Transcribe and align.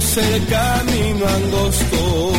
El 0.00 0.46
camino 0.46 1.26
angosto, 1.26 2.32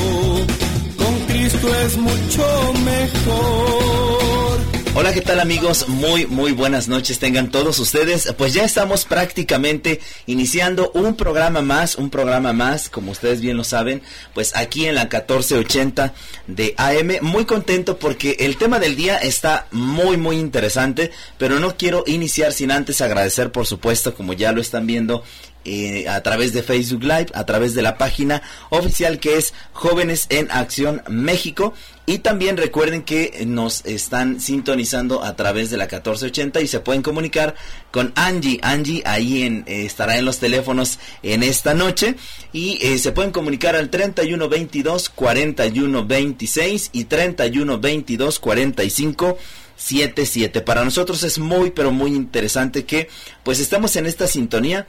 con 0.98 1.19
Cristo 1.27 1.75
es 1.85 1.95
mucho 1.95 2.74
mejor. 2.83 4.59
Hola, 4.93 5.14
¿qué 5.14 5.22
tal 5.22 5.40
amigos? 5.40 5.87
Muy, 5.87 6.25
muy 6.25 6.51
buenas 6.53 6.87
noches 6.87 7.19
tengan 7.19 7.51
todos 7.51 7.79
ustedes. 7.79 8.34
Pues 8.36 8.54
ya 8.54 8.66
estamos 8.66 9.05
prácticamente 9.05 10.02
iniciando 10.25 10.91
un 10.95 11.16
programa 11.16 11.61
más, 11.61 11.95
un 11.95 12.09
programa 12.09 12.52
más, 12.52 12.89
como 12.89 13.11
ustedes 13.11 13.41
bien 13.41 13.57
lo 13.57 13.64
saben, 13.64 14.02
pues 14.34 14.55
aquí 14.55 14.88
en 14.88 14.96
la 14.96 15.04
1480 15.04 16.14
de 16.48 16.73
AM. 16.78 17.20
Muy 17.21 17.46
contento 17.46 18.00
porque 18.00 18.38
el 18.39 18.57
tema 18.57 18.80
del 18.80 18.96
día 18.96 19.18
está 19.18 19.68
muy, 19.71 20.18
muy 20.18 20.38
interesante, 20.38 21.12
pero 21.38 21.59
no 21.59 21.78
quiero 21.78 22.04
iniciar 22.07 22.54
sin 22.54 22.71
antes 22.71 23.02
agradecer, 23.02 23.52
por 23.52 23.68
supuesto, 23.68 24.14
como 24.14 24.34
ya 24.34 24.52
lo 24.52 24.62
están 24.62 24.88
viendo 24.88 25.23
eh, 25.66 26.07
a 26.07 26.21
través 26.24 26.54
de 26.54 26.64
Facebook 26.64 27.04
Live, 27.04 27.28
a 27.33 27.46
través 27.46 27.74
de 27.75 27.82
la 27.82 27.97
página 27.97 28.42
oficial 28.69 29.19
que 29.19 29.38
es 29.38 29.54
Jóvenes 29.74 30.25
en 30.29 30.50
Acción 30.52 31.04
México. 31.07 31.74
Y 32.08 32.20
también 32.20 32.58
recuerden 32.58 33.04
que 33.04 33.44
nos 33.46 33.86
están 33.86 34.42
sintonizando 34.42 35.24
a 35.24 35.36
través 35.36 35.70
de 35.70 35.78
la 35.78 35.86
1480 35.86 36.60
y 36.62 36.68
se 36.68 36.80
pueden 36.80 37.04
comunicar 37.04 37.55
con 37.92 38.12
Angie. 38.16 38.60
Angie 38.64 39.04
ahí 39.05 39.44
en, 39.44 39.64
eh, 39.68 39.86
estará 39.86 40.18
en 40.18 40.26
los 40.26 40.40
teléfonos 40.40 41.00
en 41.22 41.44
esta 41.44 41.74
noche. 41.74 42.16
Y 42.52 42.80
eh, 42.82 42.98
se 42.98 43.12
pueden 43.12 43.32
comunicar 43.32 43.76
al 43.76 43.90
3122 43.90 45.10
4126 45.10 46.90
y 46.91 47.05
3122 47.05 48.40
45 48.40 49.38
77. 49.82 50.62
Para 50.62 50.84
nosotros 50.84 51.24
es 51.24 51.40
muy 51.40 51.72
pero 51.72 51.91
muy 51.91 52.14
interesante 52.14 52.86
que 52.86 53.10
pues 53.44 53.60
estamos 53.60 53.96
en 53.96 54.05
esta 54.05 54.28
sintonía 54.28 54.88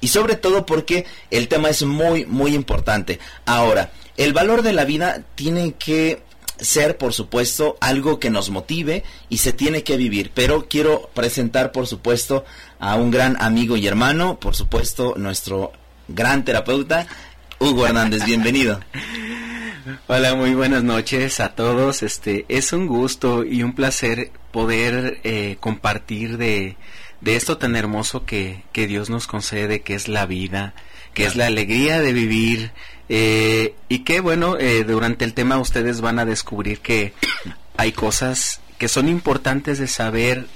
y 0.00 0.08
sobre 0.08 0.36
todo 0.36 0.66
porque 0.66 1.06
el 1.30 1.48
tema 1.48 1.68
es 1.68 1.82
muy, 1.82 2.26
muy 2.26 2.54
importante. 2.54 3.18
Ahora, 3.46 3.90
el 4.16 4.32
valor 4.32 4.62
de 4.62 4.72
la 4.72 4.84
vida 4.84 5.22
tiene 5.34 5.74
que 5.74 6.22
ser, 6.58 6.98
por 6.98 7.12
supuesto, 7.12 7.76
algo 7.80 8.20
que 8.20 8.30
nos 8.30 8.50
motive 8.50 9.02
y 9.28 9.38
se 9.38 9.52
tiene 9.52 9.82
que 9.82 9.96
vivir. 9.96 10.30
Pero 10.34 10.66
quiero 10.68 11.10
presentar, 11.14 11.72
por 11.72 11.86
supuesto, 11.86 12.44
a 12.78 12.96
un 12.96 13.10
gran 13.10 13.40
amigo 13.40 13.76
y 13.76 13.86
hermano, 13.86 14.38
por 14.38 14.54
supuesto, 14.54 15.14
nuestro 15.16 15.72
gran 16.08 16.44
terapeuta, 16.44 17.06
Hugo 17.58 17.86
Hernández. 17.86 18.24
Bienvenido. 18.24 18.80
Hola, 20.06 20.34
muy 20.34 20.54
buenas 20.54 20.82
noches 20.82 21.40
a 21.40 21.54
todos. 21.54 22.02
Este 22.02 22.44
es 22.48 22.72
un 22.72 22.86
gusto 22.86 23.44
y 23.44 23.62
un 23.62 23.74
placer 23.74 24.30
poder 24.52 25.20
eh, 25.24 25.56
compartir 25.60 26.36
de 26.36 26.76
de 27.20 27.36
esto 27.36 27.58
tan 27.58 27.76
hermoso 27.76 28.24
que, 28.24 28.62
que 28.72 28.86
Dios 28.86 29.10
nos 29.10 29.26
concede, 29.26 29.82
que 29.82 29.94
es 29.94 30.08
la 30.08 30.26
vida, 30.26 30.74
que 31.14 31.24
es 31.24 31.36
la 31.36 31.46
alegría 31.46 32.00
de 32.00 32.12
vivir. 32.12 32.72
Eh, 33.08 33.74
y 33.88 34.00
que 34.00 34.20
bueno, 34.20 34.56
eh, 34.56 34.84
durante 34.84 35.24
el 35.24 35.34
tema 35.34 35.58
ustedes 35.58 36.00
van 36.00 36.18
a 36.18 36.24
descubrir 36.24 36.80
que 36.80 37.12
hay 37.76 37.92
cosas 37.92 38.60
que 38.78 38.88
son 38.88 39.08
importantes 39.08 39.78
de 39.78 39.88
saber 39.88 40.46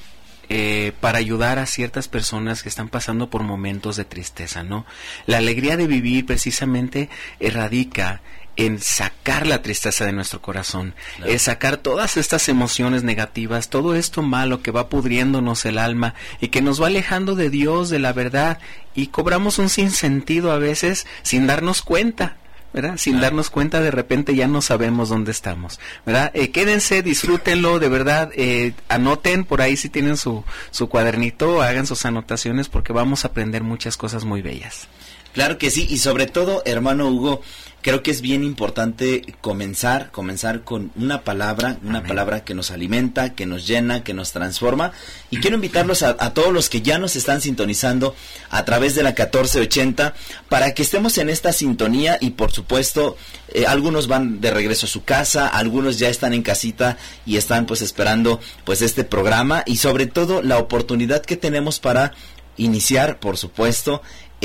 eh, 0.48 0.92
para 1.00 1.18
ayudar 1.18 1.58
a 1.58 1.66
ciertas 1.66 2.06
personas 2.06 2.62
que 2.62 2.68
están 2.68 2.88
pasando 2.88 3.30
por 3.30 3.42
momentos 3.42 3.96
de 3.96 4.04
tristeza, 4.04 4.62
¿no? 4.62 4.86
La 5.26 5.38
alegría 5.38 5.76
de 5.76 5.86
vivir 5.86 6.26
precisamente 6.26 7.08
erradica 7.40 8.20
en 8.56 8.80
sacar 8.80 9.46
la 9.46 9.62
tristeza 9.62 10.04
de 10.04 10.12
nuestro 10.12 10.40
corazón, 10.40 10.94
es 11.26 11.42
sacar 11.42 11.76
todas 11.76 12.16
estas 12.16 12.48
emociones 12.48 13.02
negativas, 13.02 13.68
todo 13.68 13.94
esto 13.94 14.22
malo 14.22 14.62
que 14.62 14.70
va 14.70 14.88
pudriéndonos 14.88 15.64
el 15.64 15.78
alma 15.78 16.14
y 16.40 16.48
que 16.48 16.62
nos 16.62 16.80
va 16.80 16.86
alejando 16.86 17.34
de 17.34 17.50
Dios, 17.50 17.90
de 17.90 17.98
la 17.98 18.12
verdad, 18.12 18.58
y 18.94 19.08
cobramos 19.08 19.58
un 19.58 19.68
sinsentido 19.68 20.52
a 20.52 20.58
veces 20.58 21.06
sin 21.22 21.46
darnos 21.46 21.82
cuenta. 21.82 22.36
¿verdad? 22.72 22.94
Sin 22.96 23.20
darnos 23.20 23.50
cuenta, 23.50 23.80
de 23.80 23.92
repente 23.92 24.34
ya 24.34 24.48
no 24.48 24.60
sabemos 24.60 25.08
dónde 25.08 25.30
estamos, 25.30 25.78
¿verdad? 26.04 26.32
Eh, 26.34 26.50
quédense, 26.50 27.04
disfrútenlo, 27.04 27.78
de 27.78 27.88
verdad, 27.88 28.32
eh, 28.34 28.72
anoten 28.88 29.44
por 29.44 29.62
ahí 29.62 29.76
si 29.76 29.88
tienen 29.88 30.16
su, 30.16 30.42
su 30.72 30.88
cuadernito, 30.88 31.62
hagan 31.62 31.86
sus 31.86 32.04
anotaciones 32.04 32.68
porque 32.68 32.92
vamos 32.92 33.24
a 33.24 33.28
aprender 33.28 33.62
muchas 33.62 33.96
cosas 33.96 34.24
muy 34.24 34.42
bellas. 34.42 34.88
Claro 35.34 35.56
que 35.56 35.70
sí, 35.70 35.86
y 35.88 35.98
sobre 35.98 36.26
todo, 36.26 36.62
hermano 36.64 37.08
Hugo, 37.08 37.42
creo 37.84 38.02
que 38.02 38.10
es 38.10 38.22
bien 38.22 38.42
importante 38.44 39.36
comenzar, 39.42 40.10
comenzar 40.10 40.62
con 40.62 40.90
una 40.96 41.20
palabra, 41.20 41.76
una 41.84 42.02
palabra 42.02 42.42
que 42.42 42.54
nos 42.54 42.70
alimenta, 42.70 43.34
que 43.34 43.44
nos 43.44 43.66
llena, 43.66 44.02
que 44.02 44.14
nos 44.14 44.32
transforma. 44.32 44.92
Y 45.28 45.36
quiero 45.36 45.56
invitarlos 45.56 46.02
a, 46.02 46.16
todos 46.32 46.50
los 46.50 46.70
que 46.70 46.80
ya 46.80 46.96
nos 46.96 47.14
están 47.14 47.42
sintonizando 47.42 48.16
a 48.48 48.64
través 48.64 48.94
de 48.94 49.02
la 49.02 49.10
1480 49.10 50.14
para 50.48 50.72
que 50.72 50.82
estemos 50.82 51.18
en 51.18 51.28
esta 51.28 51.52
sintonía 51.52 52.16
y 52.22 52.30
por 52.30 52.52
supuesto 52.52 53.18
eh, 53.48 53.66
algunos 53.66 54.08
van 54.08 54.40
de 54.40 54.50
regreso 54.50 54.86
a 54.86 54.88
su 54.88 55.04
casa, 55.04 55.46
algunos 55.46 55.98
ya 55.98 56.08
están 56.08 56.32
en 56.32 56.42
casita 56.42 56.96
y 57.26 57.36
están 57.36 57.66
pues 57.66 57.82
esperando 57.82 58.40
pues 58.64 58.80
este 58.80 59.04
programa 59.04 59.62
y 59.66 59.76
sobre 59.76 60.06
todo 60.06 60.40
la 60.40 60.56
oportunidad 60.56 61.22
que 61.22 61.36
tenemos 61.36 61.80
para 61.80 62.12
iniciar, 62.56 63.18
por 63.18 63.36
supuesto, 63.36 64.02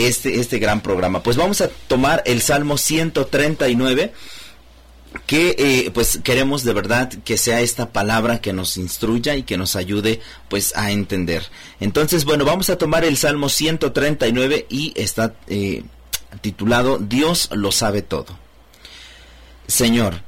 este, 0.07 0.39
este 0.39 0.59
gran 0.59 0.81
programa. 0.81 1.23
Pues 1.23 1.37
vamos 1.37 1.61
a 1.61 1.69
tomar 1.87 2.23
el 2.25 2.41
Salmo 2.41 2.77
139 2.77 4.13
que 5.25 5.55
eh, 5.57 5.91
pues 5.91 6.19
queremos 6.23 6.63
de 6.63 6.73
verdad 6.73 7.09
que 7.09 7.37
sea 7.37 7.61
esta 7.61 7.91
palabra 7.91 8.41
que 8.41 8.53
nos 8.53 8.77
instruya 8.77 9.35
y 9.35 9.43
que 9.43 9.57
nos 9.57 9.75
ayude 9.75 10.21
pues 10.49 10.75
a 10.75 10.91
entender. 10.91 11.45
Entonces, 11.79 12.25
bueno, 12.25 12.45
vamos 12.45 12.69
a 12.69 12.77
tomar 12.77 13.03
el 13.03 13.17
Salmo 13.17 13.49
139 13.49 14.67
y 14.69 14.93
está 14.95 15.33
eh, 15.47 15.83
titulado 16.41 16.97
Dios 16.99 17.49
lo 17.51 17.71
sabe 17.71 18.01
todo. 18.01 18.38
Señor, 19.67 20.21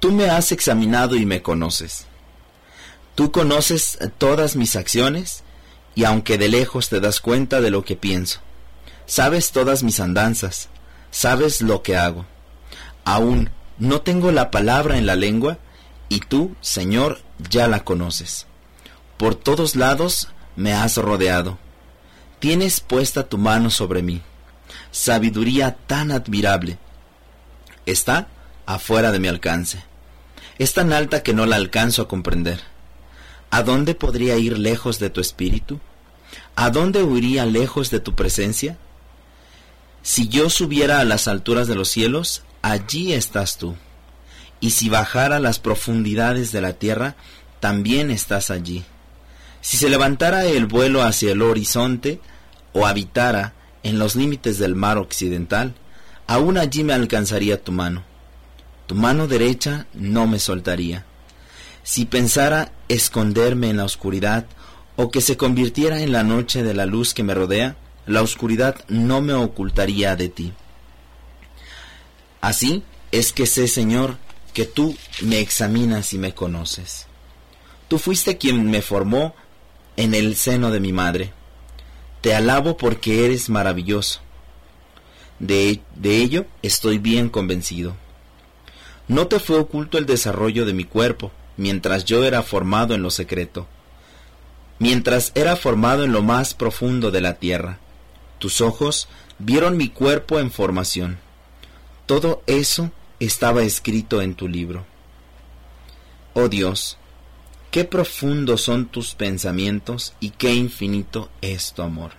tú 0.00 0.12
me 0.12 0.30
has 0.30 0.52
examinado 0.52 1.16
y 1.16 1.26
me 1.26 1.42
conoces. 1.42 2.06
Tú 3.14 3.32
conoces 3.32 3.98
todas 4.18 4.56
mis 4.56 4.76
acciones 4.76 5.42
y 5.94 6.04
aunque 6.04 6.36
de 6.36 6.48
lejos 6.48 6.88
te 6.90 7.00
das 7.00 7.20
cuenta 7.20 7.60
de 7.60 7.70
lo 7.70 7.82
que 7.84 7.96
pienso. 7.96 8.40
Sabes 9.06 9.52
todas 9.52 9.82
mis 9.82 10.00
andanzas, 10.00 10.68
sabes 11.10 11.62
lo 11.62 11.82
que 11.82 11.96
hago. 11.96 12.26
Aún 13.04 13.50
no 13.78 14.00
tengo 14.00 14.32
la 14.32 14.50
palabra 14.50 14.98
en 14.98 15.06
la 15.06 15.14
lengua, 15.14 15.58
y 16.08 16.20
tú, 16.20 16.54
Señor, 16.60 17.20
ya 17.50 17.68
la 17.68 17.84
conoces. 17.84 18.46
Por 19.16 19.34
todos 19.34 19.76
lados 19.76 20.28
me 20.56 20.72
has 20.72 20.96
rodeado. 20.96 21.58
Tienes 22.38 22.80
puesta 22.80 23.28
tu 23.28 23.38
mano 23.38 23.70
sobre 23.70 24.02
mí. 24.02 24.22
Sabiduría 24.90 25.76
tan 25.86 26.10
admirable. 26.10 26.78
Está 27.86 28.28
afuera 28.66 29.12
de 29.12 29.20
mi 29.20 29.28
alcance. 29.28 29.84
Es 30.58 30.74
tan 30.74 30.92
alta 30.92 31.22
que 31.22 31.32
no 31.32 31.46
la 31.46 31.56
alcanzo 31.56 32.02
a 32.02 32.08
comprender. 32.08 32.60
¿A 33.50 33.62
dónde 33.62 33.94
podría 33.94 34.36
ir 34.36 34.58
lejos 34.58 34.98
de 34.98 35.10
tu 35.10 35.20
espíritu? 35.20 35.80
¿A 36.56 36.70
dónde 36.70 37.02
huiría 37.02 37.46
lejos 37.46 37.90
de 37.90 38.00
tu 38.00 38.14
presencia? 38.14 38.76
Si 40.06 40.28
yo 40.28 40.50
subiera 40.50 41.00
a 41.00 41.04
las 41.04 41.26
alturas 41.26 41.66
de 41.66 41.74
los 41.74 41.88
cielos, 41.88 42.44
allí 42.62 43.12
estás 43.12 43.58
tú. 43.58 43.74
Y 44.60 44.70
si 44.70 44.88
bajara 44.88 45.38
a 45.38 45.40
las 45.40 45.58
profundidades 45.58 46.52
de 46.52 46.60
la 46.60 46.74
tierra, 46.74 47.16
también 47.58 48.12
estás 48.12 48.52
allí. 48.52 48.84
Si 49.60 49.76
se 49.76 49.90
levantara 49.90 50.44
el 50.44 50.66
vuelo 50.66 51.02
hacia 51.02 51.32
el 51.32 51.42
horizonte, 51.42 52.20
o 52.72 52.86
habitara 52.86 53.54
en 53.82 53.98
los 53.98 54.14
límites 54.14 54.60
del 54.60 54.76
mar 54.76 54.96
occidental, 54.96 55.74
aún 56.28 56.56
allí 56.56 56.84
me 56.84 56.92
alcanzaría 56.92 57.64
tu 57.64 57.72
mano. 57.72 58.04
Tu 58.86 58.94
mano 58.94 59.26
derecha 59.26 59.88
no 59.92 60.28
me 60.28 60.38
soltaría. 60.38 61.04
Si 61.82 62.04
pensara 62.04 62.70
esconderme 62.88 63.70
en 63.70 63.78
la 63.78 63.84
oscuridad, 63.84 64.46
o 64.94 65.10
que 65.10 65.20
se 65.20 65.36
convirtiera 65.36 66.00
en 66.00 66.12
la 66.12 66.22
noche 66.22 66.62
de 66.62 66.74
la 66.74 66.86
luz 66.86 67.12
que 67.12 67.24
me 67.24 67.34
rodea, 67.34 67.74
la 68.06 68.22
oscuridad 68.22 68.76
no 68.88 69.20
me 69.20 69.34
ocultaría 69.34 70.16
de 70.16 70.28
ti. 70.28 70.52
Así 72.40 72.84
es 73.10 73.32
que 73.32 73.46
sé, 73.46 73.66
Señor, 73.66 74.16
que 74.54 74.64
tú 74.64 74.96
me 75.22 75.40
examinas 75.40 76.12
y 76.12 76.18
me 76.18 76.34
conoces. 76.34 77.06
Tú 77.88 77.98
fuiste 77.98 78.38
quien 78.38 78.70
me 78.70 78.82
formó 78.82 79.34
en 79.96 80.14
el 80.14 80.36
seno 80.36 80.70
de 80.70 80.80
mi 80.80 80.92
madre. 80.92 81.32
Te 82.20 82.34
alabo 82.34 82.76
porque 82.76 83.24
eres 83.24 83.48
maravilloso. 83.48 84.20
De, 85.38 85.80
de, 85.94 86.16
ello 86.18 86.46
estoy 86.62 86.98
bien 86.98 87.28
convencido. 87.28 87.96
No 89.08 89.26
te 89.26 89.38
fue 89.38 89.58
oculto 89.58 89.98
el 89.98 90.06
desarrollo 90.06 90.64
de 90.64 90.72
mi 90.72 90.84
cuerpo, 90.84 91.30
mientras 91.56 92.04
yo 92.04 92.24
era 92.24 92.42
formado 92.42 92.94
en 92.94 93.02
lo 93.02 93.10
secreto, 93.10 93.66
mientras 94.78 95.32
era 95.34 95.54
formado 95.56 96.04
en 96.04 96.12
lo 96.12 96.22
más 96.22 96.54
profundo 96.54 97.10
de 97.10 97.20
la 97.20 97.34
tierra. 97.34 97.78
Tus 98.38 98.60
ojos 98.60 99.08
vieron 99.38 99.76
mi 99.76 99.88
cuerpo 99.88 100.38
en 100.38 100.50
formación. 100.50 101.18
Todo 102.06 102.42
eso 102.46 102.90
estaba 103.20 103.62
escrito 103.62 104.22
en 104.22 104.34
tu 104.34 104.48
libro. 104.48 104.84
Oh 106.34 106.48
Dios, 106.48 106.98
qué 107.70 107.84
profundos 107.84 108.62
son 108.62 108.86
tus 108.86 109.14
pensamientos 109.14 110.14
y 110.20 110.30
qué 110.30 110.54
infinito 110.54 111.30
es 111.40 111.72
tu 111.72 111.82
amor. 111.82 112.12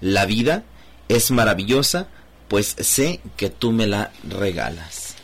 La 0.00 0.24
vida 0.26 0.64
es 1.08 1.30
maravillosa 1.30 2.08
pues 2.50 2.74
sé 2.80 3.20
que 3.36 3.48
tú 3.48 3.70
me 3.70 3.86
la 3.86 4.10
regalas. 4.28 5.14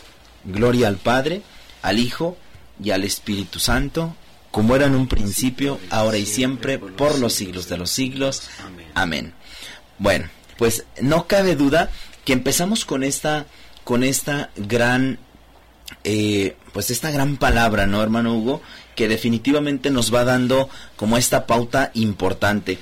Gloria 0.44 0.87
al 0.87 0.96
Padre, 0.96 1.42
al 1.82 1.99
Hijo 1.99 2.38
y 2.81 2.92
al 2.92 3.02
Espíritu 3.02 3.58
Santo, 3.58 4.14
como 4.52 4.76
era 4.76 4.87
en 4.87 4.94
un 4.94 5.08
principio, 5.08 5.81
ahora 5.90 6.19
y 6.19 6.25
siempre, 6.25 6.78
por 6.78 7.19
los 7.19 7.32
siglos 7.32 7.69
de 7.69 7.78
los 7.78 7.90
siglos. 7.90 8.49
Amén. 8.94 9.34
Bueno, 9.98 10.28
pues 10.58 10.84
no 11.00 11.26
cabe 11.26 11.56
duda 11.56 11.90
que 12.25 12.32
empezamos 12.32 12.84
con 12.84 13.04
esta, 13.04 13.46
con 13.84 14.04
esta 14.04 14.50
gran, 14.56 15.19
eh, 16.04 16.56
pues 16.72 16.90
esta 16.90 17.10
gran 17.10 17.37
palabra, 17.37 17.87
¿no, 17.87 18.02
hermano 18.02 18.37
Hugo? 18.37 18.62
Que 18.94 19.08
definitivamente 19.08 19.90
nos 19.90 20.12
va 20.14 20.25
dando 20.25 20.69
como 20.96 21.16
esta 21.16 21.46
pauta 21.46 21.90
importante. 21.94 22.78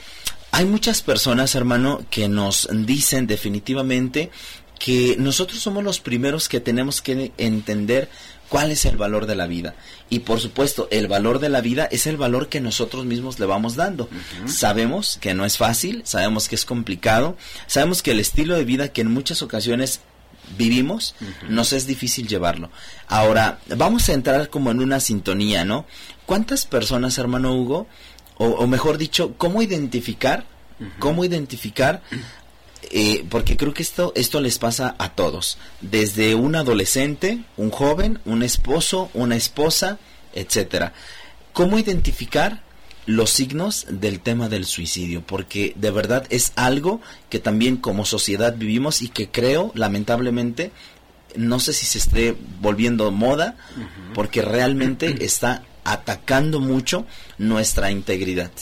Hay 0.53 0.65
muchas 0.67 1.03
personas, 1.03 1.55
hermano, 1.57 2.05
que 2.11 2.29
nos 2.29 2.69
dicen 2.71 3.27
definitivamente 3.27 4.31
que 4.79 5.17
nosotros 5.19 5.61
somos 5.61 5.83
los 5.83 6.01
primeros 6.01 6.49
que 6.49 6.61
tenemos 6.61 7.03
que 7.03 7.33
entender 7.39 8.09
cuál 8.55 8.71
es 8.71 8.85
el 8.85 8.97
valor 8.97 9.27
de 9.27 9.35
la 9.35 9.49
vida. 9.49 9.75
Y 10.09 10.21
por 10.21 10.39
supuesto, 10.39 10.87
el 10.93 11.09
valor 11.09 11.41
de 11.41 11.49
la 11.49 11.61
vida 11.61 11.89
es 11.91 12.07
el 12.07 12.17
valor 12.17 12.49
que 12.49 12.61
nosotros 12.61 13.05
mismos 13.05 13.41
le 13.41 13.47
vamos 13.47 13.75
dando. 13.75 14.09
Sabemos 14.47 15.19
que 15.21 15.35
no 15.35 15.45
es 15.45 15.59
fácil, 15.59 16.03
sabemos 16.05 16.49
que 16.49 16.55
es 16.55 16.65
complicado, 16.65 17.37
sabemos 17.67 18.01
que 18.01 18.13
el 18.13 18.21
estilo 18.21 18.55
de 18.55 18.65
vida 18.65 18.93
que 18.93 19.01
en 19.01 19.13
muchas 19.13 19.43
ocasiones 19.43 20.03
vivimos, 20.57 21.17
nos 21.49 21.73
es 21.73 21.89
difícil 21.89 22.29
llevarlo. 22.29 22.71
Ahora, 23.09 23.59
vamos 23.77 24.09
a 24.09 24.13
entrar 24.13 24.49
como 24.51 24.71
en 24.71 24.79
una 24.79 25.01
sintonía, 25.01 25.65
¿no? 25.65 25.85
¿Cuántas 26.25 26.65
personas, 26.65 27.19
hermano 27.19 27.57
Hugo, 27.57 27.89
o, 28.37 28.69
mejor 28.69 28.99
dicho, 28.99 29.35
cómo 29.37 29.63
identificar, 29.63 30.45
cómo 31.01 31.25
identificar 31.25 32.03
eh, 32.97 33.27
porque 33.29 33.57
creo 33.57 33.75
que 33.75 33.83
esto, 33.83 34.13
esto 34.15 34.41
les 34.41 34.61
pasa 34.61 34.95
a 35.01 35.17
todos, 35.17 35.59
desde 35.81 36.37
un 36.37 36.55
adolescente, 36.55 37.43
un 37.57 37.71
joven, 37.71 38.21
un 38.25 38.45
esposo, 38.45 39.11
una 39.15 39.35
esposa, 39.35 39.99
etcétera. 40.33 40.93
¿Cómo 41.53 41.77
identificar 41.81 42.63
los 43.07 43.31
signos 43.31 43.87
del 43.91 44.21
tema 44.21 44.49
del 44.49 44.65
suicidio? 44.65 45.27
Porque 45.27 45.73
de 45.75 45.91
verdad 45.91 46.25
es 46.31 46.53
algo 46.55 47.01
que 47.31 47.41
también 47.41 47.79
como 47.79 48.05
sociedad 48.05 48.55
vivimos 48.57 49.03
y 49.03 49.09
que 49.09 49.29
creo, 49.29 49.73
lamentablemente, 49.75 50.71
no 51.35 51.59
sé 51.59 51.73
si 51.73 51.87
se 51.87 51.99
esté 51.99 52.37
volviendo 52.61 53.11
moda, 53.11 53.57
porque 54.15 54.41
realmente 54.41 55.17
está 55.25 55.65
atacando 55.83 56.61
mucho 56.61 57.07
nuestra 57.39 57.91
integridad. 57.91 58.53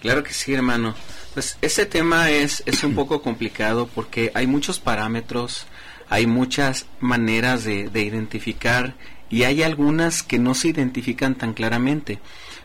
Claro 0.00 0.22
que 0.24 0.32
sí, 0.32 0.54
hermano. 0.54 0.94
Pues 1.36 1.58
ese 1.60 1.84
tema 1.84 2.30
es, 2.30 2.62
es 2.64 2.82
un 2.82 2.94
poco 2.94 3.20
complicado 3.20 3.90
porque 3.94 4.32
hay 4.32 4.46
muchos 4.46 4.80
parámetros, 4.80 5.66
hay 6.08 6.26
muchas 6.26 6.86
maneras 6.98 7.62
de, 7.62 7.90
identificar 7.92 8.94
y 9.28 9.42
hay 9.42 9.62
algunas 9.62 10.22
que 10.22 10.38
no 10.38 10.54
se 10.54 10.68
identifican 10.68 11.34
tan 11.34 11.52
claramente. 11.52 12.20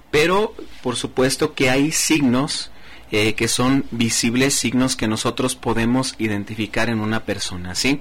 Pero 0.09 0.55
por 0.81 0.95
supuesto 0.95 1.53
que 1.53 1.69
hay 1.69 1.91
signos 1.91 2.71
eh, 3.11 3.33
que 3.33 3.49
son 3.49 3.83
visibles, 3.91 4.53
signos 4.53 4.95
que 4.95 5.09
nosotros 5.09 5.57
podemos 5.57 6.15
identificar 6.17 6.87
en 6.87 7.01
una 7.01 7.25
persona, 7.25 7.75
¿sí? 7.75 7.99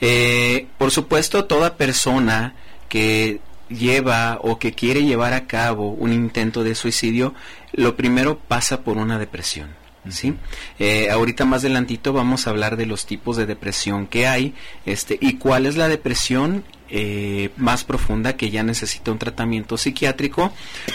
Eh, 0.00 0.66
por 0.78 0.90
supuesto, 0.90 1.44
toda 1.44 1.76
persona 1.76 2.56
que 2.88 3.40
lleva 3.68 4.40
o 4.42 4.58
que 4.58 4.72
quiere 4.72 5.04
llevar 5.04 5.32
a 5.32 5.46
cabo 5.46 5.90
un 5.90 6.12
intento 6.12 6.64
de 6.64 6.74
suicidio, 6.74 7.34
lo 7.72 7.94
primero 7.94 8.40
pasa 8.40 8.82
por 8.82 8.96
una 8.96 9.16
depresión. 9.20 9.77
¿Sí? 10.08 10.34
Eh, 10.78 11.10
ahorita 11.10 11.44
más 11.44 11.62
adelantito 11.62 12.12
vamos 12.12 12.46
a 12.46 12.50
hablar 12.50 12.76
de 12.76 12.86
los 12.86 13.06
tipos 13.06 13.36
de 13.36 13.46
depresión 13.46 14.06
que 14.06 14.26
hay 14.26 14.54
este, 14.86 15.18
y 15.20 15.34
cuál 15.34 15.66
es 15.66 15.76
la 15.76 15.88
depresión 15.88 16.64
eh, 16.90 17.50
más 17.58 17.84
profunda 17.84 18.36
que 18.36 18.50
ya 18.50 18.62
necesita 18.62 19.10
un 19.10 19.18
tratamiento 19.18 19.76
psiquiátrico 19.76 20.52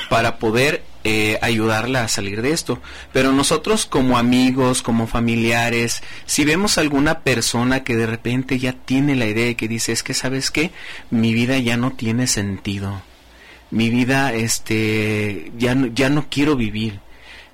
para 0.10 0.38
poder 0.38 0.84
eh, 1.04 1.38
ayudarla 1.42 2.04
a 2.04 2.08
salir 2.08 2.42
de 2.42 2.52
esto. 2.52 2.82
Pero 3.12 3.32
nosotros 3.32 3.86
como 3.86 4.18
amigos, 4.18 4.82
como 4.82 5.06
familiares, 5.06 6.02
si 6.26 6.46
vemos 6.46 6.80
alguna 6.80 7.20
persona 7.20 7.84
que 7.84 7.96
de 7.96 8.08
repente 8.08 8.58
ya 8.58 8.74
tiene 8.74 9.16
la 9.16 9.28
idea 9.28 9.46
de 9.46 9.56
que 9.56 9.68
dice, 9.68 9.92
es 9.92 10.02
que 10.02 10.16
sabes 10.16 10.50
qué, 10.50 10.72
mi 11.12 11.34
vida 11.34 11.60
ya 11.60 11.78
no 11.78 11.92
tiene 11.92 12.26
sentido. 12.26 13.04
Mi 13.70 13.90
vida, 13.90 14.34
este, 14.34 15.52
ya 15.58 15.76
ya 15.94 16.10
no 16.10 16.28
quiero 16.30 16.56
vivir 16.56 17.03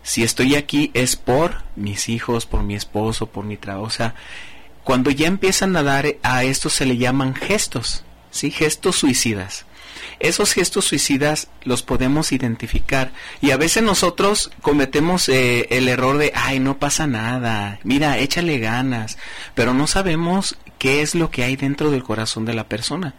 si 0.04 0.24
estoy 0.24 0.56
aquí 0.56 0.92
es 0.94 1.16
por 1.16 1.64
mis 1.76 2.10
hijos, 2.10 2.46
por 2.46 2.64
mi 2.64 2.76
esposo, 2.76 3.28
por 3.28 3.46
mi 3.46 3.58
trabajo. 3.58 3.86
O 3.86 3.90
sea, 3.90 4.16
cuando 4.84 5.12
ya 5.12 5.28
empiezan 5.28 5.76
a 5.76 5.84
dar 5.84 6.16
a 6.24 6.44
esto 6.44 6.70
se 6.70 6.86
le 6.86 6.98
llaman 6.98 7.36
gestos, 7.36 8.04
¿sí? 8.32 8.52
Gestos 8.52 8.96
suicidas. 8.96 9.66
Esos 10.20 10.54
gestos 10.54 10.86
suicidas 10.86 11.48
los 11.64 11.82
podemos 11.82 12.32
identificar 12.32 13.12
y 13.42 13.52
a 13.52 13.58
veces 13.58 13.84
nosotros 13.84 14.52
cometemos 14.62 15.30
eh, 15.30 15.68
el 15.70 15.88
error 15.88 16.18
de, 16.18 16.34
ay, 16.36 16.60
no 16.60 16.78
pasa 16.78 17.08
nada, 17.08 17.80
mira, 17.84 18.18
échale 18.18 18.60
ganas, 18.60 19.18
pero 19.56 19.74
no 19.74 19.88
sabemos 19.88 20.58
qué 20.78 21.02
es 21.02 21.16
lo 21.16 21.32
que 21.32 21.44
hay 21.44 21.56
dentro 21.56 21.92
del 21.92 22.04
corazón 22.04 22.46
de 22.46 22.54
la 22.54 22.68
persona. 22.68 23.14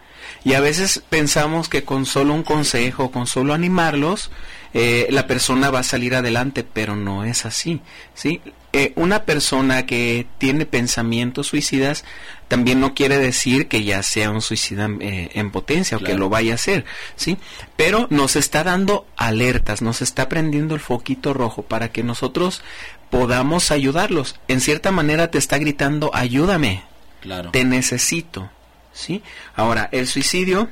Y 0.44 0.54
a 0.54 0.60
veces 0.60 1.02
pensamos 1.08 1.68
que 1.68 1.84
con 1.84 2.04
solo 2.04 2.34
un 2.34 2.42
consejo, 2.42 3.10
con 3.10 3.26
solo 3.26 3.54
animarlos, 3.54 4.30
eh, 4.72 5.08
la 5.10 5.26
persona 5.26 5.70
va 5.70 5.80
a 5.80 5.84
salir 5.84 6.14
adelante, 6.14 6.64
pero 6.64 6.94
no 6.94 7.24
es 7.24 7.44
así, 7.44 7.80
¿sí? 8.14 8.40
Eh, 8.72 8.92
una 8.94 9.24
persona 9.24 9.84
que 9.84 10.28
tiene 10.38 10.64
pensamientos 10.64 11.48
suicidas 11.48 12.04
también 12.46 12.78
no 12.78 12.94
quiere 12.94 13.18
decir 13.18 13.66
que 13.66 13.82
ya 13.82 14.00
sea 14.04 14.30
un 14.30 14.42
suicida 14.42 14.88
eh, 15.00 15.30
en 15.34 15.50
potencia 15.50 15.96
o 15.96 16.00
que 16.00 16.14
lo 16.14 16.28
vaya 16.28 16.52
a 16.52 16.54
hacer, 16.54 16.84
¿sí? 17.16 17.36
Pero 17.74 18.06
nos 18.10 18.36
está 18.36 18.62
dando 18.62 19.06
alertas, 19.16 19.82
nos 19.82 20.02
está 20.02 20.28
prendiendo 20.28 20.76
el 20.76 20.80
foquito 20.80 21.34
rojo 21.34 21.62
para 21.62 21.90
que 21.90 22.04
nosotros 22.04 22.62
podamos 23.10 23.72
ayudarlos. 23.72 24.38
En 24.46 24.60
cierta 24.60 24.92
manera 24.92 25.32
te 25.32 25.38
está 25.38 25.58
gritando, 25.58 26.12
ayúdame, 26.14 26.84
claro. 27.20 27.50
te 27.50 27.64
necesito, 27.64 28.50
¿sí? 28.92 29.22
Ahora, 29.56 29.88
el 29.90 30.06
suicidio 30.06 30.68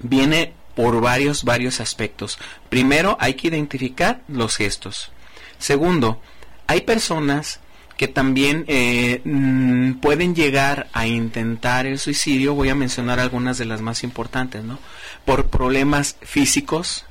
viene 0.00 0.54
por 0.74 1.00
varios, 1.00 1.44
varios 1.44 1.80
aspectos. 1.80 2.38
Primero, 2.68 3.16
hay 3.20 3.34
que 3.34 3.48
identificar 3.48 4.22
los 4.28 4.56
gestos. 4.56 5.10
Segundo, 5.58 6.20
hay 6.66 6.82
personas 6.82 7.60
que 8.00 8.08
también 8.08 8.64
eh, 8.66 9.20
mm, 9.24 10.00
pueden 10.00 10.34
llegar 10.34 10.88
a 10.94 11.06
intentar 11.06 11.86
el 11.86 11.98
suicidio, 11.98 12.54
voy 12.54 12.70
a 12.70 12.74
mencionar 12.74 13.20
algunas 13.20 13.58
de 13.58 13.66
las 13.66 13.82
más 13.82 14.04
importantes, 14.04 14.64
¿no? 14.64 14.78
Por 15.26 15.48
problemas 15.48 16.16
físicos, 16.22 17.04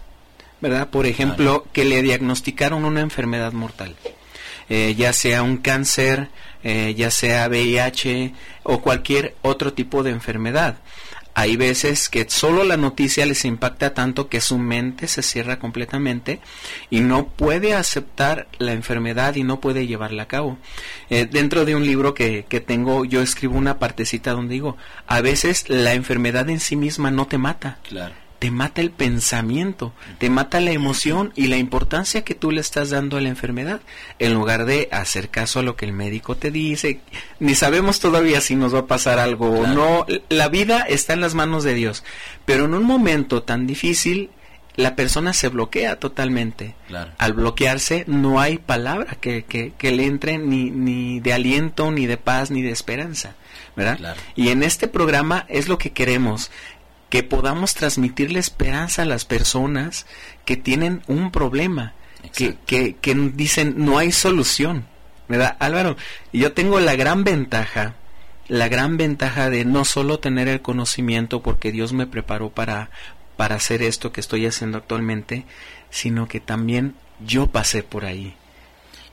¿verdad? 0.61 0.89
Por 0.89 1.05
ejemplo, 1.05 1.67
que 1.73 1.85
le 1.85 2.01
diagnosticaron 2.01 2.85
una 2.85 3.01
enfermedad 3.01 3.53
mortal, 3.53 3.95
eh, 4.67 4.95
ya 4.97 5.13
sea 5.13 5.43
un 5.43 5.57
cáncer, 5.57 6.29
eh, 6.63 6.95
ya 6.97 7.11
sea 7.11 7.47
VIH 7.47 8.33
o 8.63 8.81
cualquier 8.81 9.35
otro 9.43 9.73
tipo 9.73 10.01
de 10.01 10.09
enfermedad. 10.09 10.77
Hay 11.39 11.55
veces 11.55 12.09
que 12.09 12.29
solo 12.29 12.65
la 12.65 12.75
noticia 12.75 13.25
les 13.25 13.45
impacta 13.45 13.93
tanto 13.93 14.27
que 14.27 14.41
su 14.41 14.57
mente 14.57 15.07
se 15.07 15.23
cierra 15.23 15.57
completamente 15.57 16.41
y 16.89 16.99
no 16.99 17.29
puede 17.29 17.75
aceptar 17.75 18.49
la 18.57 18.73
enfermedad 18.73 19.35
y 19.35 19.43
no 19.43 19.61
puede 19.61 19.87
llevarla 19.87 20.23
a 20.23 20.27
cabo. 20.27 20.57
Eh, 21.09 21.29
dentro 21.31 21.63
de 21.63 21.75
un 21.75 21.85
libro 21.85 22.13
que, 22.13 22.45
que 22.49 22.59
tengo, 22.59 23.05
yo 23.05 23.21
escribo 23.21 23.57
una 23.57 23.79
partecita 23.79 24.33
donde 24.33 24.55
digo, 24.55 24.75
a 25.07 25.21
veces 25.21 25.69
la 25.69 25.93
enfermedad 25.93 26.49
en 26.49 26.59
sí 26.59 26.75
misma 26.75 27.09
no 27.09 27.25
te 27.25 27.37
mata. 27.37 27.79
Claro 27.87 28.28
te 28.39 28.51
mata 28.51 28.79
el 28.81 28.91
pensamiento, 28.91 29.93
te 30.17 30.29
mata 30.29 30.61
la 30.61 30.71
emoción 30.71 31.33
y 31.35 31.47
la 31.47 31.57
importancia 31.57 32.23
que 32.23 32.35
tú 32.35 32.51
le 32.51 32.61
estás 32.61 32.89
dando 32.89 33.17
a 33.17 33.21
la 33.21 33.27
enfermedad, 33.27 33.81
en 34.17 34.33
lugar 34.33 34.65
de 34.65 34.87
hacer 34.91 35.29
caso 35.29 35.59
a 35.59 35.63
lo 35.63 35.75
que 35.75 35.85
el 35.85 35.91
médico 35.91 36.35
te 36.35 36.49
dice. 36.49 37.01
Ni 37.39 37.53
sabemos 37.53 37.99
todavía 37.99 38.39
si 38.39 38.55
nos 38.55 38.73
va 38.73 38.79
a 38.79 38.87
pasar 38.87 39.19
algo 39.19 39.51
o 39.51 39.67
no. 39.67 40.05
La 40.29 40.47
vida 40.47 40.85
está 40.87 41.13
en 41.13 41.21
las 41.21 41.35
manos 41.35 41.63
de 41.65 41.73
Dios, 41.73 42.05
pero 42.45 42.65
en 42.65 42.73
un 42.73 42.83
momento 42.83 43.43
tan 43.43 43.67
difícil 43.67 44.29
la 44.77 44.95
persona 44.95 45.33
se 45.33 45.49
bloquea 45.49 45.99
totalmente. 45.99 46.75
Al 47.17 47.33
bloquearse 47.33 48.05
no 48.07 48.39
hay 48.39 48.57
palabra 48.57 49.17
que, 49.19 49.43
que, 49.43 49.91
le 49.91 50.05
entre 50.05 50.37
ni, 50.37 50.71
ni 50.71 51.19
de 51.19 51.33
aliento, 51.33 51.91
ni 51.91 52.05
de 52.05 52.15
paz, 52.15 52.49
ni 52.49 52.61
de 52.61 52.71
esperanza. 52.71 53.35
¿verdad? 53.75 54.15
Y 54.35 54.49
en 54.49 54.63
este 54.63 54.87
programa 54.87 55.45
es 55.49 55.67
lo 55.67 55.77
que 55.77 55.91
queremos, 55.91 56.51
que 57.09 57.23
podamos 57.23 57.73
transmitirle 57.73 58.39
esperanza 58.39 59.01
a 59.01 59.05
las 59.05 59.25
personas 59.25 60.05
que 60.45 60.57
tienen 60.57 61.01
un 61.07 61.31
problema, 61.31 61.93
que, 62.35 62.55
que, 62.65 62.95
que, 62.95 63.15
dicen 63.15 63.73
no 63.77 63.97
hay 63.97 64.11
solución. 64.11 64.85
¿Verdad? 65.27 65.57
Álvaro, 65.59 65.95
yo 66.33 66.53
tengo 66.53 66.79
la 66.79 66.95
gran 66.95 67.23
ventaja, 67.23 67.93
la 68.47 68.67
gran 68.67 68.97
ventaja 68.97 69.51
de 69.51 69.63
no 69.63 69.85
solo 69.85 70.19
tener 70.19 70.47
el 70.47 70.61
conocimiento 70.61 71.43
porque 71.43 71.71
Dios 71.71 71.93
me 71.93 72.07
preparó 72.07 72.49
para, 72.49 72.89
para 73.37 73.55
hacer 73.55 73.83
esto 73.83 74.11
que 74.11 74.21
estoy 74.21 74.47
haciendo 74.47 74.79
actualmente, 74.79 75.45
sino 75.91 76.27
que 76.27 76.39
también 76.39 76.95
yo 77.23 77.47
pasé 77.47 77.83
por 77.83 78.05
ahí. 78.05 78.35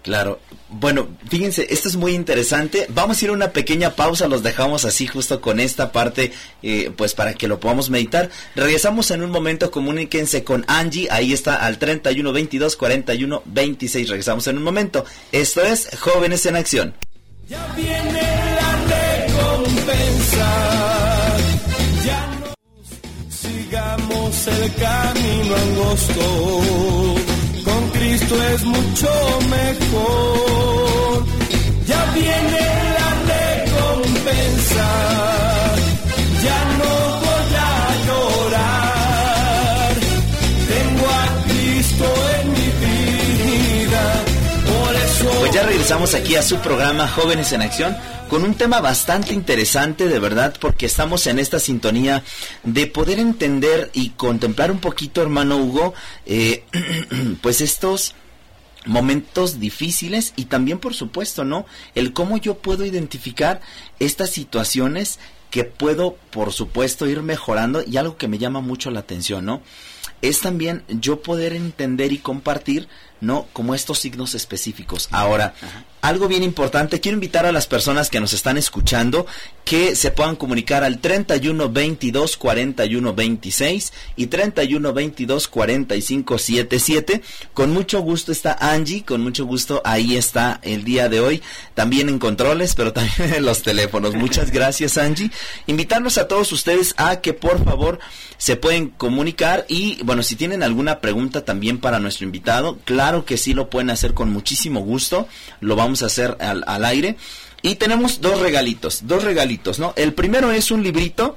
Claro. 0.07 0.39
Bueno, 0.69 1.09
fíjense, 1.29 1.67
esto 1.69 1.89
es 1.89 1.97
muy 1.97 2.15
interesante. 2.15 2.87
Vamos 2.91 3.21
a 3.21 3.25
ir 3.25 3.31
a 3.31 3.35
una 3.35 3.51
pequeña 3.51 3.97
pausa, 3.97 4.29
los 4.29 4.45
dejamos 4.45 4.85
así 4.85 5.09
justo 5.09 5.41
con 5.41 5.59
esta 5.59 5.91
parte, 5.91 6.31
eh, 6.63 6.93
pues 6.97 7.13
para 7.13 7.35
que 7.35 7.49
lo 7.49 7.59
podamos 7.59 7.91
meditar. 7.91 8.31
Regresamos 8.55 9.11
en 9.11 9.25
un 9.25 9.33
momento, 9.33 9.73
comuníquense 9.73 10.45
con 10.45 10.65
Angie, 10.69 11.09
ahí 11.11 11.33
está 11.33 11.57
al 11.57 11.79
31 11.79 12.33
22 12.33 12.77
41 12.77 13.43
26. 13.47 14.09
Regresamos 14.09 14.47
en 14.47 14.59
un 14.59 14.63
momento. 14.63 15.05
Esto 15.33 15.65
es 15.65 15.89
Jóvenes 15.99 16.47
en 16.47 16.55
Acción. 16.55 16.95
Ya 17.49 17.67
viene 17.75 18.23
la 18.61 19.27
recompensa. 19.27 20.49
Ya 22.07 22.55
sigamos 23.29 24.47
el 24.47 24.75
camino 24.75 25.57
angosto 25.57 27.26
Cristo 28.27 28.43
es 28.55 28.65
mucho 28.65 29.09
mejor. 29.51 31.25
Ya 31.87 32.05
viene 32.15 32.61
la 32.99 33.11
recompensa. 33.35 34.89
Ya 36.43 36.76
ya 45.57 45.63
regresamos 45.63 46.15
aquí 46.15 46.35
a 46.35 46.43
su 46.43 46.59
programa 46.59 47.09
Jóvenes 47.09 47.51
en 47.53 47.63
Acción 47.63 47.97
con 48.29 48.45
un 48.45 48.57
tema 48.57 48.83
bastante 48.83 49.33
interesante 49.33 50.07
de 50.07 50.19
verdad 50.19 50.55
porque 50.61 50.85
estamos 50.85 51.27
en 51.27 51.39
esta 51.39 51.59
sintonía 51.61 52.23
de 52.63 52.87
poder 52.87 53.19
entender 53.19 53.91
y 53.95 54.11
contemplar 54.11 54.71
un 54.71 54.81
poquito 54.81 55.23
hermano 55.23 55.57
Hugo 55.57 55.95
eh, 56.27 56.63
pues 57.41 57.63
estos 57.63 58.15
momentos 58.85 59.59
difíciles 59.59 60.35
y 60.37 60.45
también 60.45 60.79
por 60.79 60.93
supuesto 60.93 61.43
no 61.47 61.65
el 61.95 62.13
cómo 62.13 62.37
yo 62.37 62.59
puedo 62.59 62.85
identificar 62.85 63.63
estas 63.99 64.29
situaciones 64.29 65.19
que 65.49 65.65
puedo 65.65 66.19
por 66.33 66.53
supuesto 66.53 67.07
ir 67.07 67.23
mejorando 67.23 67.83
y 67.83 67.97
algo 67.97 68.19
que 68.19 68.29
me 68.29 68.37
llama 68.37 68.61
mucho 68.61 68.91
la 68.91 69.01
atención 69.01 69.47
no 69.47 69.63
es 70.21 70.41
también 70.41 70.83
yo 70.89 71.23
poder 71.23 71.55
entender 71.55 72.13
y 72.13 72.19
compartir 72.19 72.89
no 73.21 73.47
como 73.53 73.75
estos 73.75 73.99
signos 73.99 74.35
específicos 74.35 75.09
ahora 75.11 75.55
algo 76.07 76.29
bien 76.29 76.45
importante, 76.45 77.01
quiero 77.01 77.17
invitar 77.17 77.47
a 77.47 77.53
las 77.53 77.67
personas 77.67 78.11
que 78.11 78.21
nos 78.21 78.33
están 78.33 78.57
escuchando 78.59 79.27
que 79.65 79.97
se 79.97 80.13
puedan 80.13 80.37
comunicar 80.37 80.85
al 80.85 81.01
31 81.01 81.69
22 81.69 82.37
41 82.37 83.13
26 83.13 83.93
y 84.15 84.27
31 84.29 84.93
22 84.93 85.49
45 85.49 86.39
77. 86.39 87.23
Con 87.53 87.73
mucho 87.73 88.01
gusto 88.03 88.31
está 88.31 88.57
Angie, 88.61 89.05
con 89.05 89.21
mucho 89.21 89.47
gusto 89.47 89.83
ahí 89.85 90.17
está 90.17 90.61
el 90.63 90.85
día 90.85 91.09
de 91.09 91.19
hoy, 91.19 91.43
también 91.75 92.09
en 92.09 92.21
controles, 92.21 92.77
pero 92.77 92.93
también 92.93 93.35
en 93.35 93.45
los 93.45 93.63
teléfonos. 93.63 94.15
Muchas 94.15 94.53
gracias 94.53 94.99
Angie. 94.99 95.33
Invitarlos 95.67 96.19
a 96.19 96.29
todos 96.29 96.53
ustedes 96.53 96.95
a 96.99 97.21
que 97.21 97.33
por 97.33 97.65
favor 97.65 97.99
se 98.39 98.55
pueden 98.55 98.91
comunicar 98.91 99.65
y 99.67 100.01
bueno, 100.05 100.23
si 100.23 100.37
tienen 100.37 100.63
alguna 100.63 101.01
pregunta 101.01 101.45
también 101.45 101.79
para 101.79 101.99
nuestro 101.99 102.27
invitado, 102.27 102.79
claro 102.85 103.06
que 103.25 103.37
sí 103.37 103.55
lo 103.55 103.71
pueden 103.71 103.91
hacer 103.91 104.15
con 104.15 104.31
muchísimo 104.31 104.81
gusto. 104.81 105.29
Lo 105.61 105.77
vamos 105.77 106.03
a 106.03 106.07
hacer 106.07 106.37
al, 106.41 106.65
al 106.67 106.85
aire. 106.85 107.17
Y 107.63 107.77
tenemos 107.77 108.21
dos 108.21 108.41
regalitos, 108.41 109.07
dos 109.07 109.25
regalitos, 109.25 109.79
¿no? 109.79 109.93
El 109.97 110.13
primero 110.13 110.53
es 110.53 110.71
un 110.71 110.83
librito 110.83 111.37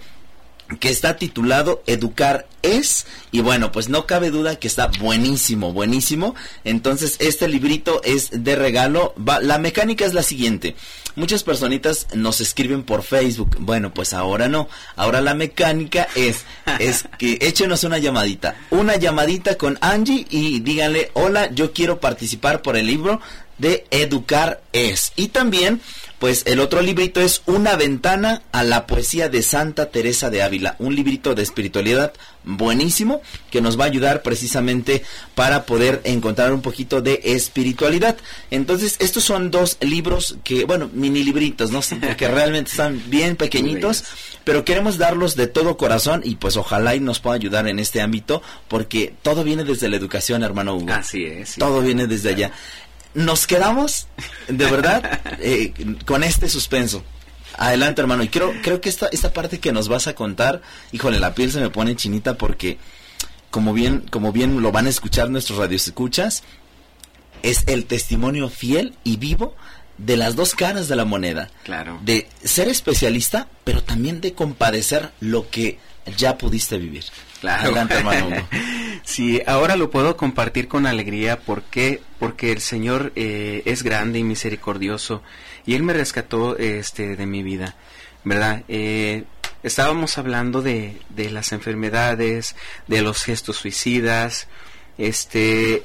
que 0.79 0.89
está 0.89 1.17
titulado 1.17 1.81
Educar 1.87 2.47
es 2.61 3.07
y 3.31 3.41
bueno 3.41 3.71
pues 3.71 3.89
no 3.89 4.05
cabe 4.05 4.29
duda 4.29 4.57
que 4.57 4.67
está 4.67 4.87
buenísimo 4.99 5.73
buenísimo. 5.73 6.35
Entonces 6.63 7.15
este 7.19 7.47
librito 7.47 8.01
es 8.03 8.29
de 8.31 8.55
regalo. 8.55 9.13
La 9.41 9.57
mecánica 9.57 10.05
es 10.05 10.13
la 10.13 10.23
siguiente. 10.23 10.75
Muchas 11.15 11.43
personitas 11.43 12.07
nos 12.13 12.41
escriben 12.41 12.83
por 12.83 13.03
Facebook. 13.03 13.57
Bueno 13.59 13.93
pues 13.93 14.13
ahora 14.13 14.47
no. 14.47 14.67
Ahora 14.95 15.21
la 15.21 15.33
mecánica 15.33 16.07
es 16.15 16.45
es 16.79 17.05
que 17.17 17.37
échenos 17.41 17.83
una 17.83 17.97
llamadita. 17.97 18.55
Una 18.69 18.95
llamadita 18.97 19.55
con 19.55 19.77
Angie 19.81 20.27
y 20.29 20.59
díganle 20.59 21.11
hola 21.13 21.49
yo 21.51 21.73
quiero 21.73 21.99
participar 21.99 22.61
por 22.61 22.77
el 22.77 22.87
libro 22.87 23.21
de 23.59 23.85
Educar 23.91 24.61
es. 24.73 25.13
Y 25.15 25.27
también, 25.27 25.81
pues 26.17 26.43
el 26.45 26.59
otro 26.59 26.81
librito 26.81 27.21
es 27.21 27.43
Una 27.45 27.75
ventana 27.75 28.41
a 28.51 28.63
la 28.63 28.87
poesía 28.87 29.29
de 29.29 29.43
Santa 29.43 29.91
Teresa 29.91 30.29
de 30.29 30.41
Ávila, 30.41 30.75
un 30.79 30.95
librito 30.95 31.35
de 31.35 31.43
espiritualidad 31.43 32.13
buenísimo 32.43 33.21
que 33.51 33.61
nos 33.61 33.79
va 33.79 33.83
a 33.83 33.87
ayudar 33.87 34.21
precisamente 34.21 35.03
para 35.35 35.65
poder 35.65 36.01
encontrar 36.03 36.53
un 36.53 36.61
poquito 36.61 37.01
de 37.01 37.21
espiritualidad. 37.23 38.17
Entonces, 38.49 38.95
estos 38.99 39.23
son 39.23 39.51
dos 39.51 39.77
libros 39.81 40.37
que, 40.43 40.65
bueno, 40.65 40.89
mini 40.93 41.23
libritos, 41.23 41.71
¿no? 41.71 41.81
Porque 42.01 42.27
realmente 42.27 42.71
están 42.71 43.01
bien 43.07 43.35
pequeñitos, 43.35 44.03
pero 44.43 44.65
queremos 44.65 44.97
darlos 44.97 45.35
de 45.35 45.47
todo 45.47 45.77
corazón 45.77 46.21
y 46.23 46.35
pues 46.35 46.57
ojalá 46.57 46.95
y 46.95 46.99
nos 46.99 47.19
pueda 47.19 47.35
ayudar 47.35 47.67
en 47.67 47.77
este 47.77 48.01
ámbito 48.01 48.41
porque 48.67 49.13
todo 49.21 49.43
viene 49.43 49.63
desde 49.63 49.89
la 49.89 49.97
educación, 49.97 50.43
hermano 50.43 50.75
Hugo. 50.75 50.93
Así 50.93 51.23
es. 51.25 51.55
Todo 51.55 51.81
viene 51.81 52.07
desde 52.07 52.29
allá 52.29 52.51
nos 53.13 53.47
quedamos, 53.47 54.07
de 54.47 54.65
verdad, 54.65 55.21
eh, 55.39 55.73
con 56.05 56.23
este 56.23 56.49
suspenso. 56.49 57.03
Adelante, 57.57 58.01
hermano. 58.01 58.23
Y 58.23 58.29
creo, 58.29 58.53
creo 58.61 58.79
que 58.79 58.89
esta, 58.89 59.07
esta 59.11 59.33
parte 59.33 59.59
que 59.59 59.71
nos 59.71 59.89
vas 59.89 60.07
a 60.07 60.15
contar, 60.15 60.61
híjole, 60.91 61.19
la 61.19 61.33
piel 61.33 61.51
se 61.51 61.59
me 61.59 61.69
pone 61.69 61.95
chinita 61.95 62.35
porque, 62.35 62.77
como 63.51 63.73
bien, 63.73 64.05
como 64.09 64.31
bien 64.31 64.61
lo 64.61 64.71
van 64.71 64.87
a 64.87 64.89
escuchar 64.89 65.29
nuestros 65.29 65.59
radioescuchas, 65.59 66.43
es 67.43 67.63
el 67.67 67.85
testimonio 67.85 68.49
fiel 68.49 68.95
y 69.03 69.17
vivo 69.17 69.55
de 69.97 70.15
las 70.15 70.35
dos 70.35 70.55
caras 70.55 70.87
de 70.87 70.95
la 70.95 71.05
moneda. 71.05 71.49
Claro. 71.63 71.99
De 72.03 72.29
ser 72.43 72.69
especialista, 72.69 73.47
pero 73.63 73.83
también 73.83 74.21
de 74.21 74.33
compadecer 74.33 75.11
lo 75.19 75.49
que 75.49 75.79
ya 76.17 76.37
pudiste 76.37 76.77
vivir. 76.77 77.03
Claro. 77.41 77.75
hermano. 77.75 78.47
sí, 79.09 79.41
ahora 79.45 79.75
lo 79.75 79.89
puedo 79.89 80.15
compartir 80.15 80.67
con 80.67 80.85
alegría. 80.85 81.39
porque 81.39 82.01
Porque 82.19 82.51
el 82.51 82.61
Señor 82.61 83.11
eh, 83.15 83.63
es 83.65 83.83
grande 83.83 84.19
y 84.19 84.23
misericordioso 84.23 85.23
y 85.65 85.75
Él 85.75 85.83
me 85.83 85.93
rescató 85.93 86.57
este, 86.57 87.15
de 87.15 87.25
mi 87.25 87.43
vida, 87.43 87.75
¿verdad? 88.23 88.63
Eh, 88.67 89.23
estábamos 89.63 90.17
hablando 90.17 90.61
de, 90.61 90.97
de 91.09 91.29
las 91.29 91.51
enfermedades, 91.51 92.55
de 92.87 93.01
los 93.01 93.23
gestos 93.23 93.57
suicidas, 93.57 94.47
este, 94.97 95.83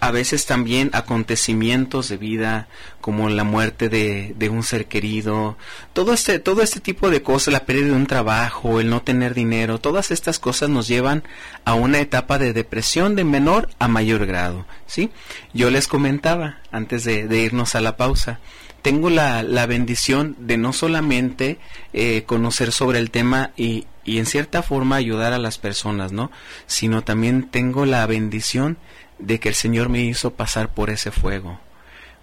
a 0.00 0.10
veces 0.10 0.46
también 0.46 0.90
acontecimientos 0.92 2.08
de 2.08 2.16
vida 2.16 2.68
como 3.00 3.28
la 3.28 3.44
muerte 3.44 3.88
de, 3.88 4.34
de, 4.36 4.48
un 4.48 4.62
ser 4.62 4.86
querido, 4.86 5.56
todo 5.92 6.12
este, 6.12 6.38
todo 6.38 6.62
este 6.62 6.80
tipo 6.80 7.10
de 7.10 7.22
cosas, 7.22 7.52
la 7.52 7.64
pérdida 7.64 7.86
de 7.86 7.92
un 7.92 8.06
trabajo, 8.06 8.80
el 8.80 8.90
no 8.90 9.02
tener 9.02 9.34
dinero, 9.34 9.80
todas 9.80 10.10
estas 10.10 10.38
cosas 10.38 10.68
nos 10.68 10.88
llevan 10.88 11.24
a 11.64 11.74
una 11.74 11.98
etapa 12.00 12.38
de 12.38 12.52
depresión 12.52 13.16
de 13.16 13.24
menor 13.24 13.68
a 13.78 13.88
mayor 13.88 14.26
grado, 14.26 14.66
¿sí? 14.86 15.10
Yo 15.52 15.70
les 15.70 15.88
comentaba 15.88 16.58
antes 16.70 17.04
de, 17.04 17.26
irnos 17.38 17.74
a 17.74 17.80
la 17.80 17.96
pausa, 17.96 18.40
tengo 18.82 19.10
la, 19.10 19.42
la 19.42 19.66
bendición 19.66 20.36
de 20.38 20.56
no 20.56 20.72
solamente 20.72 21.58
eh, 21.92 22.22
conocer 22.24 22.72
sobre 22.72 22.98
el 23.00 23.10
tema 23.10 23.50
y, 23.56 23.86
y 24.08 24.18
en 24.18 24.26
cierta 24.26 24.62
forma 24.62 24.96
ayudar 24.96 25.32
a 25.32 25.38
las 25.38 25.58
personas, 25.58 26.12
¿no? 26.12 26.30
Sino 26.66 27.02
también 27.02 27.48
tengo 27.50 27.84
la 27.84 28.06
bendición 28.06 28.78
que 29.26 29.48
el 29.48 29.54
Señor 29.54 29.88
me 29.88 30.00
hizo 30.00 30.34
pasar 30.34 30.72
por 30.72 30.90
ese 30.90 31.10
fuego, 31.10 31.60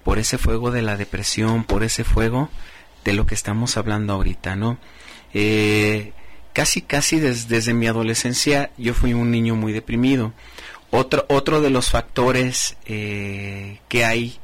por 0.04 0.20
ese 0.20 0.38
fuego 0.38 0.72
de 0.72 0.82
la 0.82 0.98
depresión, 0.98 1.64
por 1.64 1.84
ese 1.84 2.04
fuego 2.04 2.50
de 3.04 3.14
lo 3.14 3.26
que 3.26 3.36
estamos 3.36 3.78
hablando 3.78 4.14
ahorita, 4.14 4.56
¿no? 4.56 4.78
Eh, 5.34 6.14
casi, 6.54 6.82
casi 6.82 7.20
desde 7.20 7.74
mi 7.74 7.88
adolescencia 7.88 8.72
yo 8.78 8.94
fui 8.94 9.14
un 9.14 9.32
niño 9.32 9.56
muy 9.56 9.74
deprimido. 9.74 10.34
Otro, 10.92 11.26
otro 11.30 11.62
de 11.62 11.70
los 11.70 11.90
factores 11.90 12.78
eh, 12.86 13.80
que 13.90 14.06
hay 14.06 14.40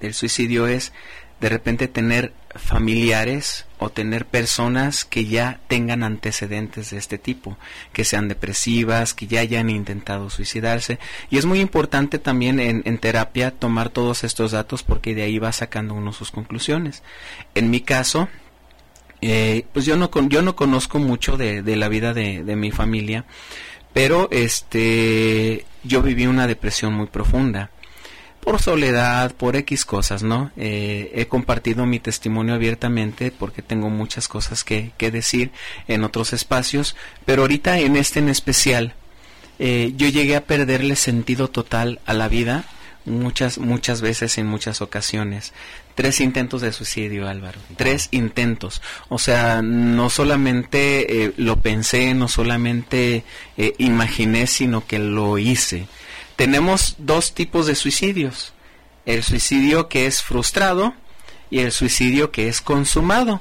del 0.00 0.14
suicidio 0.14 0.66
es 0.68 0.92
de 1.40 1.48
repente 1.48 1.88
tener 1.88 2.32
familiares 2.54 3.65
o 3.78 3.90
tener 3.90 4.24
personas 4.24 5.04
que 5.04 5.26
ya 5.26 5.60
tengan 5.68 6.02
antecedentes 6.02 6.90
de 6.90 6.98
este 6.98 7.18
tipo, 7.18 7.58
que 7.92 8.04
sean 8.04 8.28
depresivas, 8.28 9.12
que 9.12 9.26
ya 9.26 9.40
hayan 9.40 9.68
intentado 9.68 10.30
suicidarse. 10.30 10.98
Y 11.30 11.38
es 11.38 11.44
muy 11.44 11.60
importante 11.60 12.18
también 12.18 12.58
en, 12.58 12.98
terapia 12.98 13.50
tomar 13.50 13.90
todos 13.90 14.24
estos 14.24 14.52
datos 14.52 14.82
porque 14.82 15.14
de 15.14 15.22
ahí 15.22 15.38
va 15.38 15.52
sacando 15.52 15.94
uno 15.94 16.12
sus 16.12 16.30
conclusiones. 16.30 17.02
En 17.54 17.70
mi 17.70 17.80
caso, 17.80 18.28
eh, 19.20 19.66
pues 19.72 19.84
yo 19.84 19.96
no, 19.96 20.10
yo 20.28 20.40
no 20.40 20.56
conozco 20.56 20.98
mucho 20.98 21.36
de, 21.36 21.62
la 21.76 21.88
vida 21.88 22.14
de, 22.14 22.44
de 22.44 22.56
mi 22.56 22.70
familia, 22.70 23.26
pero 23.92 24.28
este, 24.30 25.66
yo 25.84 26.00
viví 26.02 26.26
una 26.26 26.46
depresión 26.46 26.94
muy 26.94 27.06
profunda 27.06 27.70
por 28.46 28.62
soledad, 28.62 29.34
por 29.34 29.56
X 29.56 29.84
cosas, 29.84 30.22
¿no? 30.22 30.52
Eh, 30.56 31.10
he 31.16 31.26
compartido 31.26 31.84
mi 31.84 31.98
testimonio 31.98 32.54
abiertamente 32.54 33.32
porque 33.32 33.60
tengo 33.60 33.90
muchas 33.90 34.28
cosas 34.28 34.62
que, 34.62 34.92
que, 34.98 35.10
decir 35.10 35.50
en 35.88 36.04
otros 36.04 36.32
espacios, 36.32 36.94
pero 37.24 37.42
ahorita 37.42 37.80
en 37.80 37.96
este 37.96 38.20
en 38.20 38.28
especial, 38.28 38.94
eh, 39.58 39.94
yo 39.96 40.06
llegué 40.06 40.36
a 40.36 40.44
perderle 40.44 40.94
sentido 40.94 41.48
total 41.48 41.98
a 42.06 42.14
la 42.14 42.28
vida 42.28 42.66
muchas, 43.04 43.58
muchas 43.58 44.00
veces 44.00 44.38
en 44.38 44.46
muchas 44.46 44.80
ocasiones. 44.80 45.52
Tres 45.96 46.20
intentos 46.20 46.60
de 46.60 46.72
suicidio, 46.72 47.28
Álvaro. 47.28 47.58
Tres 47.76 48.06
intentos. 48.12 48.80
O 49.08 49.18
sea, 49.18 49.60
no 49.60 50.08
solamente 50.08 51.24
eh, 51.24 51.32
lo 51.36 51.56
pensé, 51.56 52.14
no 52.14 52.28
solamente 52.28 53.24
eh, 53.56 53.74
imaginé, 53.78 54.46
sino 54.46 54.86
que 54.86 55.00
lo 55.00 55.36
hice. 55.36 55.88
Tenemos 56.36 56.96
dos 56.98 57.32
tipos 57.32 57.66
de 57.66 57.74
suicidios. 57.74 58.52
El 59.06 59.22
suicidio 59.22 59.88
que 59.88 60.06
es 60.06 60.22
frustrado 60.22 60.94
y 61.50 61.60
el 61.60 61.72
suicidio 61.72 62.30
que 62.30 62.48
es 62.48 62.60
consumado. 62.60 63.40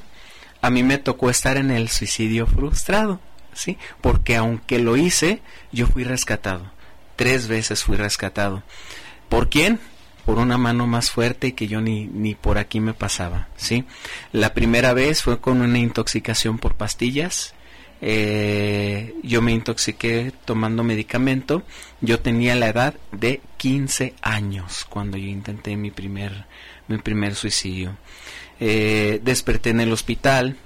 A 0.62 0.70
mí 0.70 0.82
me 0.82 0.98
tocó 0.98 1.30
estar 1.30 1.58
en 1.58 1.72
el 1.72 1.90
suicidio 1.90 2.48
frustrado, 2.48 3.20
¿sí? 3.54 3.78
Porque 4.02 4.36
aunque 4.38 4.80
lo 4.80 4.96
hice, 4.96 5.42
yo 5.72 5.88
fui 5.88 6.04
rescatado. 6.04 6.72
Tres 7.16 7.48
veces 7.48 7.84
fui 7.84 7.98
rescatado. 7.98 8.64
¿Por 9.30 9.50
quién? 9.50 9.80
Por 10.26 10.40
una 10.40 10.58
mano 10.58 10.88
más 10.88 11.12
fuerte 11.12 11.54
que 11.54 11.68
yo 11.68 11.82
ni, 11.82 12.06
ni 12.06 12.34
por 12.34 12.58
aquí 12.58 12.80
me 12.80 12.94
pasaba, 12.94 13.48
¿sí? 13.58 13.84
La 14.32 14.54
primera 14.54 14.94
vez 14.94 15.22
fue 15.22 15.40
con 15.40 15.62
una 15.62 15.78
intoxicación 15.80 16.58
por 16.58 16.76
pastillas. 16.76 17.54
Eh, 18.02 19.16
yo 19.24 19.42
me 19.42 19.52
intoxiqué 19.52 20.32
tomando 20.46 20.84
medicamento. 20.84 21.64
Yo 22.02 22.20
tenía 22.20 22.56
la 22.56 22.68
edad 22.68 22.96
de 23.12 23.42
15 23.58 24.14
años 24.22 24.86
cuando 24.90 25.18
yo 25.18 25.28
intenté 25.28 25.76
mi 25.78 25.92
primer, 25.92 26.46
mi 26.88 26.98
primer 26.98 27.36
suicidio. 27.36 27.98
Eh, 28.60 29.20
desperté 29.24 29.72
en 29.72 29.82
el 29.82 29.92
hospital. 29.92 30.58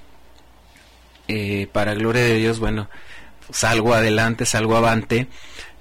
Eh, 1.28 1.68
para 1.72 1.94
gloria 1.94 2.24
de 2.24 2.36
Dios, 2.36 2.60
bueno, 2.60 2.90
salgo 3.52 3.94
adelante, 3.94 4.46
salgo 4.46 4.76
avante 4.76 5.28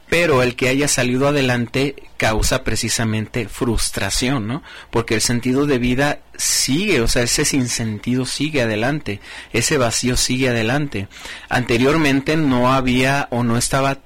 pero 0.08 0.42
el 0.42 0.56
que 0.56 0.68
haya 0.68 0.88
salido 0.88 1.28
adelante 1.28 1.94
causa 2.16 2.64
precisamente 2.64 3.48
frustración, 3.48 4.46
¿no? 4.46 4.62
Porque 4.90 5.14
el 5.14 5.20
sentido 5.20 5.66
de 5.66 5.78
vida 5.78 6.20
sigue, 6.36 7.00
o 7.00 7.08
sea, 7.08 7.22
ese 7.22 7.44
sinsentido 7.44 8.24
sigue 8.24 8.62
adelante, 8.62 9.20
ese 9.52 9.78
vacío 9.78 10.16
sigue 10.16 10.48
adelante. 10.48 11.08
Anteriormente 11.48 12.36
no 12.36 12.72
había 12.72 13.28
o 13.30 13.42
no 13.42 13.56
estaba 13.56 13.98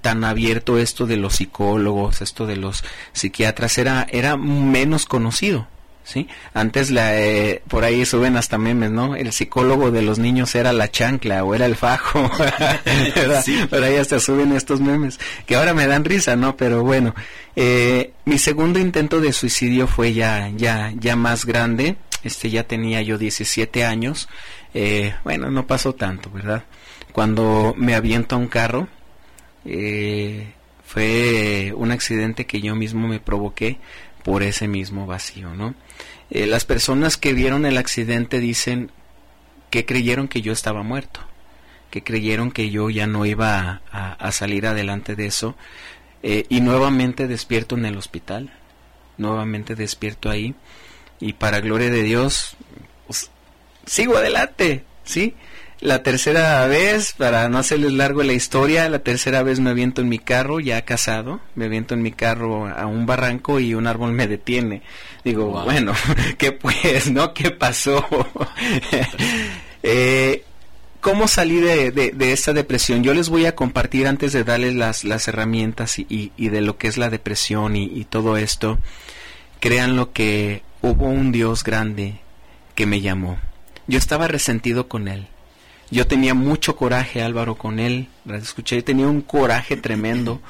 tan 0.00 0.24
abierto 0.24 0.78
esto 0.78 1.06
de 1.06 1.16
los 1.16 1.36
psicólogos, 1.36 2.22
esto 2.22 2.46
de 2.46 2.56
los 2.56 2.84
psiquiatras, 3.12 3.78
era, 3.78 4.06
era 4.10 4.36
menos 4.36 5.06
conocido. 5.06 5.66
¿Sí? 6.08 6.26
Antes 6.54 6.90
la, 6.90 7.20
eh, 7.20 7.60
por 7.68 7.84
ahí 7.84 8.06
suben 8.06 8.38
hasta 8.38 8.56
memes, 8.56 8.90
¿no? 8.90 9.14
El 9.14 9.30
psicólogo 9.30 9.90
de 9.90 10.00
los 10.00 10.18
niños 10.18 10.54
era 10.54 10.72
la 10.72 10.90
chancla 10.90 11.44
o 11.44 11.54
era 11.54 11.66
el 11.66 11.76
fajo, 11.76 12.30
Pero 13.70 13.84
ahí 13.84 13.96
hasta 13.96 14.18
suben 14.18 14.52
estos 14.52 14.80
memes, 14.80 15.20
que 15.46 15.54
ahora 15.54 15.74
me 15.74 15.86
dan 15.86 16.06
risa, 16.06 16.34
¿no? 16.34 16.56
Pero 16.56 16.82
bueno, 16.82 17.14
eh, 17.56 18.12
mi 18.24 18.38
segundo 18.38 18.78
intento 18.78 19.20
de 19.20 19.34
suicidio 19.34 19.86
fue 19.86 20.14
ya, 20.14 20.50
ya, 20.56 20.94
ya 20.98 21.14
más 21.14 21.44
grande, 21.44 21.96
este 22.24 22.48
ya 22.48 22.64
tenía 22.64 23.02
yo 23.02 23.18
17 23.18 23.84
años, 23.84 24.30
eh, 24.72 25.14
bueno, 25.24 25.50
no 25.50 25.66
pasó 25.66 25.94
tanto, 25.94 26.30
¿verdad? 26.30 26.64
Cuando 27.12 27.74
me 27.76 27.94
aviento 27.94 28.34
a 28.34 28.38
un 28.38 28.48
carro, 28.48 28.88
fue 30.84 31.74
un 31.76 31.90
accidente 31.90 32.46
que 32.46 32.62
yo 32.62 32.74
mismo 32.74 33.08
me 33.08 33.20
provoqué 33.20 33.78
por 34.24 34.42
ese 34.42 34.68
mismo 34.68 35.06
vacío, 35.06 35.54
¿no? 35.54 35.74
Eh, 36.30 36.46
las 36.46 36.64
personas 36.64 37.16
que 37.16 37.32
vieron 37.32 37.64
el 37.64 37.78
accidente 37.78 38.40
dicen 38.40 38.90
que 39.70 39.86
creyeron 39.86 40.28
que 40.28 40.42
yo 40.42 40.52
estaba 40.52 40.82
muerto, 40.82 41.20
que 41.90 42.02
creyeron 42.02 42.50
que 42.50 42.70
yo 42.70 42.90
ya 42.90 43.06
no 43.06 43.24
iba 43.26 43.82
a, 43.90 44.32
salir 44.32 44.66
adelante 44.66 45.16
de 45.16 45.26
eso, 45.26 45.56
eh, 46.22 46.44
y 46.48 46.60
nuevamente 46.60 47.26
despierto 47.26 47.76
en 47.76 47.86
el 47.86 47.96
hospital, 47.96 48.52
nuevamente 49.16 49.74
despierto 49.74 50.30
ahí, 50.30 50.54
y 51.20 51.34
para 51.34 51.60
gloria 51.60 51.90
de 51.90 52.02
Dios, 52.02 52.56
pues, 53.06 53.30
sigo 53.86 54.16
adelante, 54.16 54.84
¿sí? 55.04 55.34
La 55.80 56.02
tercera 56.02 56.66
vez, 56.66 57.12
para 57.12 57.48
no 57.48 57.58
hacerles 57.58 57.92
largo 57.92 58.24
la 58.24 58.32
historia, 58.32 58.88
la 58.88 58.98
tercera 58.98 59.44
vez 59.44 59.60
me 59.60 59.70
aviento 59.70 60.00
en 60.00 60.08
mi 60.08 60.18
carro, 60.18 60.58
ya 60.58 60.84
casado, 60.84 61.40
me 61.54 61.66
aviento 61.66 61.94
en 61.94 62.02
mi 62.02 62.10
carro 62.10 62.66
a 62.66 62.86
un 62.86 63.06
barranco 63.06 63.60
y 63.60 63.74
un 63.74 63.86
árbol 63.86 64.10
me 64.10 64.26
detiene. 64.26 64.82
Digo, 65.24 65.50
bueno, 65.64 65.92
¿qué 66.38 66.50
pues, 66.50 67.12
no? 67.12 67.32
¿Qué 67.32 67.52
pasó? 67.52 68.04
eh, 69.84 70.42
¿Cómo 71.00 71.28
salí 71.28 71.60
de, 71.60 71.92
de, 71.92 72.32
esta 72.32 72.52
depresión? 72.52 73.04
Yo 73.04 73.14
les 73.14 73.28
voy 73.28 73.46
a 73.46 73.54
compartir 73.54 74.08
antes 74.08 74.32
de 74.32 74.42
darles 74.42 74.74
las, 74.74 75.04
las 75.04 75.28
herramientas 75.28 76.00
y, 76.00 76.32
y, 76.36 76.48
de 76.48 76.60
lo 76.60 76.76
que 76.76 76.88
es 76.88 76.98
la 76.98 77.08
depresión 77.08 77.76
y, 77.76 77.84
y 77.84 78.04
todo 78.04 78.36
esto. 78.36 78.78
Créanlo 79.60 80.12
que 80.12 80.62
hubo 80.82 81.06
un 81.06 81.30
Dios 81.30 81.62
grande 81.62 82.18
que 82.74 82.84
me 82.84 83.00
llamó. 83.00 83.38
Yo 83.86 83.96
estaba 83.96 84.26
resentido 84.26 84.88
con 84.88 85.06
él 85.06 85.28
yo 85.90 86.06
tenía 86.06 86.34
mucho 86.34 86.76
coraje, 86.76 87.22
Álvaro, 87.22 87.54
con 87.56 87.78
él. 87.78 88.08
escuché, 88.26 88.82
tenía 88.82 89.06
un 89.06 89.22
coraje 89.22 89.76
tremendo. 89.76 90.40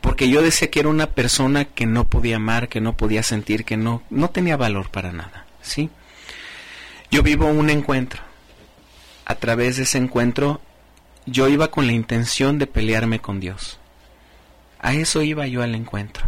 Porque 0.00 0.28
yo 0.28 0.42
decía 0.42 0.70
que 0.70 0.80
era 0.80 0.88
una 0.88 1.06
persona 1.06 1.64
que 1.64 1.86
no 1.86 2.04
podía 2.04 2.36
amar, 2.36 2.68
que 2.68 2.80
no 2.80 2.96
podía 2.96 3.22
sentir, 3.22 3.64
que 3.64 3.76
no, 3.76 4.02
no 4.10 4.30
tenía 4.30 4.56
valor 4.56 4.90
para 4.90 5.12
nada. 5.12 5.46
¿Sí? 5.62 5.90
Yo 7.10 7.22
vivo 7.22 7.46
un 7.46 7.70
encuentro. 7.70 8.20
A 9.24 9.36
través 9.36 9.76
de 9.76 9.84
ese 9.84 9.98
encuentro, 9.98 10.60
yo 11.24 11.48
iba 11.48 11.70
con 11.70 11.86
la 11.86 11.92
intención 11.92 12.58
de 12.58 12.66
pelearme 12.66 13.20
con 13.20 13.38
Dios. 13.38 13.78
A 14.80 14.94
eso 14.94 15.22
iba 15.22 15.46
yo 15.46 15.62
al 15.62 15.74
encuentro. 15.74 16.26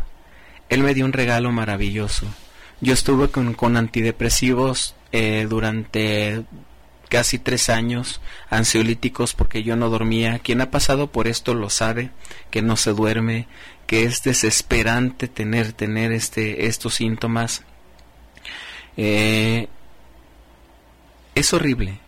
Él 0.68 0.82
me 0.82 0.94
dio 0.94 1.04
un 1.04 1.12
regalo 1.12 1.50
maravilloso. 1.50 2.26
Yo 2.80 2.94
estuve 2.94 3.28
con, 3.28 3.54
con 3.54 3.76
antidepresivos 3.76 4.94
eh, 5.10 5.46
durante 5.48 6.44
casi 7.14 7.38
tres 7.38 7.68
años, 7.68 8.20
ansiolíticos 8.50 9.34
porque 9.34 9.62
yo 9.62 9.76
no 9.76 9.88
dormía. 9.88 10.40
Quien 10.40 10.60
ha 10.60 10.72
pasado 10.72 11.12
por 11.12 11.28
esto 11.28 11.54
lo 11.54 11.70
sabe, 11.70 12.10
que 12.50 12.60
no 12.60 12.76
se 12.76 12.90
duerme, 12.90 13.46
que 13.86 14.02
es 14.02 14.24
desesperante 14.24 15.28
tener, 15.28 15.72
tener 15.74 16.10
este, 16.10 16.66
estos 16.66 16.94
síntomas. 16.94 17.62
Eh, 18.96 19.68
es 21.36 21.52
horrible. 21.52 22.00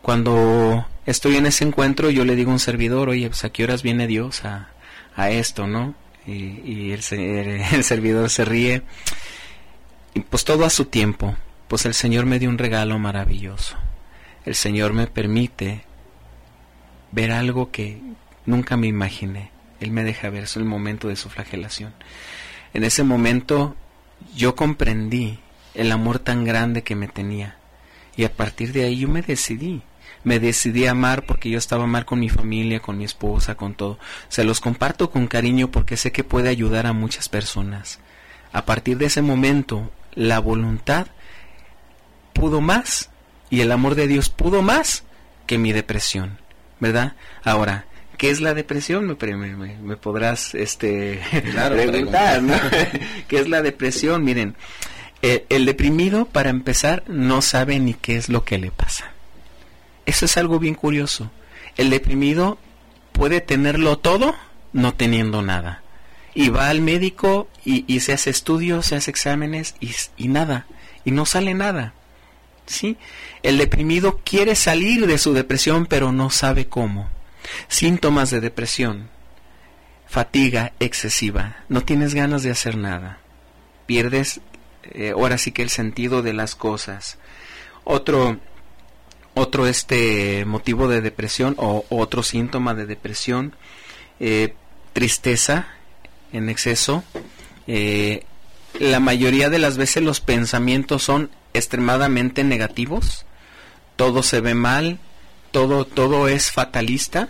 Cuando 0.00 0.88
estoy 1.04 1.36
en 1.36 1.44
ese 1.44 1.64
encuentro, 1.64 2.08
yo 2.08 2.24
le 2.24 2.34
digo 2.34 2.52
a 2.52 2.54
un 2.54 2.58
servidor, 2.58 3.10
oye, 3.10 3.28
pues 3.28 3.44
a 3.44 3.50
qué 3.50 3.64
horas 3.64 3.82
viene 3.82 4.06
Dios 4.06 4.46
a, 4.46 4.70
a 5.14 5.28
esto, 5.28 5.66
¿no? 5.66 5.94
Y, 6.26 6.92
el, 6.92 7.02
el 7.72 7.84
servidor 7.84 8.30
se 8.30 8.46
ríe. 8.46 8.80
Y 10.14 10.20
pues 10.20 10.46
todo 10.46 10.64
a 10.64 10.70
su 10.70 10.86
tiempo. 10.86 11.36
Pues 11.68 11.84
el 11.84 11.92
Señor 11.92 12.24
me 12.24 12.38
dio 12.38 12.48
un 12.48 12.56
regalo 12.56 12.98
maravilloso 12.98 13.76
el 14.44 14.54
Señor 14.54 14.92
me 14.92 15.06
permite 15.06 15.84
ver 17.12 17.30
algo 17.30 17.70
que 17.70 18.00
nunca 18.46 18.76
me 18.76 18.86
imaginé. 18.88 19.50
Él 19.80 19.90
me 19.90 20.04
deja 20.04 20.30
ver, 20.30 20.46
el 20.54 20.64
momento 20.64 21.08
de 21.08 21.16
su 21.16 21.28
flagelación. 21.28 21.92
En 22.74 22.84
ese 22.84 23.04
momento 23.04 23.76
yo 24.34 24.54
comprendí 24.54 25.38
el 25.74 25.92
amor 25.92 26.18
tan 26.18 26.44
grande 26.44 26.82
que 26.82 26.94
me 26.94 27.08
tenía. 27.08 27.56
Y 28.16 28.24
a 28.24 28.32
partir 28.32 28.72
de 28.72 28.84
ahí 28.84 29.00
yo 29.00 29.08
me 29.08 29.22
decidí. 29.22 29.82
Me 30.24 30.38
decidí 30.38 30.86
a 30.86 30.92
amar 30.92 31.24
porque 31.26 31.50
yo 31.50 31.58
estaba 31.58 31.86
mal 31.86 32.04
con 32.04 32.20
mi 32.20 32.28
familia, 32.28 32.80
con 32.80 32.98
mi 32.98 33.04
esposa, 33.04 33.56
con 33.56 33.74
todo. 33.74 33.98
Se 34.28 34.44
los 34.44 34.60
comparto 34.60 35.10
con 35.10 35.26
cariño 35.26 35.70
porque 35.70 35.96
sé 35.96 36.12
que 36.12 36.22
puede 36.22 36.48
ayudar 36.48 36.86
a 36.86 36.92
muchas 36.92 37.28
personas. 37.28 37.98
A 38.52 38.64
partir 38.64 38.98
de 38.98 39.06
ese 39.06 39.22
momento, 39.22 39.90
la 40.14 40.38
voluntad 40.38 41.08
pudo 42.34 42.60
más 42.60 43.10
y 43.52 43.60
el 43.60 43.70
amor 43.70 43.96
de 43.96 44.08
Dios 44.08 44.30
pudo 44.30 44.62
más 44.62 45.04
que 45.46 45.58
mi 45.58 45.72
depresión, 45.72 46.38
¿verdad? 46.80 47.16
Ahora, 47.44 47.84
¿qué 48.16 48.30
es 48.30 48.40
la 48.40 48.54
depresión? 48.54 49.06
Me, 49.06 49.76
me, 49.76 49.96
podrás 49.98 50.54
este, 50.54 51.20
preguntar, 51.30 52.42
¿no? 52.42 52.54
¿Qué 53.28 53.40
es 53.40 53.50
la 53.50 53.60
depresión? 53.60 54.24
Miren, 54.24 54.56
eh, 55.20 55.44
el 55.50 55.66
deprimido, 55.66 56.24
para 56.24 56.48
empezar, 56.48 57.04
no 57.08 57.42
sabe 57.42 57.78
ni 57.78 57.92
qué 57.92 58.16
es 58.16 58.30
lo 58.30 58.42
que 58.42 58.56
le 58.56 58.70
pasa. 58.70 59.12
Eso 60.06 60.24
es 60.24 60.38
algo 60.38 60.58
bien 60.58 60.74
curioso. 60.74 61.30
El 61.76 61.90
deprimido 61.90 62.56
puede 63.12 63.42
tenerlo 63.42 63.98
todo 63.98 64.34
no 64.72 64.94
teniendo 64.94 65.42
nada. 65.42 65.82
Y 66.32 66.48
va 66.48 66.70
al 66.70 66.80
médico 66.80 67.48
y, 67.66 68.00
se 68.00 68.14
hace 68.14 68.30
estudios, 68.30 68.86
se 68.86 68.96
hace 68.96 69.10
exámenes 69.10 69.74
y, 69.78 69.90
y 70.16 70.28
nada. 70.28 70.64
Y 71.04 71.10
no 71.10 71.26
sale 71.26 71.52
nada. 71.52 71.92
¿Sí? 72.72 72.96
El 73.42 73.58
deprimido 73.58 74.20
quiere 74.24 74.54
salir 74.54 75.06
de 75.06 75.18
su 75.18 75.32
depresión 75.32 75.86
pero 75.86 76.12
no 76.12 76.30
sabe 76.30 76.66
cómo. 76.66 77.08
Síntomas 77.68 78.30
de 78.30 78.40
depresión. 78.40 79.10
Fatiga 80.06 80.72
excesiva. 80.80 81.56
No 81.68 81.82
tienes 81.82 82.14
ganas 82.14 82.42
de 82.42 82.50
hacer 82.50 82.76
nada. 82.76 83.18
Pierdes 83.86 84.40
eh, 84.84 85.12
ahora 85.14 85.38
sí 85.38 85.52
que 85.52 85.62
el 85.62 85.70
sentido 85.70 86.22
de 86.22 86.32
las 86.32 86.54
cosas. 86.54 87.18
Otro 87.84 88.38
otro 89.34 89.66
este 89.66 90.44
motivo 90.44 90.88
de 90.88 91.00
depresión 91.00 91.54
o 91.56 91.86
otro 91.88 92.22
síntoma 92.22 92.74
de 92.74 92.84
depresión 92.84 93.56
eh, 94.20 94.54
tristeza 94.92 95.68
en 96.32 96.50
exceso 96.50 97.02
eh, 97.66 98.24
la 98.78 99.00
mayoría 99.00 99.50
de 99.50 99.58
las 99.58 99.76
veces 99.76 100.02
los 100.02 100.20
pensamientos 100.20 101.02
son 101.02 101.30
extremadamente 101.54 102.44
negativos, 102.44 103.24
todo 103.96 104.22
se 104.22 104.40
ve 104.40 104.54
mal, 104.54 104.98
todo, 105.50 105.84
todo 105.84 106.28
es 106.28 106.50
fatalista, 106.50 107.28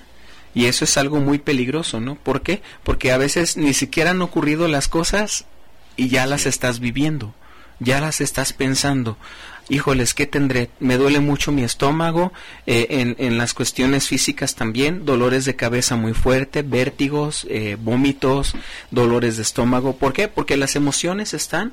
y 0.54 0.66
eso 0.66 0.84
es 0.84 0.96
algo 0.96 1.20
muy 1.20 1.38
peligroso, 1.38 2.00
¿no? 2.00 2.16
¿Por 2.16 2.42
qué? 2.42 2.62
Porque 2.82 3.12
a 3.12 3.16
veces 3.16 3.56
ni 3.56 3.74
siquiera 3.74 4.10
han 4.10 4.22
ocurrido 4.22 4.68
las 4.68 4.88
cosas 4.88 5.46
y 5.96 6.08
ya 6.08 6.26
las 6.26 6.46
estás 6.46 6.78
viviendo, 6.78 7.34
ya 7.80 8.00
las 8.00 8.20
estás 8.20 8.52
pensando. 8.52 9.16
Híjoles, 9.68 10.12
¿qué 10.12 10.26
tendré? 10.26 10.70
Me 10.80 10.96
duele 10.98 11.20
mucho 11.20 11.52
mi 11.52 11.62
estómago, 11.62 12.32
eh, 12.66 12.86
en, 12.90 13.16
en, 13.18 13.38
las 13.38 13.54
cuestiones 13.54 14.08
físicas 14.08 14.54
también, 14.54 15.06
dolores 15.06 15.44
de 15.44 15.56
cabeza 15.56 15.96
muy 15.96 16.14
fuerte, 16.14 16.62
vértigos, 16.62 17.46
eh, 17.48 17.76
vómitos, 17.80 18.54
dolores 18.90 19.36
de 19.36 19.42
estómago. 19.42 19.96
¿Por 19.96 20.12
qué? 20.12 20.28
Porque 20.28 20.56
las 20.56 20.76
emociones 20.76 21.32
están 21.32 21.72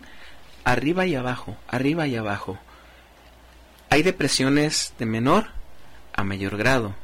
arriba 0.64 1.06
y 1.06 1.16
abajo, 1.16 1.58
arriba 1.68 2.08
y 2.08 2.16
abajo. 2.16 2.58
Hay 3.90 4.04
depresiones 4.04 4.94
de 5.00 5.06
menor 5.06 5.48
a 6.14 6.24
mayor 6.24 6.58
grado. 6.58 6.96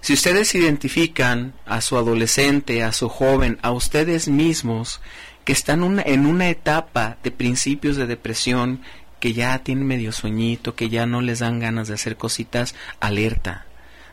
Si 0.00 0.12
ustedes 0.12 0.54
identifican 0.54 1.54
a 1.66 1.80
su 1.80 1.96
adolescente, 1.96 2.82
a 2.82 2.92
su 2.92 3.08
joven, 3.08 3.58
a 3.62 3.72
ustedes 3.72 4.28
mismos, 4.28 5.00
que 5.44 5.52
están 5.52 5.82
una, 5.82 6.02
en 6.02 6.26
una 6.26 6.48
etapa 6.50 7.16
de 7.22 7.30
principios 7.30 7.96
de 7.96 8.06
depresión, 8.06 8.82
que 9.18 9.32
ya 9.32 9.58
tienen 9.58 9.86
medio 9.86 10.12
sueñito, 10.12 10.74
que 10.74 10.88
ya 10.88 11.06
no 11.06 11.20
les 11.20 11.40
dan 11.40 11.58
ganas 11.58 11.88
de 11.88 11.94
hacer 11.94 12.16
cositas, 12.16 12.74
alerta. 13.00 13.66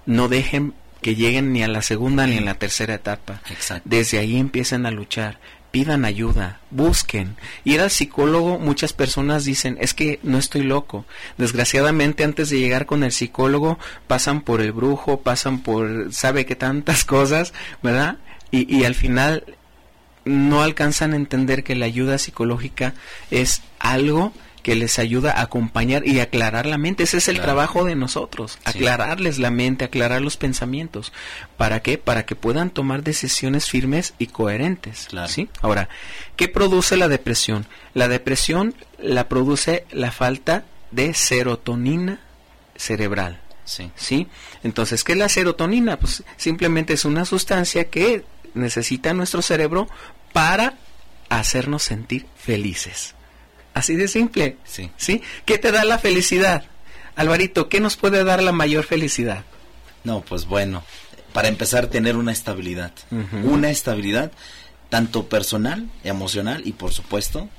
No 0.05 0.27
dejen 0.27 0.73
que 1.01 1.15
lleguen 1.15 1.53
ni 1.53 1.61
a 1.61 1.67
la 1.67 1.81
segunda 1.81 2.25
ni 2.25 2.37
a 2.37 2.41
la 2.41 2.55
tercera 2.55 2.95
etapa. 2.95 3.41
Exacto. 3.51 3.87
Desde 3.87 4.17
ahí 4.17 4.37
empiecen 4.37 4.85
a 4.85 4.91
luchar 4.91 5.39
pidan 5.75 6.05
ayuda, 6.05 6.61
busquen. 6.71 7.35
Ir 7.65 7.81
al 7.81 7.91
psicólogo, 7.91 8.59
muchas 8.59 8.93
personas 8.93 9.43
dicen, 9.43 9.77
es 9.81 9.93
que 9.93 10.21
no 10.23 10.37
estoy 10.37 10.63
loco. 10.63 11.03
Desgraciadamente, 11.37 12.23
antes 12.23 12.49
de 12.49 12.59
llegar 12.59 12.85
con 12.85 13.03
el 13.03 13.11
psicólogo, 13.11 13.77
pasan 14.07 14.39
por 14.39 14.61
el 14.61 14.71
brujo, 14.71 15.19
pasan 15.19 15.59
por, 15.59 16.13
sabe 16.13 16.45
que 16.45 16.55
tantas 16.55 17.03
cosas, 17.15 17.53
¿verdad? 17.83 18.19
Y, 18.51 18.73
y 18.73 18.85
al 18.85 18.95
final 18.95 19.43
no 20.23 20.63
alcanzan 20.63 21.11
a 21.11 21.17
entender 21.17 21.65
que 21.65 21.75
la 21.75 21.87
ayuda 21.87 22.19
psicológica 22.19 22.93
es 23.29 23.61
algo 23.77 24.31
que 24.65 24.73
les 24.73 24.97
ayuda 24.97 25.31
a 25.31 25.41
acompañar 25.43 26.07
y 26.07 26.19
aclarar 26.21 26.65
la 26.65 26.79
mente. 26.79 27.03
Ese 27.03 27.17
es 27.17 27.27
el 27.27 27.35
Claro. 27.35 27.49
trabajo 27.49 27.85
de 27.85 27.93
nosotros, 27.93 28.57
aclararles 28.63 29.37
la 29.37 29.51
mente, 29.51 29.85
aclarar 29.85 30.23
los 30.23 30.37
pensamientos. 30.37 31.13
¿Para 31.55 31.83
qué? 31.83 31.99
Para 31.99 32.25
que 32.25 32.35
puedan 32.35 32.71
tomar 32.71 33.03
decisiones 33.03 33.69
firmes 33.69 34.15
y 34.17 34.25
coherentes. 34.25 35.05
Claro. 35.11 35.27
¿sí? 35.27 35.49
Ahora, 35.61 35.87
¿qué 36.35 36.47
produce 36.47 36.97
la 36.97 37.07
depresión? 37.07 37.67
La 37.93 38.07
depresión 38.07 38.73
la 38.97 39.29
produce 39.29 39.85
la 39.91 40.11
falta 40.11 40.63
de 40.89 41.13
serotonina 41.13 42.21
cerebral. 42.75 43.41
Sí. 43.65 43.91
¿sí? 43.95 44.27
Entonces, 44.63 45.03
¿qué 45.03 45.11
es 45.11 45.19
la 45.19 45.29
serotonina? 45.29 45.97
Pues 45.99 46.23
simplemente 46.37 46.93
es 46.93 47.05
una 47.05 47.25
sustancia 47.25 47.91
que 47.91 48.23
necesita 48.55 49.13
nuestro 49.13 49.43
cerebro 49.43 49.87
para 50.33 50.73
hacernos 51.29 51.83
sentir 51.83 52.25
felices. 52.35 53.14
Así 53.75 53.95
de 53.95 54.07
simple. 54.07 54.57
Sí. 54.63 54.89
¿Sí? 54.97 55.21
¿Qué 55.45 55.57
te 55.57 55.71
da 55.71 55.83
la 55.83 55.99
felicidad? 55.99 56.63
Alvarito, 57.15 57.69
¿qué 57.69 57.81
nos 57.81 57.97
puede 57.97 58.23
dar 58.23 58.41
la 58.41 58.53
mayor 58.53 58.85
felicidad? 58.85 59.43
No, 60.05 60.21
pues 60.21 60.45
bueno, 60.45 60.83
para 61.33 61.49
empezar 61.49 61.87
tener 61.87 62.15
una 62.15 62.31
estabilidad, 62.31 62.93
una 63.43 63.69
estabilidad 63.69 64.31
tanto 64.89 65.27
personal, 65.27 65.89
emocional 66.03 66.61
y 66.65 66.71
por 66.71 66.93
supuesto 66.93 67.49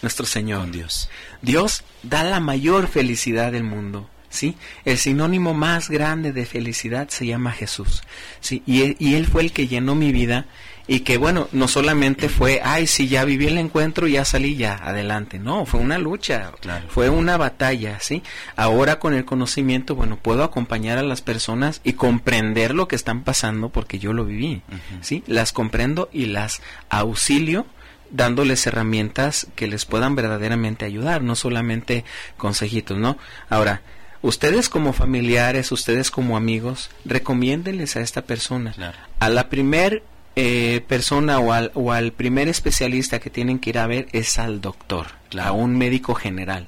Nuestro 0.00 0.26
Señor. 0.26 0.60
con 0.60 0.72
Dios. 0.72 1.10
Dios 1.42 1.82
da 2.04 2.22
la 2.22 2.38
mayor 2.38 2.86
felicidad 2.86 3.52
del 3.52 3.64
mundo. 3.64 4.08
¿Sí? 4.30 4.56
El 4.84 4.98
sinónimo 4.98 5.54
más 5.54 5.88
grande 5.88 6.32
de 6.32 6.44
felicidad 6.44 7.08
se 7.08 7.26
llama 7.26 7.50
Jesús. 7.50 8.02
¿Sí? 8.40 8.62
Y 8.66 8.94
y 9.04 9.14
él 9.14 9.26
fue 9.26 9.42
el 9.42 9.52
que 9.52 9.66
llenó 9.66 9.94
mi 9.94 10.12
vida 10.12 10.46
y 10.88 11.00
que 11.00 11.18
bueno, 11.18 11.48
no 11.52 11.68
solamente 11.68 12.28
fue, 12.30 12.60
ay, 12.64 12.86
sí, 12.86 13.06
ya 13.08 13.24
viví 13.24 13.46
el 13.46 13.58
encuentro 13.58 14.08
y 14.08 14.12
ya 14.12 14.24
salí 14.24 14.56
ya, 14.56 14.74
adelante. 14.74 15.38
No, 15.38 15.66
fue 15.66 15.80
una 15.80 15.98
lucha, 15.98 16.50
Claro. 16.60 16.86
fue 16.88 17.10
una 17.10 17.36
batalla, 17.36 18.00
¿sí? 18.00 18.22
Ahora 18.56 18.98
con 18.98 19.12
el 19.14 19.26
conocimiento, 19.26 19.94
bueno, 19.94 20.16
puedo 20.16 20.42
acompañar 20.42 20.96
a 20.96 21.02
las 21.02 21.20
personas 21.20 21.82
y 21.84 21.92
comprender 21.92 22.74
lo 22.74 22.88
que 22.88 22.96
están 22.96 23.22
pasando 23.22 23.68
porque 23.68 23.98
yo 23.98 24.12
lo 24.14 24.24
viví. 24.24 24.62
¿sí? 25.02 25.22
Las 25.26 25.52
comprendo 25.52 26.08
y 26.12 26.24
las 26.26 26.62
auxilio 26.88 27.66
dándoles 28.10 28.66
herramientas 28.66 29.46
que 29.54 29.66
les 29.66 29.84
puedan 29.84 30.16
verdaderamente 30.16 30.86
ayudar, 30.86 31.22
no 31.22 31.36
solamente 31.36 32.04
consejitos, 32.38 32.96
¿no? 32.96 33.18
Ahora, 33.50 33.82
ustedes 34.22 34.70
como 34.70 34.94
familiares, 34.94 35.70
ustedes 35.72 36.10
como 36.10 36.38
amigos, 36.38 36.88
recomiéndenles 37.04 37.96
a 37.96 38.00
esta 38.00 38.22
persona. 38.22 38.72
Claro. 38.72 38.96
A 39.20 39.28
la 39.28 39.50
primer 39.50 40.02
eh, 40.36 40.82
persona 40.86 41.38
o 41.40 41.52
al, 41.52 41.70
o 41.74 41.92
al 41.92 42.12
primer 42.12 42.48
especialista 42.48 43.18
que 43.18 43.30
tienen 43.30 43.58
que 43.58 43.70
ir 43.70 43.78
a 43.78 43.86
ver 43.86 44.08
es 44.12 44.38
al 44.38 44.60
doctor, 44.60 45.06
a 45.40 45.52
un 45.52 45.76
médico 45.76 46.14
general. 46.14 46.66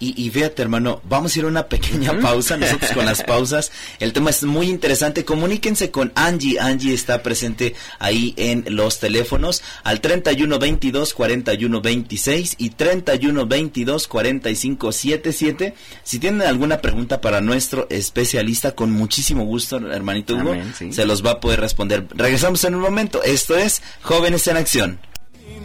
Y, 0.00 0.14
y 0.22 0.30
fíjate, 0.30 0.62
hermano, 0.62 1.02
vamos 1.08 1.34
a 1.34 1.38
ir 1.40 1.44
a 1.44 1.48
una 1.48 1.66
pequeña 1.66 2.20
pausa. 2.20 2.56
Nosotros 2.56 2.92
con 2.92 3.04
las 3.04 3.22
pausas, 3.22 3.72
el 3.98 4.12
tema 4.12 4.30
es 4.30 4.42
muy 4.44 4.68
interesante. 4.68 5.24
Comuníquense 5.24 5.90
con 5.90 6.12
Angie. 6.14 6.58
Angie 6.60 6.94
está 6.94 7.22
presente 7.22 7.74
ahí 7.98 8.34
en 8.36 8.64
los 8.68 9.00
teléfonos 9.00 9.62
al 9.82 10.00
31 10.00 10.58
22 10.58 11.14
41 11.14 11.80
26 11.80 12.54
y 12.58 12.70
31 12.70 13.46
22 13.46 14.06
45 14.08 14.92
77. 14.92 15.74
Si 16.04 16.18
tienen 16.18 16.42
alguna 16.42 16.80
pregunta 16.80 17.20
para 17.20 17.40
nuestro 17.40 17.86
especialista, 17.90 18.72
con 18.74 18.90
muchísimo 18.92 19.44
gusto, 19.44 19.78
hermanito 19.90 20.34
Hugo, 20.34 20.52
Amén, 20.52 20.74
sí. 20.78 20.92
se 20.92 21.04
los 21.06 21.24
va 21.24 21.32
a 21.32 21.40
poder 21.40 21.60
responder. 21.60 22.06
Regresamos 22.14 22.62
en 22.64 22.74
un 22.74 22.80
momento. 22.82 23.22
Esto 23.22 23.56
es 23.56 23.82
Jóvenes 24.02 24.46
en 24.46 24.56
Acción. 24.56 25.00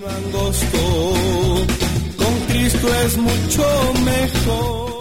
angosto, 0.08 1.16
Cristo 2.54 2.88
es 3.04 3.18
mucho 3.18 3.94
mejor. 4.06 4.93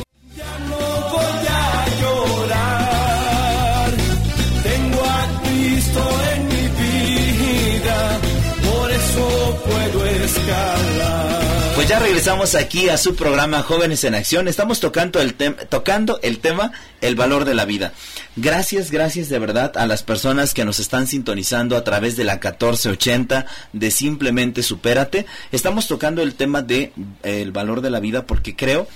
Ya 11.93 11.99
regresamos 11.99 12.55
aquí 12.55 12.89
a 12.89 12.97
su 12.97 13.15
programa 13.15 13.63
Jóvenes 13.63 14.03
en 14.05 14.15
Acción. 14.15 14.49
Estamos 14.49 14.81
tocando 14.81 15.21
el, 15.21 15.35
tocando 15.35 16.19
el 16.23 16.39
tema 16.39 16.73
El 17.03 17.17
valor 17.17 17.45
de 17.45 17.53
la 17.53 17.67
vida. 17.67 17.93
Gracias, 18.35 18.91
gracias 18.91 19.29
de 19.29 19.39
verdad 19.39 19.77
a 19.77 19.87
las 19.87 20.03
personas 20.03 20.55
que 20.55 20.65
nos 20.65 20.81
están 20.81 21.07
sintonizando 21.07 21.77
a 21.77 21.85
través 21.85 22.17
de 22.17 22.25
la 22.25 22.37
1480 22.37 23.45
de 23.75 23.91
Simplemente 23.91 24.63
Supérate. 24.63 25.27
Estamos 25.51 25.87
tocando 25.87 26.23
el 26.23 26.35
tema 26.35 26.63
de 26.63 26.95
eh, 27.25 27.43
el 27.43 27.53
valor 27.53 27.83
de 27.83 27.91
la 27.91 28.01
vida 28.01 28.25
porque 28.25 28.57
creo 28.57 28.89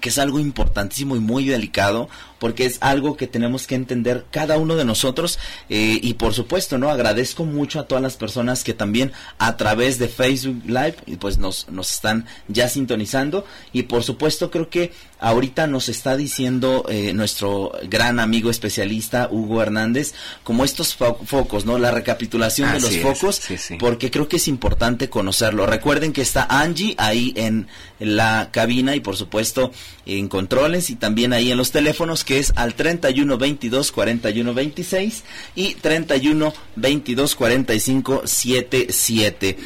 que 0.00 0.08
es 0.10 0.18
algo 0.18 0.38
importantísimo 0.38 1.16
y 1.16 1.20
muy 1.20 1.44
delicado 1.46 2.08
porque 2.38 2.66
es 2.66 2.78
algo 2.82 3.16
que 3.16 3.26
tenemos 3.26 3.66
que 3.66 3.74
entender 3.74 4.24
cada 4.30 4.58
uno 4.58 4.76
de 4.76 4.84
nosotros 4.84 5.40
eh, 5.68 5.98
y 6.00 6.14
por 6.14 6.34
supuesto 6.34 6.78
no 6.78 6.88
agradezco 6.88 7.44
mucho 7.44 7.80
a 7.80 7.86
todas 7.88 8.00
las 8.02 8.16
personas 8.16 8.62
que 8.62 8.74
también 8.74 9.10
a 9.38 9.56
través 9.56 9.98
de 9.98 10.06
Facebook 10.08 10.62
Live 10.66 10.96
pues 11.18 11.38
nos, 11.38 11.68
nos 11.68 11.92
están 11.92 12.26
ya 12.46 12.68
sintonizando 12.68 13.44
y 13.72 13.84
por 13.84 14.04
supuesto 14.04 14.52
creo 14.52 14.70
que 14.70 14.92
ahorita 15.18 15.66
nos 15.66 15.88
está 15.88 16.16
diciendo 16.16 16.84
eh, 16.88 17.12
nuestro 17.12 17.72
gran 17.88 18.20
amigo 18.20 18.50
especialista 18.50 19.28
Hugo 19.32 19.60
Hernández 19.62 20.14
como 20.44 20.64
estos 20.64 20.96
fo- 20.96 21.18
focos 21.24 21.64
no 21.64 21.76
la 21.78 21.90
recapitulación 21.90 22.72
de 22.72 22.80
los 22.80 22.92
es, 22.92 23.02
focos 23.02 23.36
sí, 23.36 23.58
sí. 23.58 23.76
porque 23.80 24.12
creo 24.12 24.28
que 24.28 24.36
es 24.36 24.46
importante 24.46 25.08
conocerlo. 25.10 25.66
Recuerden 25.66 26.12
que 26.12 26.22
está 26.22 26.46
Angie 26.48 26.94
ahí 26.98 27.32
en 27.36 27.66
la 28.00 28.50
cabina 28.52 28.94
y 28.94 29.00
por 29.00 29.16
supuesto 29.16 29.72
en 30.06 30.28
controles 30.28 30.88
y 30.90 30.96
también 30.96 31.32
ahí 31.32 31.50
en 31.50 31.58
los 31.58 31.72
teléfonos 31.72 32.22
que 32.24 32.38
es 32.38 32.52
al 32.56 32.74
31 32.74 33.38
22 33.38 33.90
41 33.92 34.54
26 34.54 35.24
y 35.56 35.74
31 35.74 36.52
22 36.76 37.34
45 37.34 38.22
77. 38.24 39.58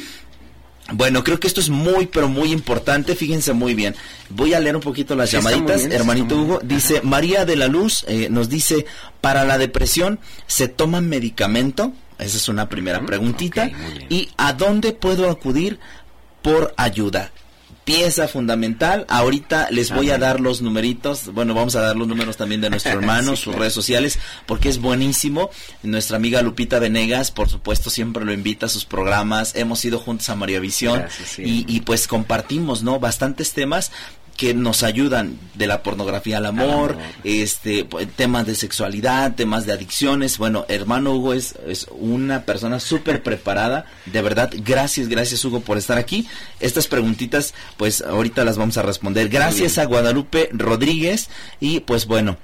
Bueno, 0.91 1.23
creo 1.23 1.39
que 1.39 1.47
esto 1.47 1.61
es 1.61 1.69
muy, 1.69 2.07
pero 2.07 2.27
muy 2.27 2.51
importante. 2.51 3.15
Fíjense 3.15 3.53
muy 3.53 3.73
bien. 3.73 3.95
Voy 4.29 4.53
a 4.53 4.59
leer 4.59 4.75
un 4.75 4.81
poquito 4.81 5.15
las 5.15 5.29
Sí, 5.29 5.37
llamaditas. 5.37 5.77
bien, 5.81 5.93
Hermanito 5.93 6.35
Hugo 6.35 6.59
dice, 6.61 6.99
María 7.03 7.45
de 7.45 7.55
la 7.55 7.67
Luz 7.67 8.03
eh, 8.07 8.27
nos 8.29 8.49
dice, 8.49 8.85
para 9.21 9.45
la 9.45 9.57
depresión, 9.57 10.19
¿se 10.45 10.67
toma 10.67 10.99
medicamento? 10.99 11.93
Esa 12.19 12.35
es 12.37 12.49
una 12.49 12.67
primera 12.67 12.97
Ujú, 12.97 13.07
preguntita. 13.07 13.71
¿Y 14.09 14.29
a 14.37 14.53
dónde 14.53 14.91
puedo 14.91 15.29
acudir 15.29 15.79
por 16.41 16.73
ayuda? 16.75 17.31
Pieza 17.85 18.27
fundamental. 18.27 19.05
Ahorita 19.09 19.67
les 19.71 19.91
voy 19.91 20.09
a 20.09 20.17
dar 20.17 20.39
los 20.39 20.61
numeritos, 20.61 21.33
bueno, 21.33 21.53
vamos 21.53 21.75
a 21.75 21.81
dar 21.81 21.95
los 21.95 22.07
números 22.07 22.37
también 22.37 22.61
de 22.61 22.69
nuestro 22.69 22.91
hermano, 22.99 23.31
Sí, 23.31 23.37
sus 23.37 23.43
claro. 23.45 23.59
redes 23.59 23.73
sociales, 23.73 24.19
porque 24.45 24.69
es 24.69 24.79
buenísimo. 24.79 25.49
Nuestra 25.83 26.17
amiga 26.17 26.41
Lupita 26.41 26.79
Venegas, 26.79 27.31
por 27.31 27.49
supuesto, 27.49 27.89
siempre 27.89 28.25
lo 28.25 28.33
invita 28.33 28.65
a 28.67 28.69
sus 28.69 28.85
programas. 28.85 29.55
Hemos 29.55 29.83
ido 29.85 29.99
juntos 29.99 30.29
a 30.29 30.35
María 30.35 30.59
Visión 30.59 30.99
Gracias, 30.99 31.29
sí. 31.29 31.43
y, 31.43 31.65
y 31.67 31.81
pues 31.81 32.07
compartimos, 32.07 32.83
¿no? 32.83 32.99
Bastantes 32.99 33.53
temas 33.53 33.91
que 34.37 34.53
nos 34.53 34.83
ayudan 34.83 35.37
de 35.53 35.67
la 35.67 35.83
pornografía 35.83 36.37
al 36.37 36.45
amor, 36.45 36.97
este 37.23 37.87
temas 38.15 38.45
de 38.47 38.55
sexualidad, 38.55 39.35
temas 39.35 39.65
de 39.65 39.73
adicciones. 39.73 40.37
Bueno, 40.37 40.65
hermano 40.69 41.13
Hugo 41.13 41.33
es, 41.33 41.55
es 41.67 41.87
una 41.91 42.43
persona 42.43 42.79
súper 42.79 43.21
preparada, 43.21 43.85
de 44.05 44.21
verdad. 44.21 44.51
Gracias, 44.53 45.07
gracias 45.07 45.43
Hugo 45.45 45.61
por 45.61 45.77
estar 45.77 45.97
aquí. 45.97 46.27
Estas 46.59 46.87
preguntitas, 46.87 47.53
pues 47.77 48.01
ahorita 48.01 48.43
las 48.43 48.57
vamos 48.57 48.77
a 48.77 48.81
responder. 48.81 49.29
Gracias 49.29 49.77
a 49.77 49.85
Guadalupe 49.85 50.49
Rodríguez 50.51 51.29
y 51.59 51.81
pues 51.81 52.05
bueno. 52.05 52.37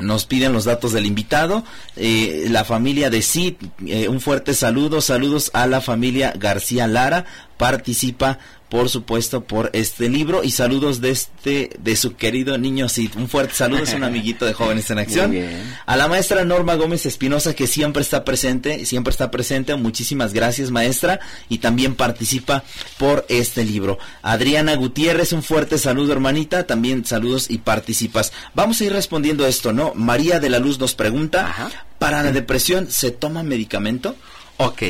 Nos 0.00 0.26
piden 0.26 0.52
los 0.52 0.64
datos 0.64 0.92
del 0.92 1.06
invitado, 1.06 1.64
eh, 1.96 2.46
la 2.50 2.64
familia 2.64 3.10
de 3.10 3.20
Cid, 3.20 3.54
eh, 3.84 4.06
un 4.06 4.20
fuerte 4.20 4.54
saludo, 4.54 5.00
saludos 5.00 5.50
a 5.54 5.66
la 5.66 5.80
familia 5.80 6.32
García 6.36 6.86
Lara, 6.86 7.24
participa 7.56 8.38
por 8.68 8.88
supuesto 8.88 9.44
por 9.44 9.70
este 9.72 10.08
libro 10.08 10.44
y 10.44 10.50
saludos 10.50 11.00
de 11.00 11.10
este 11.10 11.70
de 11.78 11.96
su 11.96 12.16
querido 12.16 12.58
niño 12.58 12.88
Cid, 12.88 13.12
un 13.16 13.28
fuerte 13.28 13.54
saludo, 13.54 13.82
es 13.82 13.94
un 13.94 14.04
amiguito 14.04 14.44
de 14.44 14.52
Jóvenes 14.52 14.90
en 14.90 14.98
Acción. 14.98 15.30
Muy 15.32 15.40
bien. 15.40 15.76
A 15.86 15.96
la 15.96 16.08
maestra 16.08 16.44
Norma 16.44 16.74
Gómez 16.74 17.06
Espinosa 17.06 17.54
que 17.54 17.66
siempre 17.66 18.02
está 18.02 18.24
presente, 18.24 18.84
siempre 18.84 19.10
está 19.10 19.30
presente, 19.30 19.74
muchísimas 19.76 20.32
gracias 20.32 20.70
maestra 20.70 21.20
y 21.48 21.58
también 21.58 21.94
participa 21.94 22.64
por 22.98 23.24
este 23.28 23.64
libro. 23.64 23.98
Adriana 24.22 24.74
Gutiérrez, 24.76 25.32
un 25.32 25.42
fuerte 25.42 25.78
saludo 25.78 26.12
hermanita, 26.12 26.66
también 26.66 27.04
saludos 27.04 27.50
y 27.50 27.58
participas. 27.58 28.32
Vamos 28.54 28.80
a 28.80 28.84
ir 28.84 28.92
respondiendo 28.92 29.46
esto, 29.46 29.72
¿no? 29.72 29.94
María 29.94 30.40
de 30.40 30.50
la 30.50 30.58
Luz 30.58 30.78
nos 30.78 30.94
pregunta, 30.94 31.46
Ajá. 31.46 31.70
¿para 31.98 32.22
la 32.22 32.32
depresión 32.32 32.90
se 32.90 33.10
toma 33.10 33.42
medicamento? 33.42 34.16
Ok. 34.58 34.82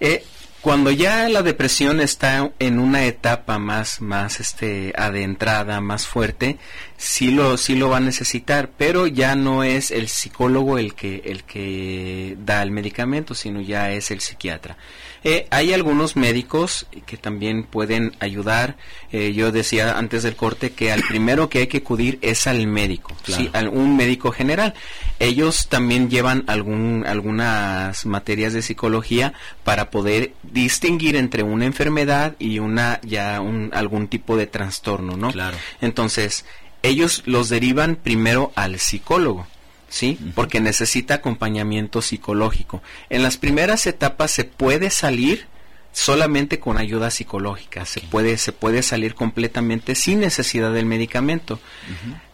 Eh, 0.00 0.24
cuando 0.62 0.92
ya 0.92 1.28
la 1.28 1.42
depresión 1.42 2.00
está 2.00 2.52
en 2.60 2.78
una 2.78 3.04
etapa 3.04 3.58
más, 3.58 4.00
más 4.00 4.38
este, 4.38 4.92
adentrada, 4.96 5.80
más 5.80 6.06
fuerte, 6.06 6.56
sí 6.96 7.32
lo, 7.32 7.56
sí 7.56 7.74
lo 7.74 7.88
va 7.88 7.96
a 7.96 8.00
necesitar, 8.00 8.70
pero 8.78 9.08
ya 9.08 9.34
no 9.34 9.64
es 9.64 9.90
el 9.90 10.06
psicólogo 10.06 10.78
el 10.78 10.94
que, 10.94 11.22
el 11.24 11.42
que 11.42 12.36
da 12.38 12.62
el 12.62 12.70
medicamento, 12.70 13.34
sino 13.34 13.60
ya 13.60 13.90
es 13.90 14.12
el 14.12 14.20
psiquiatra. 14.20 14.76
Eh, 15.24 15.46
hay 15.50 15.72
algunos 15.72 16.16
médicos 16.16 16.86
que 17.06 17.16
también 17.16 17.62
pueden 17.64 18.16
ayudar. 18.20 18.76
Eh, 19.12 19.32
yo 19.34 19.52
decía 19.52 19.96
antes 19.98 20.22
del 20.24 20.34
corte 20.36 20.72
que 20.72 20.90
al 20.90 21.02
primero 21.02 21.48
que 21.48 21.60
hay 21.60 21.66
que 21.68 21.78
acudir 21.78 22.18
es 22.22 22.46
al 22.46 22.66
médico, 22.66 23.14
Claro. 23.22 23.42
sí, 23.44 23.50
al 23.52 23.68
un 23.68 23.96
médico 23.96 24.32
general. 24.32 24.74
Ellos 25.20 25.68
también 25.68 26.10
llevan 26.10 26.44
algún, 26.48 27.04
algunas 27.06 28.04
materias 28.06 28.52
de 28.52 28.62
psicología 28.62 29.32
para 29.64 29.90
poder 29.90 30.32
distinguir 30.42 31.16
entre 31.16 31.42
una 31.42 31.66
enfermedad 31.66 32.34
y 32.38 32.58
una 32.58 33.00
ya 33.02 33.40
un, 33.40 33.70
algún 33.72 34.08
tipo 34.08 34.36
de 34.36 34.46
trastorno, 34.46 35.16
¿no? 35.16 35.30
Claro. 35.30 35.56
Entonces, 35.80 36.44
ellos 36.82 37.22
los 37.26 37.48
derivan 37.48 37.94
primero 37.96 38.52
al 38.56 38.80
psicólogo. 38.80 39.46
¿Sí? 39.92 40.18
Porque 40.34 40.58
necesita 40.58 41.14
acompañamiento 41.14 42.00
psicológico. 42.00 42.82
En 43.10 43.22
las 43.22 43.36
primeras 43.36 43.86
etapas 43.86 44.30
se 44.30 44.44
puede 44.44 44.88
salir 44.88 45.46
solamente 45.92 46.58
con 46.58 46.78
ayuda 46.78 47.10
psicológica. 47.10 47.84
Se 47.84 48.00
puede, 48.00 48.38
se 48.38 48.52
puede 48.52 48.82
salir 48.82 49.14
completamente 49.14 49.94
sin 49.94 50.20
necesidad 50.20 50.72
del 50.72 50.86
medicamento. 50.86 51.60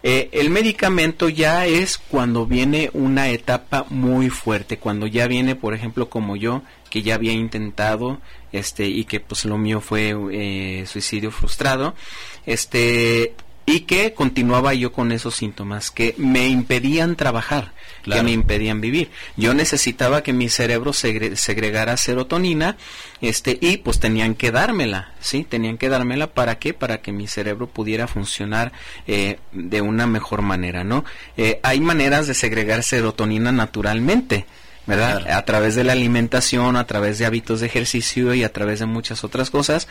Eh, 0.05 0.29
el 0.33 0.51
medicamento 0.51 1.29
ya 1.29 1.67
es 1.67 1.99
cuando 1.99 2.47
viene 2.47 2.91
una 2.93 3.29
etapa 3.29 3.85
muy 3.91 4.31
fuerte, 4.31 4.79
cuando 4.79 5.09
ya 5.09 5.27
viene, 5.27 5.57
por 5.57 5.75
ejemplo, 5.75 6.09
como 6.09 6.37
yo, 6.37 6.63
que 6.91 7.03
ya 7.03 7.17
había 7.17 7.33
intentado, 7.33 8.21
este, 8.53 8.87
y 8.87 9.05
que 9.05 9.19
pues 9.19 9.45
lo 9.45 9.59
mío 9.59 9.81
fue 9.81 10.15
eh, 10.31 10.87
suicidio 10.87 11.33
frustrado, 11.33 11.95
este, 12.47 13.35
y 13.69 13.81
que 13.81 14.15
continuaba 14.15 14.73
yo 14.75 14.93
con 14.93 15.13
esos 15.13 15.35
síntomas 15.37 15.91
que 15.91 16.15
me 16.17 16.49
impedían 16.49 17.17
trabajar, 17.17 17.73
Claro. 18.03 18.21
que 18.21 18.25
me 18.25 18.33
impedían 18.33 18.81
vivir. 18.81 19.11
Yo 19.37 19.53
necesitaba 19.53 20.23
que 20.23 20.33
mi 20.33 20.49
cerebro 20.49 20.93
segre- 20.93 21.37
segregara 21.37 21.97
serotonina, 21.97 22.77
este, 23.21 23.59
y 23.61 23.77
pues 23.79 24.01
tenían 24.01 24.35
que 24.35 24.51
dármela, 24.53 25.13
¿sí? 25.21 25.45
Tenían 25.45 25.77
que 25.77 25.89
dármela 25.91 26.29
para 26.29 26.59
qué? 26.59 26.73
Para 26.73 27.03
que 27.03 27.13
mi 27.13 27.27
cerebro 27.27 27.67
pudiera 27.67 28.07
funcionar 28.07 28.73
eh, 29.07 29.39
de 29.53 29.81
una 29.83 30.07
mejor 30.07 30.41
manera, 30.43 30.85
¿no? 30.85 31.05
Eh, 31.37 31.61
hay 31.63 31.81
maneras 31.81 32.27
de 32.27 32.35
segregar 32.35 32.83
serotonina 32.83 33.53
naturalmente. 33.53 34.47
¿verdad? 34.87 35.21
Claro. 35.21 35.37
A 35.39 35.45
través 35.45 35.75
de 35.75 35.85
la 35.85 35.93
alimentación, 35.93 36.75
a 36.77 36.87
través 36.87 37.19
de 37.19 37.27
hábitos 37.27 37.61
de 37.61 37.67
ejercicio 37.67 38.33
y 38.33 38.43
a 38.43 38.51
través 38.55 38.79
de 38.79 38.87
muchas 38.87 39.23
otras 39.23 39.51
cosas, 39.51 39.87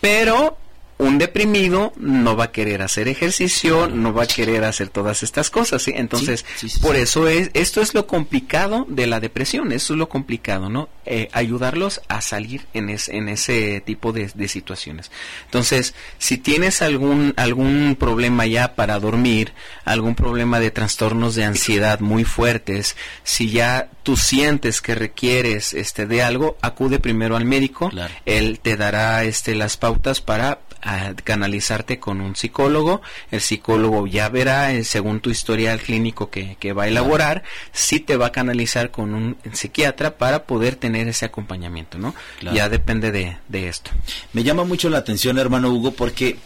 pero 0.00 0.56
un 0.98 1.18
deprimido 1.18 1.92
no 1.96 2.36
va 2.36 2.44
a 2.44 2.52
querer 2.52 2.80
hacer 2.80 3.06
ejercicio, 3.08 3.86
no 3.86 4.14
va 4.14 4.22
a 4.22 4.26
querer 4.26 4.64
hacer 4.64 4.88
todas 4.88 5.22
estas 5.22 5.50
cosas, 5.50 5.82
¿sí? 5.82 5.92
Entonces, 5.94 6.44
Sí, 6.56 6.68
sí, 6.68 6.74
sí, 6.76 6.80
por 6.80 6.96
eso 6.96 7.28
es, 7.28 7.50
esto 7.52 7.82
es 7.82 7.92
lo 7.92 8.06
complicado 8.06 8.86
de 8.88 9.06
la 9.06 9.20
depresión, 9.20 9.72
eso 9.72 9.92
es 9.92 9.98
lo 9.98 10.08
complicado, 10.08 10.70
¿no? 10.70 10.88
Eh, 11.04 11.28
ayudarlos 11.32 12.00
a 12.08 12.20
salir 12.22 12.66
en, 12.72 12.88
es- 12.88 13.08
en 13.10 13.28
ese 13.28 13.82
tipo 13.84 14.12
de, 14.12 14.30
de 14.34 14.48
situaciones. 14.48 15.10
Entonces, 15.44 15.94
si 16.18 16.38
tienes 16.38 16.80
algún, 16.80 17.34
algún 17.36 17.96
problema 17.98 18.46
ya 18.46 18.74
para 18.74 18.98
dormir, 18.98 19.52
algún 19.84 20.14
problema 20.14 20.60
de 20.60 20.70
trastornos 20.70 21.34
de 21.34 21.44
ansiedad 21.44 22.00
muy 22.00 22.24
fuertes, 22.24 22.96
si 23.22 23.50
ya 23.50 23.90
tú 24.06 24.16
sientes 24.16 24.80
que 24.80 24.94
requieres 24.94 25.72
este 25.74 26.06
de 26.06 26.22
algo, 26.22 26.56
acude 26.62 27.00
primero 27.00 27.34
al 27.36 27.44
médico, 27.44 27.90
Claro. 27.90 28.14
él 28.24 28.60
te 28.62 28.76
dará 28.76 29.24
este 29.24 29.56
las 29.56 29.76
pautas 29.76 30.20
para 30.20 30.60
ah, 30.80 31.12
canalizarte 31.24 31.98
con 31.98 32.20
un 32.20 32.36
psicólogo, 32.36 33.02
el 33.32 33.40
psicólogo 33.40 34.06
ya 34.06 34.28
verá 34.28 34.72
eh, 34.72 34.84
según 34.84 35.18
tu 35.18 35.30
historial 35.30 35.80
clínico 35.80 36.30
que, 36.30 36.56
que 36.60 36.72
va 36.72 36.84
a 36.84 36.86
elaborar, 36.88 37.42
si 37.72 37.98
te 37.98 38.16
va 38.16 38.26
a 38.26 38.30
canalizar 38.32 38.92
con 38.92 39.12
un 39.12 39.36
psiquiatra 39.52 40.16
para 40.18 40.44
poder 40.44 40.76
tener 40.76 41.08
ese 41.08 41.24
acompañamiento, 41.24 41.98
¿no? 41.98 42.14
Claro. 42.38 42.56
Ya 42.56 42.68
depende 42.68 43.10
de, 43.10 43.36
de 43.48 43.66
esto. 43.68 43.90
Me 44.34 44.44
llama 44.44 44.62
mucho 44.62 44.88
la 44.88 44.98
atención, 44.98 45.36
hermano 45.36 45.68
Hugo, 45.70 45.90
porque 45.90 46.36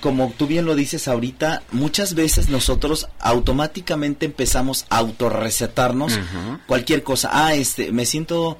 como 0.00 0.32
tú 0.36 0.46
bien 0.46 0.64
lo 0.64 0.74
dices 0.74 1.08
ahorita, 1.08 1.62
muchas 1.72 2.14
veces 2.14 2.48
nosotros 2.48 3.08
automáticamente 3.20 4.26
empezamos 4.26 4.86
a 4.90 4.98
autorrecetarnos 4.98 6.18
cualquier 6.66 7.02
cosa. 7.02 7.30
Ah, 7.32 7.54
este, 7.54 7.92
me 7.92 8.06
siento 8.06 8.58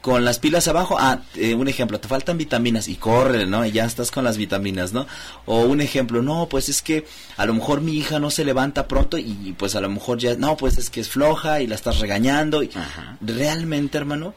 con 0.00 0.24
las 0.24 0.38
pilas 0.38 0.68
abajo. 0.68 0.96
Ah, 0.98 1.20
eh, 1.34 1.54
un 1.54 1.68
ejemplo, 1.68 2.00
te 2.00 2.08
faltan 2.08 2.38
vitaminas 2.38 2.88
y 2.88 2.96
corre, 2.96 3.46
¿no? 3.46 3.64
Y 3.64 3.72
ya 3.72 3.84
estás 3.84 4.10
con 4.10 4.24
las 4.24 4.36
vitaminas, 4.36 4.92
¿no? 4.92 5.06
O 5.46 5.62
un 5.62 5.80
ejemplo, 5.80 6.22
no, 6.22 6.48
pues 6.48 6.68
es 6.68 6.82
que 6.82 7.06
a 7.36 7.46
lo 7.46 7.54
mejor 7.54 7.80
mi 7.80 7.92
hija 7.96 8.18
no 8.18 8.30
se 8.30 8.44
levanta 8.44 8.88
pronto 8.88 9.18
y 9.18 9.54
pues 9.58 9.74
a 9.76 9.80
lo 9.80 9.88
mejor 9.88 10.18
ya, 10.18 10.34
no, 10.36 10.56
pues 10.56 10.78
es 10.78 10.90
que 10.90 11.00
es 11.00 11.08
floja 11.08 11.60
y 11.60 11.66
la 11.66 11.74
estás 11.74 12.00
regañando. 12.00 12.62
Y 12.62 12.70
Ajá. 12.74 13.16
realmente, 13.20 13.98
hermano, 13.98 14.34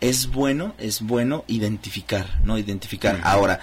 es 0.00 0.28
bueno, 0.28 0.74
es 0.78 1.02
bueno 1.02 1.44
identificar, 1.46 2.40
¿no? 2.44 2.56
Identificar. 2.58 3.20
Ahora, 3.22 3.60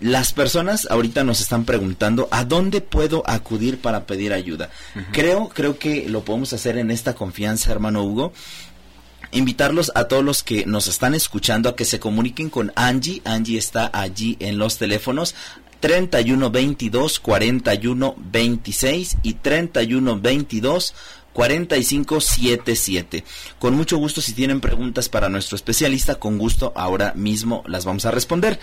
las 0.00 0.32
personas 0.32 0.86
ahorita 0.90 1.24
nos 1.24 1.40
están 1.40 1.64
preguntando 1.64 2.28
a 2.30 2.44
dónde 2.44 2.80
puedo 2.80 3.22
acudir 3.26 3.78
para 3.80 4.06
pedir 4.06 4.32
ayuda. 4.32 4.70
Creo, 5.12 5.48
creo 5.48 5.78
que 5.78 6.08
lo 6.08 6.24
podemos 6.24 6.52
hacer 6.52 6.78
en 6.78 6.90
esta 6.90 7.14
confianza, 7.14 7.70
hermano 7.70 8.02
Hugo. 8.02 8.32
Invitarlos 9.30 9.92
a 9.94 10.04
todos 10.04 10.24
los 10.24 10.42
que 10.42 10.66
nos 10.66 10.88
están 10.88 11.14
escuchando 11.14 11.68
a 11.68 11.76
que 11.76 11.84
se 11.84 12.00
comuniquen 12.00 12.50
con 12.50 12.72
Angie. 12.76 13.22
Angie 13.24 13.58
está 13.58 13.90
allí 13.92 14.36
en 14.40 14.58
los 14.58 14.76
teléfonos 14.76 15.34
31 15.80 16.50
22 16.50 17.18
41 17.20 18.14
26 18.18 19.16
y 19.22 19.34
31 19.34 20.20
22 20.20 20.94
4577. 21.32 23.24
Con 23.58 23.74
mucho 23.74 23.96
gusto, 23.96 24.20
si 24.20 24.32
tienen 24.32 24.60
preguntas 24.60 25.08
para 25.08 25.28
nuestro 25.28 25.56
especialista, 25.56 26.16
con 26.16 26.38
gusto 26.38 26.72
ahora 26.76 27.12
mismo 27.16 27.64
las 27.66 27.84
vamos 27.84 28.04
a 28.04 28.10
responder. 28.10 28.60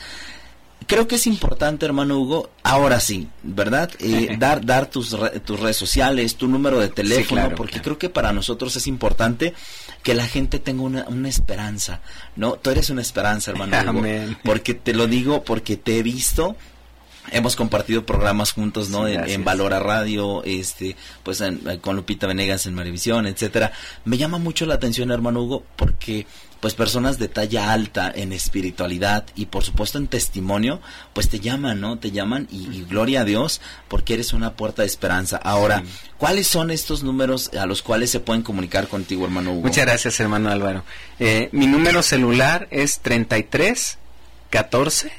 Creo 0.88 1.08
que 1.08 1.15
es 1.15 1.28
importante, 1.28 1.86
hermano 1.86 2.18
Hugo, 2.20 2.50
ahora 2.63 3.00
sí, 3.00 3.28
¿verdad? 3.44 3.92
Eh, 4.00 4.38
dar 4.39 4.65
dar 4.65 4.88
tus, 4.89 5.12
re- 5.12 5.39
tus 5.42 5.60
redes 5.60 5.78
sociales, 5.78 6.36
tu 6.36 6.48
número 6.48 6.80
de 6.80 6.89
teléfono, 6.89 7.42
claro, 7.42 7.56
porque 7.56 7.74
claro. 7.74 7.84
creo 7.84 7.98
que 8.00 8.10
para 8.10 8.32
nosotros 8.34 8.76
es 8.76 8.88
importante 8.88 9.54
que 10.02 10.15
la 10.15 10.26
gente 10.26 10.58
tenga 10.58 10.82
una, 10.82 11.06
una 11.08 11.30
esperanza, 11.30 12.02
¿no? 12.36 12.54
Tú 12.54 12.70
eres 12.72 12.89
una 12.89 13.02
esperanza, 13.02 13.52
hermano 13.52 13.78
Hugo. 13.82 14.00
Amén. 14.00 14.38
Porque 14.44 14.74
te 14.74 14.94
lo 14.94 15.06
digo, 15.08 15.44
porque 15.44 15.78
te 15.78 15.98
he 16.00 16.04
visto 16.04 16.56
hemos 17.32 17.56
compartido 17.56 18.08
programas 18.08 18.54
juntos, 18.54 18.89
¿no? 18.89 19.06
Sí, 19.06 19.13
en. 19.13 19.44
Valora 19.44 19.78
Radio, 19.78 20.44
este, 20.46 20.96
pues 21.22 21.42
en- 21.42 21.60
con 21.82 21.96
Lupita 21.96 22.26
Venegas 22.26 22.65
en 22.65 22.74
Marivisión, 22.74 23.28
etcétera. 23.28 23.72
Me 24.06 24.18
llama 24.18 24.39
mucho 24.39 24.65
la 24.65 24.74
atención, 24.76 25.12
hermano 25.12 25.44
Hugo, 25.44 25.63
porque 25.76 26.26
pues 26.60 26.74
personas 26.74 27.17
de 27.19 27.28
talla 27.30 27.72
alta 27.72 28.12
en 28.13 28.34
espiritualidad 28.34 29.26
y 29.36 29.45
por 29.45 29.63
supuesto 29.63 29.98
en 29.98 30.08
testimonio, 30.08 30.82
pues 31.13 31.30
te 31.30 31.39
llaman, 31.39 31.80
¿no? 31.80 32.00
Te 32.00 32.12
llaman 32.12 32.48
y, 32.52 32.67
y 32.76 32.84
gloria 32.84 33.22
a 33.22 33.26
Dios 33.26 33.62
porque 33.88 34.15
eres 34.15 34.34
una 34.34 34.54
puerta 34.54 34.82
de 34.82 34.88
esperanza. 34.88 35.38
Ahora, 35.38 35.84
Sí. 35.86 35.91
¿cuáles 36.17 36.48
son 36.48 36.69
estos 36.72 37.02
números 37.04 37.50
a 37.54 37.65
los 37.65 37.82
cuales 37.82 38.10
se 38.12 38.19
pueden 38.19 38.43
comunicar 38.43 38.88
contigo, 38.89 39.24
hermano 39.26 39.52
Hugo? 39.54 39.62
Muchas 39.62 39.86
gracias, 39.86 40.19
hermano 40.19 40.50
Álvaro. 40.50 40.84
Eh, 41.19 41.48
mi 41.54 41.65
número 41.67 42.04
celular 42.04 42.67
es 42.72 43.00
33 43.00 43.98
14 44.50 45.12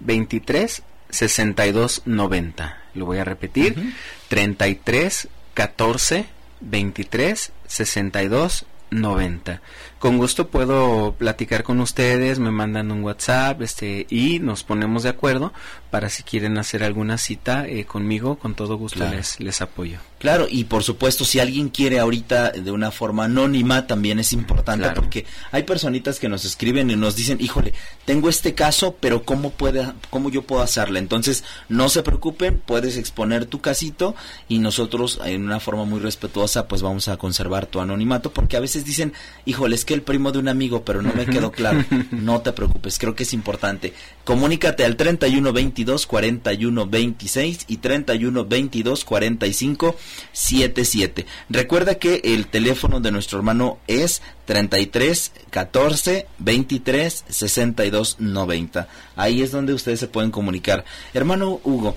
23 0.00 0.82
62 1.10 2.02
90. 2.04 2.78
Lo 2.94 3.06
voy 3.06 3.18
a 3.18 3.24
repetir. 3.24 3.78
Ujú. 3.78 3.88
33 4.28 5.28
14 5.54 6.26
23 6.60 7.52
62 7.66 8.66
90. 8.90 9.60
Con 10.04 10.18
gusto 10.18 10.48
puedo 10.48 11.14
platicar 11.16 11.62
con 11.62 11.80
ustedes, 11.80 12.38
me 12.38 12.50
mandan 12.50 12.92
un 12.92 13.02
WhatsApp, 13.04 13.62
este 13.62 14.06
y 14.10 14.38
nos 14.38 14.62
ponemos 14.62 15.02
de 15.04 15.08
acuerdo 15.08 15.54
para 15.90 16.10
si 16.10 16.22
quieren 16.24 16.58
hacer 16.58 16.84
alguna 16.84 17.16
cita 17.16 17.66
eh, 17.66 17.86
conmigo, 17.86 18.36
con 18.36 18.54
todo 18.54 18.76
gusto 18.76 18.98
Claro. 18.98 19.16
les 19.16 19.40
les 19.40 19.62
apoyo. 19.62 20.00
Claro, 20.18 20.46
y 20.50 20.64
por 20.64 20.82
supuesto, 20.82 21.24
si 21.24 21.38
alguien 21.38 21.68
quiere 21.68 22.00
ahorita 22.00 22.50
de 22.50 22.70
una 22.70 22.90
forma 22.90 23.24
anónima, 23.24 23.86
también 23.86 24.18
es 24.18 24.32
importante 24.34 24.84
Claro. 24.84 25.00
porque 25.00 25.24
hay 25.52 25.62
personitas 25.64 26.18
que 26.18 26.28
nos 26.30 26.44
escriben 26.44 26.90
y 26.90 26.96
nos 26.96 27.14
dicen, 27.14 27.38
híjole, 27.40 27.72
tengo 28.04 28.28
este 28.28 28.54
caso, 28.54 28.96
pero 29.00 29.24
¿cómo, 29.24 29.50
puede, 29.50 29.86
cómo 30.10 30.30
yo 30.30 30.42
puedo 30.42 30.62
hacerle? 30.62 30.98
Entonces, 30.98 31.44
no 31.68 31.88
se 31.90 32.02
preocupen, 32.02 32.58
puedes 32.64 32.96
exponer 32.96 33.44
tu 33.46 33.60
casito 33.60 34.14
y 34.48 34.58
nosotros, 34.60 35.20
en 35.24 35.44
una 35.44 35.60
forma 35.60 35.84
muy 35.84 36.00
respetuosa, 36.00 36.68
pues 36.68 36.80
vamos 36.82 37.08
a 37.08 37.16
conservar 37.18 37.66
tu 37.66 37.80
anonimato 37.80 38.32
porque 38.32 38.56
a 38.56 38.60
veces 38.60 38.84
dicen, 38.86 39.12
híjole, 39.44 39.74
es 39.76 39.84
que 39.84 39.93
el 39.94 40.02
primo 40.02 40.32
de 40.32 40.38
un 40.38 40.48
amigo, 40.48 40.84
pero 40.84 41.00
no 41.00 41.12
me 41.14 41.26
quedó 41.26 41.50
claro. 41.50 41.84
No 42.10 42.40
te 42.40 42.52
preocupes, 42.52 42.98
creo 42.98 43.14
que 43.14 43.22
es 43.22 43.32
importante. 43.32 43.92
Comunícate 44.24 44.84
al 44.84 44.96
31 44.96 45.52
22 45.52 46.06
41 46.06 46.86
26 46.86 47.64
y 47.68 47.76
31 47.78 48.44
22 48.44 49.04
45 49.04 49.96
77. 50.32 51.26
Recuerda 51.48 51.96
que 51.96 52.20
el 52.24 52.46
teléfono 52.46 53.00
de 53.00 53.12
nuestro 53.12 53.38
hermano 53.38 53.78
es 53.86 54.22
33 54.46 55.32
14 55.50 56.26
23 56.38 57.24
62 57.28 58.16
90. 58.18 58.88
Ahí 59.16 59.42
es 59.42 59.50
donde 59.50 59.74
ustedes 59.74 60.00
se 60.00 60.08
pueden 60.08 60.30
comunicar. 60.30 60.84
Hermano 61.14 61.60
Hugo, 61.64 61.96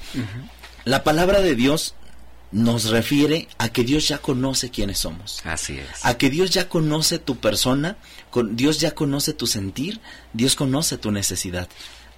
la 0.85 1.03
palabra 1.03 1.41
de 1.41 1.55
Dios 1.55 1.95
nos 2.57 2.89
refiere 2.89 3.47
a 3.57 3.69
que 3.69 3.83
Dios 3.83 4.07
ya 4.07 4.17
conoce 4.17 4.71
quiénes 4.71 4.99
somos 4.99 5.41
Así 5.45 5.77
es. 5.77 6.03
a 6.03 6.17
que 6.17 6.29
Dios 6.29 6.49
ya 6.49 6.67
conoce 6.67 7.19
tu 7.19 7.37
persona, 7.37 7.97
con, 8.31 8.55
Dios 8.55 8.79
ya 8.79 8.95
conoce 8.95 9.33
tu 9.33 9.47
sentir, 9.47 9.99
Dios 10.33 10.55
conoce 10.55 10.97
tu 10.97 11.11
necesidad. 11.11 11.69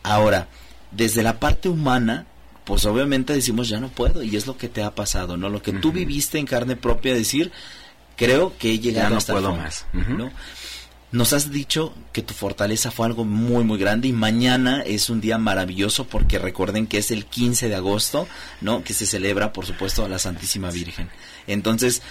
Ahora, 0.01 0.47
desde 0.91 1.23
la 1.23 1.39
parte 1.39 1.67
humana, 1.67 2.25
pues 2.63 2.85
obviamente 2.85 3.33
decimos 3.33 3.67
ya 3.67 3.79
no 3.79 3.89
puedo 3.89 4.23
y 4.23 4.35
es 4.35 4.47
lo 4.47 4.57
que 4.57 4.69
te 4.69 4.81
ha 4.81 4.95
pasado, 4.95 5.35
¿no? 5.35 5.49
Lo 5.49 5.61
que 5.61 5.73
tú 5.73 5.91
viviste 5.91 6.37
en 6.37 6.45
carne 6.45 6.75
propia, 6.75 7.13
decir, 7.13 7.51
creo 8.15 8.57
que 8.57 8.71
he 8.71 8.79
llegado 8.79 9.09
no 9.09 9.17
hasta 9.17 9.33
el 9.33 9.39
puedo 9.39 9.49
fondo, 9.49 9.63
más. 9.63 9.85
¿no? 9.93 10.31
Nos 11.11 11.33
has 11.33 11.51
dicho 11.51 11.93
que 12.13 12.21
tu 12.21 12.35
fortaleza 12.35 12.91
fue 12.91 13.07
algo 13.07 13.25
muy 13.25 13.63
muy 13.63 13.79
grande 13.79 14.07
y 14.07 14.13
mañana 14.13 14.81
es 14.81 15.09
un 15.09 15.21
día 15.21 15.39
maravilloso 15.39 16.05
porque 16.05 16.37
recuerden 16.37 16.85
que 16.85 16.99
es 16.99 17.09
el 17.09 17.25
15 17.25 17.67
de 17.67 17.75
agosto, 17.75 18.27
¿no? 18.61 18.83
Que 18.83 18.93
se 18.93 19.07
celebra, 19.07 19.51
por 19.51 19.65
supuesto, 19.65 20.05
a 20.05 20.09
la 20.09 20.19
Santísima 20.19 20.69
Virgen. 20.69 21.09
Entonces, 21.47 22.03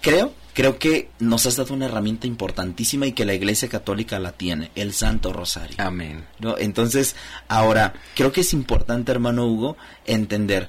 creo, 0.00 0.34
creo 0.52 0.78
que 0.78 1.10
nos 1.20 1.46
has 1.46 1.56
dado 1.56 1.74
una 1.74 1.86
herramienta 1.86 2.26
importantísima 2.26 3.06
y 3.06 3.12
que 3.12 3.24
la 3.24 3.34
Iglesia 3.34 3.68
Católica 3.68 4.18
la 4.18 4.32
tiene, 4.32 4.72
el 4.74 4.92
Santo 4.92 5.32
Rosario. 5.32 5.76
Amén. 5.78 6.24
¿no? 6.40 6.58
Entonces, 6.58 7.14
ahora, 7.46 7.94
creo 8.16 8.32
que 8.32 8.42
es 8.42 8.52
importante, 8.52 9.12
hermano 9.12 9.46
Hugo, 9.46 9.76
entender 10.06 10.68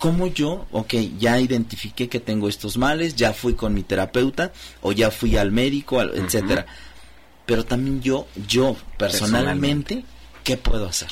cómo 0.00 0.26
yo, 0.26 0.66
ok, 0.72 0.94
ya 1.18 1.38
identifiqué 1.38 2.08
que 2.08 2.18
tengo 2.18 2.48
estos 2.48 2.76
males, 2.76 3.14
ya 3.14 3.32
fui 3.32 3.54
con 3.54 3.72
mi 3.74 3.84
terapeuta 3.84 4.50
o 4.82 4.90
ya 4.90 5.12
fui 5.12 5.36
al 5.36 5.52
médico, 5.52 6.00
al- 6.00 6.14
etcétera. 6.16 6.66
Pero 7.46 7.64
también 7.64 8.00
yo, 8.02 8.26
yo 8.48 8.76
personalmente, 8.96 10.04
¿qué 10.42 10.56
puedo 10.56 10.88
hacer? 10.88 11.10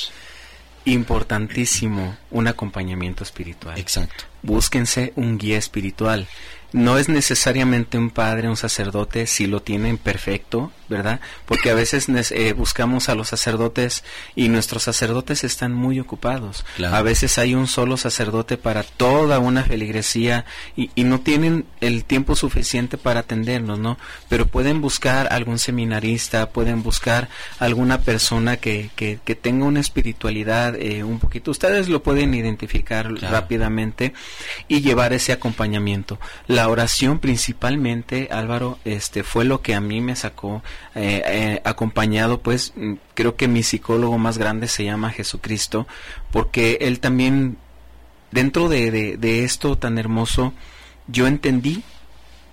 Importantísimo 0.85 2.17
un 2.31 2.47
acompañamiento 2.49 3.23
espiritual. 3.23 3.79
Exacto. 3.79 4.25
Búsquense 4.43 5.13
un 5.17 5.37
guía 5.39 5.59
espiritual. 5.59 6.27
No 6.73 6.99
es 6.99 7.09
necesariamente 7.09 7.97
un 7.97 8.11
padre, 8.11 8.49
un 8.49 8.57
sacerdote, 8.57 9.27
si 9.27 9.47
lo 9.47 9.63
tienen 9.63 9.97
perfecto, 9.97 10.71
¿verdad? 10.89 11.21
Porque 11.47 11.71
a 11.71 11.75
veces 11.75 12.09
eh, 12.31 12.53
buscamos 12.53 13.09
a 13.09 13.15
los 13.15 13.29
sacerdotes 13.29 14.05
y 14.37 14.49
nuestros 14.49 14.83
sacerdotes 14.83 15.45
están 15.45 15.73
muy 15.73 15.99
ocupados. 15.99 16.67
Claro. 16.77 16.95
A 16.97 17.03
veces 17.03 17.39
hay 17.39 17.55
un 17.55 17.67
solo 17.69 17.97
sacerdote 17.97 18.59
para 18.59 18.83
toda 18.83 19.39
una 19.39 19.63
feligresía 19.65 20.45
y, 20.77 20.91
y 20.95 21.05
no 21.05 21.21
tienen 21.21 21.65
el 21.81 22.05
tiempo 22.05 22.35
suficiente 22.37 22.99
para 22.99 23.21
atendernos, 23.21 23.79
¿no? 23.79 23.97
Pero 24.29 24.47
pueden 24.47 24.81
buscar 24.83 25.33
algún 25.33 25.59
seminarista, 25.59 26.51
pueden 26.51 26.83
buscar 26.83 27.29
alguna 27.59 28.01
persona 28.03 28.59
que, 28.59 28.91
que, 28.95 29.21
que 29.25 29.35
tenga 29.35 29.65
una 29.65 29.81
espiritualidad 29.81 30.75
eh, 30.77 31.03
un 31.03 31.19
poquito. 31.19 31.51
Ustedes 31.51 31.89
lo 31.89 32.03
pueden 32.03 32.35
identificar 32.35 33.09
Claro. 33.15 33.33
rápidamente 33.35 34.13
y 34.69 34.81
llevar 34.81 35.13
ese 35.13 35.33
acompañamiento. 35.33 36.19
La 36.47 36.58
oración 36.67 37.21
principalmente, 37.21 38.29
Álvaro, 38.33 38.79
este 38.85 39.23
fue 39.23 39.45
lo 39.45 39.63
que 39.63 39.75
a 39.77 39.81
mí 39.81 40.01
me 40.01 40.17
sacó 40.17 40.63
eh, 40.97 41.23
eh, 41.25 41.63
acompañado, 41.65 42.41
pues 42.41 42.73
mm, 42.75 42.95
creo 43.15 43.37
que 43.37 43.47
mi 43.47 43.63
psicólogo 43.63 44.19
más 44.19 44.39
grande 44.39 44.67
se 44.67 44.85
llama 44.85 45.13
Jesucristo, 45.13 45.87
porque 46.33 46.79
él 46.81 46.99
también 46.99 47.59
dentro 48.31 48.69
de, 48.69 48.91
de, 48.91 49.17
de 49.17 49.45
esto 49.45 49.79
tan 49.79 49.99
hermoso, 49.99 50.53
yo 51.07 51.27
entendí 51.27 51.83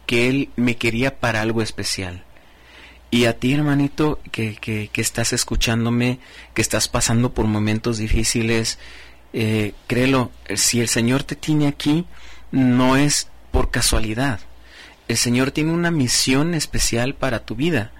que 0.05 0.27
él 0.29 0.49
me 0.55 0.77
quería 0.77 1.19
para 1.19 1.41
algo 1.41 1.61
especial. 1.61 2.23
Y 3.11 3.25
a 3.25 3.39
ti, 3.39 3.53
hermanito, 3.53 4.19
que, 4.31 4.55
que, 4.55 4.89
que 4.91 5.01
estás 5.01 5.31
escuchándome, 5.31 6.19
que 6.53 6.61
estás 6.61 6.87
pasando 6.87 7.33
por 7.33 7.45
momentos 7.45 7.97
difíciles, 7.97 8.77
eh, 9.33 9.73
créelo, 9.87 10.31
si 10.55 10.81
el 10.81 10.89
Señor 10.89 11.23
te 11.23 11.35
tiene 11.35 11.67
aquí, 11.67 12.05
no 12.51 12.97
es 12.97 13.29
por 13.55 13.71
casualidad. 13.71 14.41
El 15.07 15.15
Señor 15.15 15.51
tiene 15.51 15.71
una 15.71 15.89
misión 15.89 16.55
especial 16.55 17.15
para 17.15 17.45
tu 17.45 17.55
vida. 17.55 17.91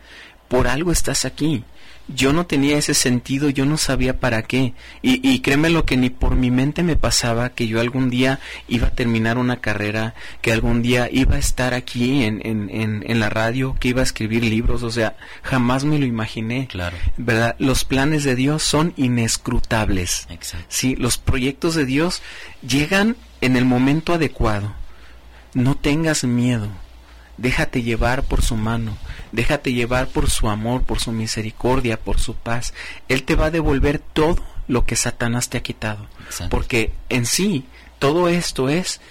Por 0.50 0.68
algo 0.68 0.91
estás 0.91 1.24
aquí. 1.24 1.63
Yo 2.10 2.34
no 2.34 2.46
tenía 2.46 2.78
ese 2.78 2.94
sentido, 2.94 3.48
yo 3.50 3.65
no 3.65 3.78
sabía 3.78 4.20
para 4.20 4.41
qué. 4.44 4.74
Y, 5.02 5.26
y 5.26 5.39
créeme 5.39 5.70
lo 5.70 5.86
que 5.86 5.96
ni 5.96 6.10
por 6.10 6.36
mi 6.36 6.52
mente 6.52 6.84
me 6.84 6.98
pasaba 6.98 7.52
que 7.52 7.68
yo 7.68 7.80
algún 7.80 8.10
día 8.10 8.41
iba 8.68 8.88
a 8.88 8.91
terminar 8.91 9.38
una 9.38 9.62
carrera, 9.62 10.13
que 10.41 10.52
algún 10.52 10.82
día 10.82 11.08
iba 11.10 11.38
a 11.38 11.39
estar 11.39 11.74
aquí 11.74 12.26
en, 12.26 12.46
en, 12.46 12.70
en, 12.70 13.06
en 13.08 13.20
la 13.22 13.30
radio, 13.30 13.78
que 13.80 13.88
iba 13.88 14.02
a 14.02 14.04
escribir 14.04 14.44
libros, 14.44 14.84
o 14.84 14.91
sea, 14.91 15.15
jamás 15.41 15.86
me 15.86 15.98
lo 16.00 16.06
imaginé. 16.06 16.68
Claro. 16.68 16.98
¿Verdad? 17.15 17.56
Los 17.60 17.86
planes 17.86 18.26
de 18.26 18.36
Dios 18.36 18.62
son 18.62 18.94
inescrutables. 18.98 20.28
Exacto. 20.30 20.65
Sí, 20.68 20.98
los 20.98 21.18
proyectos 21.18 21.76
de 21.76 21.86
Dios 21.86 22.22
llegan 22.62 23.15
en 23.39 23.56
el 23.56 23.63
momento 23.63 24.13
adecuado. 24.13 24.84
No 25.56 25.76
tengas 25.76 26.24
miedo. 26.26 26.70
Déjate 27.38 27.82
llevar 27.82 28.24
por 28.24 28.41
su 28.41 28.56
mano. 28.56 28.98
Déjate 29.32 29.74
llevar 29.74 30.08
por 30.08 30.30
su 30.30 30.50
amor, 30.50 30.84
por 30.84 31.00
su 31.00 31.12
misericordia, 31.12 32.00
por 32.00 32.20
su 32.20 32.36
paz. 32.36 32.74
Él 33.08 33.24
te 33.24 33.36
va 33.36 33.48
a 33.48 33.52
devolver 33.52 34.00
todo 34.00 34.44
lo 34.68 34.86
que 34.86 34.96
Satanás 34.96 35.50
te 35.50 35.58
ha 35.58 35.63
quitado. 35.63 36.08
Exacto. 36.26 36.50
Porque 36.50 36.91
en 37.10 37.26
sí, 37.26 37.65
todo 38.00 38.28
esto 38.28 38.70
es 38.70 39.02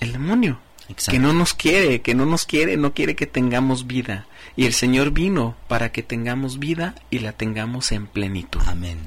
el 0.00 0.12
demonio. 0.12 0.58
Exacto. 0.88 1.12
Que 1.12 1.18
no 1.18 1.32
nos 1.32 1.54
quiere, 1.54 2.00
que 2.00 2.14
no 2.14 2.26
nos 2.26 2.44
quiere, 2.44 2.76
no 2.76 2.92
quiere 2.92 3.14
que 3.14 3.26
tengamos 3.26 3.86
vida. 3.86 4.26
Y 4.56 4.66
el 4.66 4.72
Señor 4.72 5.10
vino 5.10 5.54
para 5.68 5.92
que 5.92 6.02
tengamos 6.02 6.58
vida 6.58 6.94
y 7.10 7.20
la 7.20 7.32
tengamos 7.32 7.92
en 7.92 8.06
plenitud. 8.06 8.60
Amén. 8.66 8.98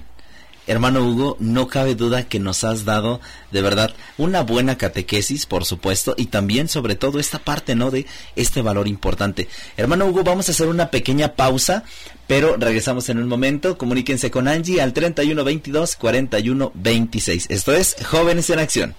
Hermano 0.67 1.07
Hugo, 1.07 1.37
no 1.39 1.67
cabe 1.67 1.95
duda 1.95 2.27
que 2.27 2.39
nos 2.39 2.63
has 2.63 2.85
dado 2.85 3.21
de 3.51 3.61
verdad 3.61 3.93
una 4.17 4.41
buena 4.41 4.77
catequesis, 4.77 5.45
por 5.45 5.65
supuesto, 5.65 6.15
y 6.17 6.27
también 6.27 6.67
sobre 6.67 6.95
todo 6.95 7.19
esta 7.19 7.39
parte, 7.39 7.75
¿no? 7.75 7.91
De 7.91 8.05
este 8.35 8.61
valor 8.61 8.87
importante. 8.87 9.47
Hermano 9.77 10.05
Hugo, 10.07 10.23
vamos 10.23 10.49
a 10.49 10.51
hacer 10.51 10.67
una 10.67 10.89
pequeña 10.89 11.35
pausa, 11.35 11.83
pero 12.27 12.57
regresamos 12.57 13.09
en 13.09 13.19
un 13.19 13.27
momento. 13.27 13.77
Comuníquense 13.77 14.31
con 14.31 14.47
Angie 14.47 14.81
al 14.81 14.93
3122 14.93 15.95
4126. 15.95 17.47
Esto 17.49 17.73
es 17.73 17.95
Jóvenes 18.03 18.49
en 18.49 18.59
Acción. 18.59 18.95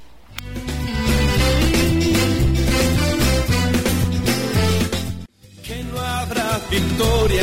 Victoria 6.80 7.42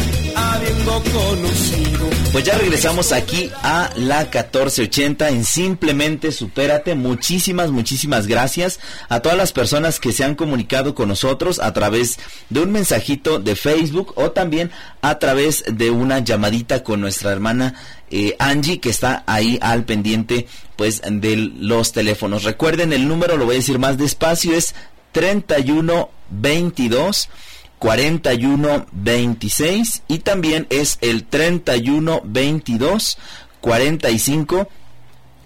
conocido. 1.02 2.10
Pues 2.32 2.44
ya 2.44 2.58
regresamos 2.58 3.12
aquí 3.12 3.52
a 3.62 3.92
la 3.96 4.22
1480 4.22 5.30
en 5.30 5.46
Simplemente 5.46 6.32
Supérate. 6.32 6.96
Muchísimas, 6.96 7.70
muchísimas 7.72 8.26
gracias 8.28 8.80
a 9.10 9.20
todas 9.22 9.38
las 9.38 9.54
personas 9.54 10.00
que 10.00 10.12
se 10.12 10.24
han 10.24 10.36
comunicado 10.36 10.96
con 10.96 11.10
nosotros 11.10 11.60
a 11.60 11.74
través 11.74 12.18
de 12.50 12.62
un 12.62 12.72
mensajito 12.72 13.38
de 13.40 13.56
Facebook 13.56 14.14
o 14.16 14.32
también 14.32 14.72
a 15.02 15.20
través 15.20 15.64
de 15.68 15.92
una 15.92 16.20
llamadita 16.20 16.84
con 16.84 17.02
nuestra 17.02 17.32
hermana 17.32 17.76
eh, 18.12 18.36
Angie 18.40 18.80
que 18.80 18.90
está 18.90 19.24
ahí 19.26 19.58
al 19.62 19.86
pendiente 19.86 20.48
pues 20.76 21.02
de 21.06 21.38
los 21.38 21.92
teléfonos. 21.92 22.44
Recuerden 22.44 22.94
el 22.94 23.08
número, 23.08 23.38
lo 23.38 23.46
voy 23.46 23.56
a 23.56 23.60
decir 23.60 23.80
más 23.80 23.98
despacio, 23.98 24.56
es 24.56 24.76
3122 25.12 27.30
4126 27.84 30.04
y 30.08 30.20
también 30.20 30.68
es 30.70 30.98
el 31.02 31.26
3122 31.26 33.18
45 33.60 34.70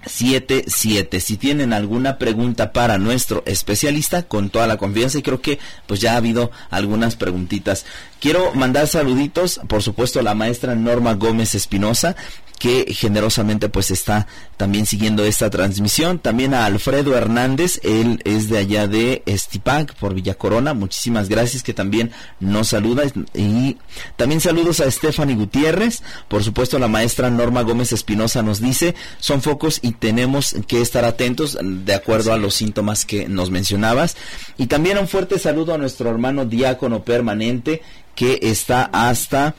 77. 0.05 1.19
Si 1.19 1.37
tienen 1.37 1.73
alguna 1.73 2.19
pregunta 2.19 2.73
para 2.73 2.99
nuestro 2.99 3.41
especialista, 3.47 4.21
con 4.23 4.51
toda 4.51 4.67
la 4.67 4.77
confianza, 4.77 5.17
y 5.17 5.23
creo 5.23 5.41
que 5.41 5.57
pues 5.87 5.99
ya 5.99 6.13
ha 6.13 6.17
habido 6.17 6.51
algunas 6.69 7.15
preguntitas. 7.15 7.87
Quiero 8.19 8.53
mandar 8.53 8.87
saluditos, 8.87 9.59
por 9.67 9.81
supuesto, 9.81 10.19
a 10.19 10.23
la 10.23 10.35
maestra 10.35 10.75
Norma 10.75 11.15
Gómez 11.15 11.55
Espinosa, 11.55 12.15
que 12.59 12.85
generosamente 12.93 13.69
pues 13.69 13.91
está 13.91 14.27
también 14.57 14.85
siguiendo 14.85 15.23
esta 15.25 15.49
transmisión. 15.49 16.19
También 16.19 16.53
a 16.53 16.65
Alfredo 16.65 17.15
Hernández, 17.15 17.79
él 17.83 18.19
es 18.25 18.49
de 18.49 18.57
allá 18.57 18.87
de 18.87 19.21
Estipac 19.25 19.93
por 19.95 20.13
Villa 20.13 20.35
Corona. 20.35 20.73
Muchísimas 20.73 21.29
gracias 21.29 21.63
que 21.63 21.73
también 21.73 22.11
nos 22.39 22.69
saluda. 22.69 23.03
Y 23.33 23.77
también 24.15 24.41
saludos 24.41 24.79
a 24.79 24.89
Stephanie 24.89 25.35
Gutiérrez. 25.35 26.01
Por 26.27 26.43
supuesto, 26.43 26.79
la 26.79 26.87
maestra 26.87 27.29
Norma 27.29 27.61
Gómez 27.61 27.91
Espinosa 27.91 28.41
nos 28.41 28.59
dice, 28.59 28.95
son 29.19 29.41
focos 29.41 29.79
y 29.81 29.91
tenemos 29.91 30.55
que 30.67 30.81
estar 30.81 31.05
atentos 31.05 31.57
de 31.61 31.93
acuerdo 31.93 32.33
a 32.33 32.37
los 32.37 32.55
síntomas 32.55 33.05
que 33.05 33.27
nos 33.27 33.51
mencionabas. 33.51 34.17
Y 34.57 34.67
también 34.67 34.97
un 34.97 35.07
fuerte 35.07 35.37
saludo 35.39 35.73
a 35.73 35.77
nuestro 35.77 36.09
hermano 36.09 36.45
diácono 36.45 37.03
permanente 37.03 37.81
que 38.15 38.39
está 38.41 38.89
hasta 38.91 39.53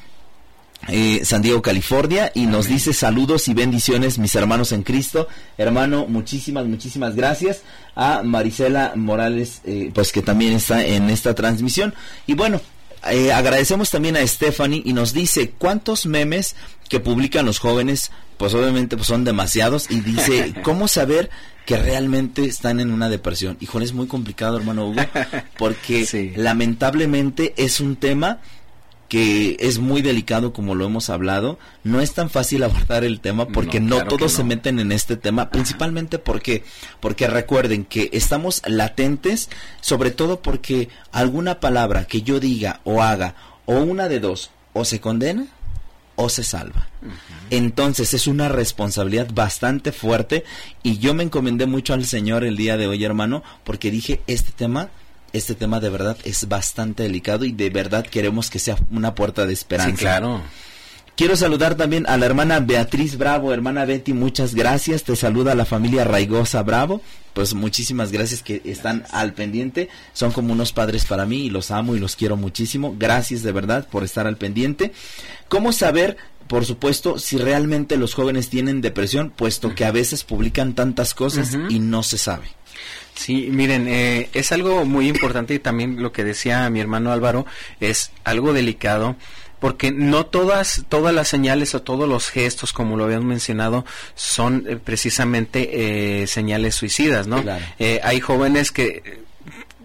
eh, 0.87 1.23
San 1.25 1.43
Diego, 1.43 1.61
California, 1.61 2.31
y 2.35 2.47
nos 2.47 2.69
dice 2.69 2.93
saludos 2.93 3.49
y 3.49 3.55
bendiciones, 3.55 4.19
mis 4.19 4.35
hermanos 4.35 4.73
en 4.73 4.83
Cristo. 4.83 5.29
Hermano, 5.59 6.07
muchísimas, 6.07 6.67
muchísimas 6.67 7.17
gracias 7.17 7.63
a 7.95 8.23
Marisela 8.23 8.93
Morales, 8.95 9.61
eh, 9.65 9.91
pues 9.93 10.13
que 10.13 10.23
también 10.23 10.53
está 10.53 10.85
en 10.85 11.11
esta 11.11 11.35
transmisión. 11.35 11.95
Y 12.27 12.35
bueno, 12.35 12.61
eh, 13.11 13.33
agradecemos 13.33 13.91
también 13.91 14.17
a 14.17 14.27
Stephanie 14.27 14.83
y 14.85 14.93
nos 14.93 15.13
dice 15.13 15.53
cuántos 15.59 16.07
memes 16.07 16.55
que 16.89 17.01
publican 17.01 17.45
los 17.45 17.59
jóvenes, 17.59 18.11
pues 18.37 18.55
obviamente 18.55 18.97
pues 18.97 19.09
son 19.09 19.25
demasiados, 19.25 19.91
y 19.91 20.01
dice, 20.01 20.55
¿cómo 20.63 20.89
saber 20.89 21.29
que 21.67 21.77
realmente 21.77 22.45
están 22.45 22.81
en 22.81 22.93
una 22.93 23.09
depresión? 23.09 23.57
Híjole, 23.61 23.85
es 23.85 23.93
muy 23.93 24.07
complicado, 24.07 24.57
hermano 24.57 24.89
Hugo, 24.89 25.03
porque 25.59 26.33
lamentablemente 26.37 27.53
es 27.57 27.81
un 27.81 27.97
tema 27.97 28.39
que 29.09 29.57
es 29.61 29.79
muy 29.79 30.03
delicado 30.03 30.53
como 30.53 30.75
lo 30.75 30.85
hemos 30.85 31.11
hablado. 31.11 31.59
No 31.83 32.01
es 32.01 32.13
tan 32.13 32.31
fácil 32.31 32.63
abordar 32.63 33.05
el 33.05 33.21
tema 33.21 33.49
porque 33.49 33.81
no, 33.81 34.05
todos 34.05 34.33
se 34.33 34.45
meten 34.45 34.79
en 34.79 34.93
este 34.93 35.17
tema, 35.17 35.51
principalmente 35.51 36.19
porque 36.19 36.63
porque 37.01 37.27
recuerden 37.27 37.85
que 37.85 38.11
estamos 38.13 38.63
latentes, 38.67 39.49
sobre 39.81 40.11
todo 40.11 40.41
porque 40.43 40.89
alguna 41.11 41.61
palabra 41.61 42.05
que 42.05 42.23
yo 42.23 42.39
diga 42.39 42.81
o 42.85 43.03
haga 43.03 43.35
o 43.65 43.81
una 43.81 44.09
de 44.09 44.21
dos 44.21 44.51
o 44.75 44.85
se 44.85 45.01
condena 45.01 45.47
o 46.17 46.29
se 46.29 46.43
salva. 46.43 46.89
Entonces 47.49 48.13
es 48.13 48.27
una 48.27 48.49
responsabilidad 48.49 49.29
bastante 49.33 49.93
fuerte 49.93 50.45
y 50.83 50.99
yo 50.99 51.15
me 51.15 51.23
encomendé 51.23 51.67
mucho 51.67 51.95
al 51.95 52.05
Señor 52.05 52.45
el 52.45 52.57
día 52.57 52.77
de 52.77 52.89
hoy, 52.89 53.05
hermano, 53.05 53.43
porque 53.63 53.91
dije, 53.91 54.21
este 54.27 54.51
tema 54.51 54.91
este 55.33 55.55
tema 55.55 55.81
de 55.81 55.91
verdad 55.91 56.17
es 56.25 56.49
bastante 56.49 57.03
delicado 57.03 57.45
y 57.45 57.53
de 57.53 57.71
verdad 57.71 58.07
queremos 58.07 58.51
que 58.51 58.59
sea 58.59 58.77
una 58.91 59.15
puerta 59.15 59.47
de 59.47 59.53
esperanza. 59.53 59.97
Sí, 59.97 59.97
claro. 59.97 60.43
Quiero 61.17 61.37
saludar 61.37 61.75
también 61.75 62.07
a 62.07 62.17
la 62.17 62.27
hermana 62.27 62.61
Beatriz 62.61 63.19
Bravo, 63.19 63.53
hermana 63.53 63.85
Betty, 63.85 64.13
muchas 64.13 64.55
gracias. 64.55 65.03
Te 65.03 65.17
saluda 65.17 65.57
la 65.57 65.65
familia 65.65 66.05
Raigosa 66.05 66.63
Bravo. 66.63 67.03
Pues 67.33 67.55
muchísimas 67.55 68.13
gracias 68.13 68.43
que 68.43 68.63
están 68.65 69.05
al 69.11 69.33
pendiente. 69.33 69.89
Son 70.13 70.31
como 70.31 70.53
unos 70.53 70.73
padres 70.73 71.07
para 71.07 71.27
mí 71.27 71.47
y 71.47 71.51
los 71.51 71.73
amo 71.73 71.97
y 71.97 71.99
los 71.99 72.15
quiero 72.15 72.37
muchísimo. 72.37 72.95
Gracias 72.97 73.43
de 73.43 73.51
verdad 73.51 73.89
por 73.89 74.05
estar 74.05 74.29
al 74.29 74.37
pendiente. 74.37 74.93
¿Cómo 75.49 75.73
saber 75.73 76.17
por 76.49 76.65
supuesto, 76.65 77.19
si 77.19 77.37
realmente 77.37 77.99
los 77.99 78.15
jóvenes 78.15 78.49
tienen 78.49 78.81
depresión, 78.81 79.31
puesto 79.31 79.75
que 79.75 79.85
a 79.85 79.93
veces 79.93 80.25
publican 80.25 80.75
tantas 80.75 81.13
cosas 81.13 81.57
y 81.69 81.79
no 81.79 82.03
se 82.03 82.17
sabe. 82.17 82.47
Sí, 83.19 83.49
miren, 83.51 83.89
eh, 83.89 84.31
es 84.33 84.53
algo 84.53 84.85
muy 84.85 85.09
importante 85.09 85.53
y 85.53 85.59
también 85.59 86.01
lo 86.01 86.13
que 86.13 86.23
decía 86.23 86.71
mi 86.71 86.79
hermano 86.79 87.11
Álvaro 87.11 87.47
es 87.81 88.13
algo 88.23 88.53
delicado 88.53 89.17
porque 89.59 89.91
no 89.91 90.25
todas 90.25 90.85
todas 90.89 91.13
las 91.13 91.27
señales 91.27 91.75
o 91.75 91.83
todos 91.83 92.09
los 92.09 92.29
gestos 92.29 92.73
como 92.73 92.97
lo 92.97 93.03
habíamos 93.03 93.27
mencionado 93.27 93.85
son 94.15 94.67
eh, 94.69 94.77
precisamente 94.77 96.23
eh, 96.23 96.29
señales 96.29 96.77
suicidas 96.77 97.27
no 97.27 97.43
hay 98.05 98.21
jóvenes 98.21 98.71
que 98.71 99.27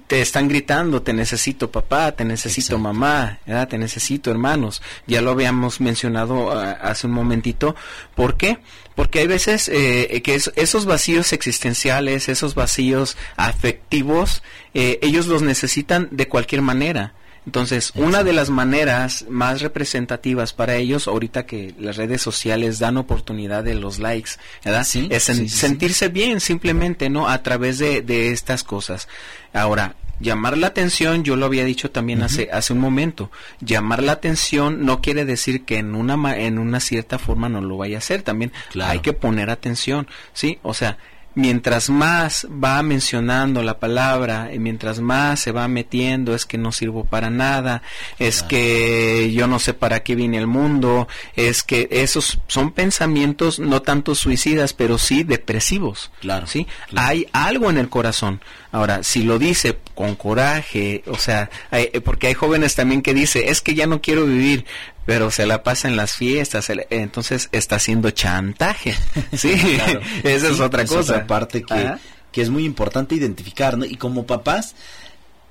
te 0.08 0.22
están 0.22 0.48
gritando, 0.48 1.02
te 1.02 1.14
necesito 1.14 1.72
papá, 1.72 2.12
te 2.12 2.26
necesito 2.26 2.78
mamá, 2.78 3.40
te 3.70 3.78
necesito 3.78 4.32
hermanos. 4.32 4.82
Ya 5.08 5.22
lo 5.22 5.32
habíamos 5.32 5.82
mencionado 5.82 6.52
ah, 6.52 6.72
hace 6.82 7.08
un 7.08 7.14
momentito. 7.14 7.76
¿Por 8.16 8.38
qué? 8.38 8.60
Porque 8.96 9.20
hay 9.20 9.28
veces 9.28 9.70
eh, 9.70 10.22
que 10.24 10.36
esos 10.36 10.86
vacíos 10.86 11.34
existenciales, 11.34 12.30
esos 12.30 12.56
vacíos 12.56 13.18
afectivos, 13.36 14.44
eh, 14.74 15.00
ellos 15.02 15.28
los 15.28 15.42
necesitan 15.42 16.08
de 16.12 16.28
cualquier 16.28 16.62
manera. 16.62 17.14
Entonces, 17.46 17.92
una 17.96 18.24
de 18.24 18.34
las 18.34 18.50
maneras 18.50 19.26
más 19.30 19.62
representativas 19.62 20.54
para 20.54 20.76
ellos, 20.76 21.08
ahorita 21.08 21.46
que 21.46 21.74
las 21.78 21.98
redes 21.98 22.22
sociales 22.22 22.80
dan 22.80 22.98
oportunidad 22.98 23.64
de 23.64 23.76
los 23.76 24.00
likes, 24.00 24.32
¿verdad? 24.64 24.88
es 25.10 25.24
sentirse 25.24 26.08
bien 26.08 26.40
simplemente, 26.40 27.10
¿no? 27.10 27.28
A 27.28 27.44
través 27.44 27.80
de, 27.80 28.02
de 28.02 28.32
estas 28.32 28.64
cosas. 28.64 29.08
Ahora, 29.54 29.96
llamar 30.20 30.58
la 30.58 30.68
atención, 30.68 31.24
yo 31.24 31.36
lo 31.36 31.46
había 31.46 31.66
dicho 31.66 31.92
también 31.92 32.24
hace, 32.24 32.50
hace 32.52 32.74
un 32.74 32.80
momento, 32.80 33.30
llamar 33.60 34.02
la 34.02 34.14
atención 34.14 34.86
no 34.86 35.02
quiere 35.02 35.26
decir 35.26 35.66
que 35.66 35.78
en 35.78 35.96
una, 35.96 36.38
en 36.38 36.58
una 36.58 36.80
cierta 36.80 37.20
forma 37.20 37.50
no 37.50 37.62
lo 37.62 37.78
vaya 37.78 37.98
a 37.98 38.00
hacer, 38.00 38.24
también 38.24 38.52
hay 38.82 39.00
que 39.00 39.14
poner 39.14 39.50
atención, 39.50 40.08
¿sí? 40.34 40.60
O 40.64 40.74
sea, 40.74 40.98
mientras 41.36 41.90
más 41.90 42.48
va 42.52 42.82
mencionando 42.84 43.64
la 43.64 43.80
palabra 43.80 44.52
y 44.54 44.60
mientras 44.60 45.00
más 45.00 45.40
se 45.40 45.52
va 45.52 45.68
metiendo 45.68 46.36
es 46.36 46.46
que 46.46 46.58
no 46.58 46.72
sirvo 46.72 47.06
para 47.06 47.30
nada, 47.30 47.82
es 48.20 48.44
que 48.44 49.32
yo 49.34 49.48
no 49.48 49.60
sé 49.60 49.74
para 49.74 50.04
qué 50.04 50.16
viene 50.16 50.38
el 50.38 50.48
mundo, 50.48 51.08
es 51.36 51.64
que 51.64 51.88
esos 51.92 52.40
son 52.48 52.72
pensamientos 52.72 53.60
no 53.60 53.82
tanto 53.82 54.16
suicidas, 54.16 54.74
pero 54.74 54.98
sí 54.98 55.24
depresivos. 55.24 56.12
Claro. 56.22 56.48
¿sí? 56.48 56.68
Hay 56.96 57.28
algo 57.34 57.70
en 57.70 57.78
el 57.78 57.90
corazón. 57.90 58.42
Ahora, 58.72 59.04
si 59.04 59.24
lo 59.24 59.38
dice 59.38 59.78
con 59.94 60.16
coraje, 60.16 61.04
o 61.06 61.18
sea, 61.18 61.52
eh, 61.72 62.02
porque 62.04 62.28
hay 62.28 62.34
jóvenes 62.34 62.74
también 62.74 63.04
que 63.04 63.14
dice, 63.14 63.50
es 63.50 63.62
que 63.62 63.76
ya 63.76 63.86
no 63.86 64.02
quiero 64.02 64.26
vivir, 64.26 64.66
pero 65.06 65.32
se 65.32 65.46
la 65.46 65.64
pasa 65.64 65.88
en 65.88 65.96
las 65.96 66.14
fiestas, 66.14 66.72
entonces 66.90 67.50
está 67.52 67.78
haciendo 67.78 68.12
chantaje. 68.12 68.96
Sí, 69.34 69.52
esa 70.24 70.50
es 70.50 70.60
otra 70.60 70.86
cosa. 70.86 71.14
Otra 71.14 71.28
parte 71.28 71.64
que, 71.64 71.94
que 72.32 72.42
es 72.42 72.50
muy 72.50 72.66
importante 72.66 73.16
identificar, 73.16 73.78
¿no? 73.78 73.86
Y 73.86 73.96
como 73.96 74.26
papás, 74.26 74.76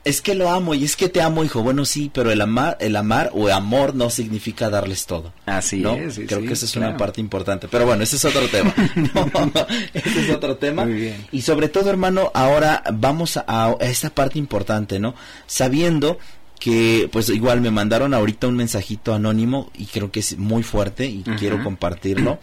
es 0.05 0.21
que 0.21 0.35
lo 0.35 0.51
amo 0.51 0.75
y 0.75 0.85
es 0.85 0.97
que 0.97 1.09
te 1.09 1.21
amo, 1.21 1.45
hijo. 1.45 1.63
Bueno, 1.63 1.85
sí, 1.85 2.11
pero 2.13 2.31
el 2.31 2.41
amar, 2.41 2.77
el 2.81 2.97
amar 2.97 3.31
o 3.35 3.49
amor 3.49 3.95
no 3.95 4.11
significa 4.11 4.69
darles 4.69 5.07
todo. 5.07 5.33
Así 5.47 5.81
¿no? 5.81 5.95
es. 5.95 6.21
Creo 6.27 6.41
que 6.41 6.53
esa 6.53 6.65
es 6.65 6.77
una 6.77 6.97
parte 6.97 7.21
importante. 7.21 7.69
Pero 7.69 7.87
bueno, 7.87 8.03
ese 8.03 8.17
es 8.17 8.25
otro 8.25 8.49
tema. 8.49 8.75
ese 9.95 10.21
es 10.21 10.31
otro 10.31 10.57
tema. 10.57 10.85
Muy 10.85 10.95
bien. 10.95 11.27
Y 11.31 11.43
sobre 11.43 11.69
todo, 11.69 11.91
hermano, 11.91 12.31
ahora 12.35 12.83
vamos 12.93 13.37
a, 13.37 13.45
a 13.47 13.77
esta 13.81 14.11
parte 14.11 14.39
importante, 14.39 14.99
¿no? 14.99 15.15
Sabiendo 15.47 16.19
que 16.63 17.09
pues 17.11 17.29
igual 17.29 17.61
me 17.61 17.73
mandaron 17.73 18.15
ahorita 18.15 18.47
un 18.47 18.55
mensajito 18.55 19.13
anónimo 19.13 19.73
y 19.77 19.87
creo 19.87 20.13
que 20.13 20.21
es 20.21 20.39
muy 20.39 20.63
fuerte 20.63 21.07
y 21.07 21.25
quiero 21.37 21.61
compartirlo. 21.65 22.39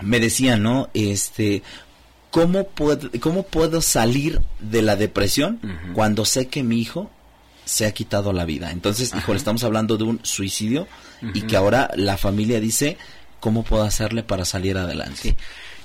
Me 0.00 0.20
decían, 0.20 0.62
¿no? 0.62 0.88
Este, 0.94 1.62
¿cómo 2.30 2.66
puedo, 2.68 3.10
cómo 3.20 3.42
puedo 3.42 3.82
salir 3.82 4.40
de 4.58 4.80
la 4.80 4.96
depresión 4.96 5.60
cuando 5.92 6.24
sé 6.24 6.48
que 6.48 6.62
mi 6.62 6.80
hijo 6.80 7.10
se 7.66 7.84
ha 7.84 7.92
quitado 7.92 8.32
la 8.32 8.46
vida? 8.46 8.70
Entonces, 8.70 9.12
híjole, 9.14 9.36
estamos 9.36 9.64
hablando 9.64 9.98
de 9.98 10.04
un 10.04 10.20
suicidio 10.22 10.88
y 11.34 11.42
que 11.42 11.58
ahora 11.58 11.90
la 11.96 12.16
familia 12.16 12.58
dice, 12.58 12.96
¿cómo 13.38 13.64
puedo 13.64 13.82
hacerle 13.82 14.22
para 14.22 14.46
salir 14.46 14.78
adelante? 14.78 15.36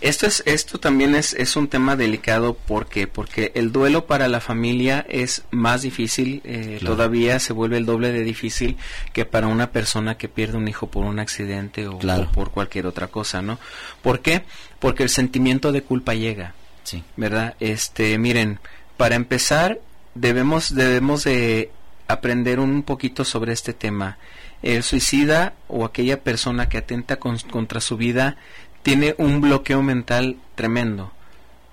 Esto 0.06 0.28
es 0.28 0.43
esto 0.45 0.80
también 0.80 1.16
es, 1.16 1.34
es 1.34 1.56
un 1.56 1.68
tema 1.68 1.95
delicado 1.95 2.53
porque 2.53 3.08
porque 3.08 3.51
el 3.56 3.72
duelo 3.72 4.06
para 4.06 4.28
la 4.28 4.39
familia 4.39 5.03
es 5.10 5.45
más 5.49 5.82
difícil 5.82 6.41
eh, 6.43 6.80
todavía 6.86 7.39
se 7.39 7.53
vuelve 7.53 7.78
el 7.78 7.88
doble 7.88 8.12
de 8.12 8.24
difícil 8.24 8.78
que 9.14 9.26
para 9.26 9.47
una 9.47 9.72
persona 9.72 10.16
que 10.16 10.30
pierde 10.30 10.60
un 10.60 10.68
hijo 10.68 10.86
por 10.86 11.06
un 11.06 11.18
accidente 11.18 11.88
o, 11.88 11.97
por 12.36 12.51
cualquier 12.51 12.86
otra 12.86 13.08
cosa, 13.08 13.41
¿no? 13.41 13.58
¿Por 14.03 14.20
qué? 14.20 14.43
Porque 14.78 15.01
el 15.01 15.10
sentimiento 15.10 15.72
de 15.72 15.82
culpa 15.82 16.14
llega, 16.14 16.53
sí, 16.84 17.03
verdad. 17.18 17.56
Este, 17.60 18.20
miren, 18.20 18.60
para 18.97 19.16
empezar 19.16 19.80
debemos 20.14 20.76
debemos 20.76 21.24
de 21.24 21.72
aprender 22.08 22.60
un 22.60 22.84
poquito 22.84 23.26
sobre 23.26 23.53
este 23.53 23.74
tema. 23.74 24.20
El 24.62 24.84
suicida 24.84 25.53
o 25.68 25.84
aquella 25.84 26.22
persona 26.22 26.70
que 26.70 26.78
atenta 26.78 27.18
contra 27.18 27.82
su 27.82 27.97
vida 27.97 28.38
tiene 28.86 29.15
un 29.17 29.41
bloqueo 29.41 29.81
mental 29.81 30.38
tremendo. 30.53 31.11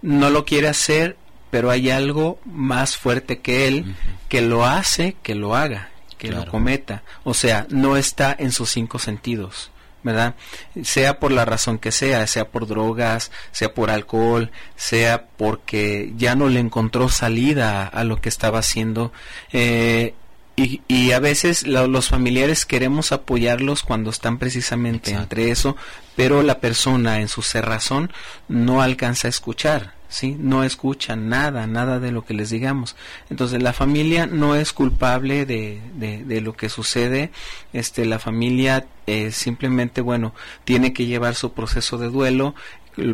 No 0.01 0.31
lo 0.31 0.47
quiere 0.47 0.69
hacer, 0.69 1.19
pero 1.51 1.71
hay 1.71 1.91
algo 1.91 2.41
más 2.47 2.97
fuerte 2.97 3.41
que 3.41 3.69
él 3.69 3.95
que 4.31 4.41
lo 4.41 4.65
hace 4.65 5.17
que 5.23 5.35
lo 5.35 5.55
haga, 5.55 5.91
que 6.17 6.31
lo 6.31 6.47
cometa. 6.47 7.03
O 7.23 7.35
sea, 7.35 7.67
no 7.69 7.99
está 7.99 8.35
en 8.39 8.51
sus 8.51 8.71
cinco 8.71 8.99
sentidos. 8.99 9.71
¿verdad? 10.03 10.35
Sea 10.83 11.21
por 11.21 11.33
la 11.33 11.45
razón 11.45 11.79
que 11.79 11.93
sea, 11.93 12.27
sea 12.27 12.49
por 12.49 12.67
drogas, 12.67 13.31
sea 13.53 13.75
por 13.75 13.91
alcohol, 13.91 14.51
sea 14.75 15.27
porque 15.37 16.13
ya 16.17 16.35
no 16.35 16.49
le 16.49 16.61
encontró 16.61 17.11
salida 17.11 17.87
a, 17.87 18.05
lo 18.05 18.21
que 18.23 18.31
estaba 18.31 18.59
haciendo. 18.59 19.13
Eh, 19.53 20.15
y, 20.63 20.83
y, 20.87 21.13
a 21.13 21.19
veces 21.19 21.67
los 21.67 22.09
familiares 22.09 22.67
queremos 22.67 23.13
apoyarlos 23.13 23.83
cuando 23.83 24.11
están 24.11 24.39
precisamente 24.39 25.13
entre 25.13 25.51
eso, 25.51 25.77
pero 26.15 26.43
la 26.43 26.61
persona 26.61 27.21
en 27.21 27.29
su 27.29 27.43
cerrazón 27.43 28.13
no 28.49 28.83
alcanza 28.83 29.29
a 29.29 29.31
escuchar, 29.31 29.95
¿sí? 30.09 30.37
No 30.39 30.63
escucha 30.63 31.17
nada, 31.17 31.67
nada 31.67 31.99
de 31.99 32.13
lo 32.13 32.25
que 32.25 32.35
les 32.35 32.51
digamos. 32.51 32.97
Entonces 33.31 33.63
la 33.63 33.73
familia 33.73 34.27
no 34.27 34.55
es 34.55 34.73
culpable 34.73 35.47
de, 35.47 35.81
de, 35.95 36.23
de 36.25 36.41
lo 36.41 36.55
que 36.55 36.69
sucede, 36.69 37.33
este, 37.73 38.05
la 38.05 38.19
familia 38.19 38.87
eh, 39.07 39.33
simplemente, 39.33 40.01
bueno, 40.01 40.33
tiene 40.65 40.93
que 40.93 41.07
llevar 41.07 41.35
su 41.35 41.53
proceso 41.55 41.99
de 41.99 42.09
duelo 42.09 42.55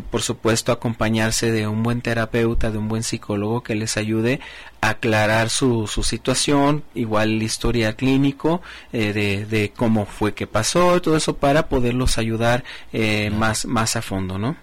por 0.09 0.21
supuesto 0.21 0.71
acompañarse 0.71 1.51
de 1.51 1.67
un 1.67 1.83
buen 1.83 2.01
terapeuta, 2.01 2.71
de 2.71 2.77
un 2.77 2.87
buen 2.87 3.03
psicólogo 3.03 3.63
que 3.63 3.75
les 3.75 3.97
ayude 3.97 4.39
a 4.81 4.89
aclarar 4.89 5.49
su, 5.49 5.87
su 5.87 6.03
situación, 6.03 6.83
igual 6.95 7.37
la 7.37 7.43
historia 7.45 7.93
clínico 7.95 8.61
eh, 8.91 9.13
de, 9.13 9.45
de, 9.45 9.71
cómo 9.75 10.05
fue 10.05 10.33
que 10.33 10.47
pasó, 10.47 11.01
todo 11.01 11.15
eso 11.17 11.37
para 11.37 11.67
poderlos 11.69 12.17
ayudar 12.17 12.63
eh, 12.93 13.29
más, 13.29 13.65
más 13.65 13.95
a 13.95 14.01
fondo, 14.01 14.37
¿no? 14.37 14.55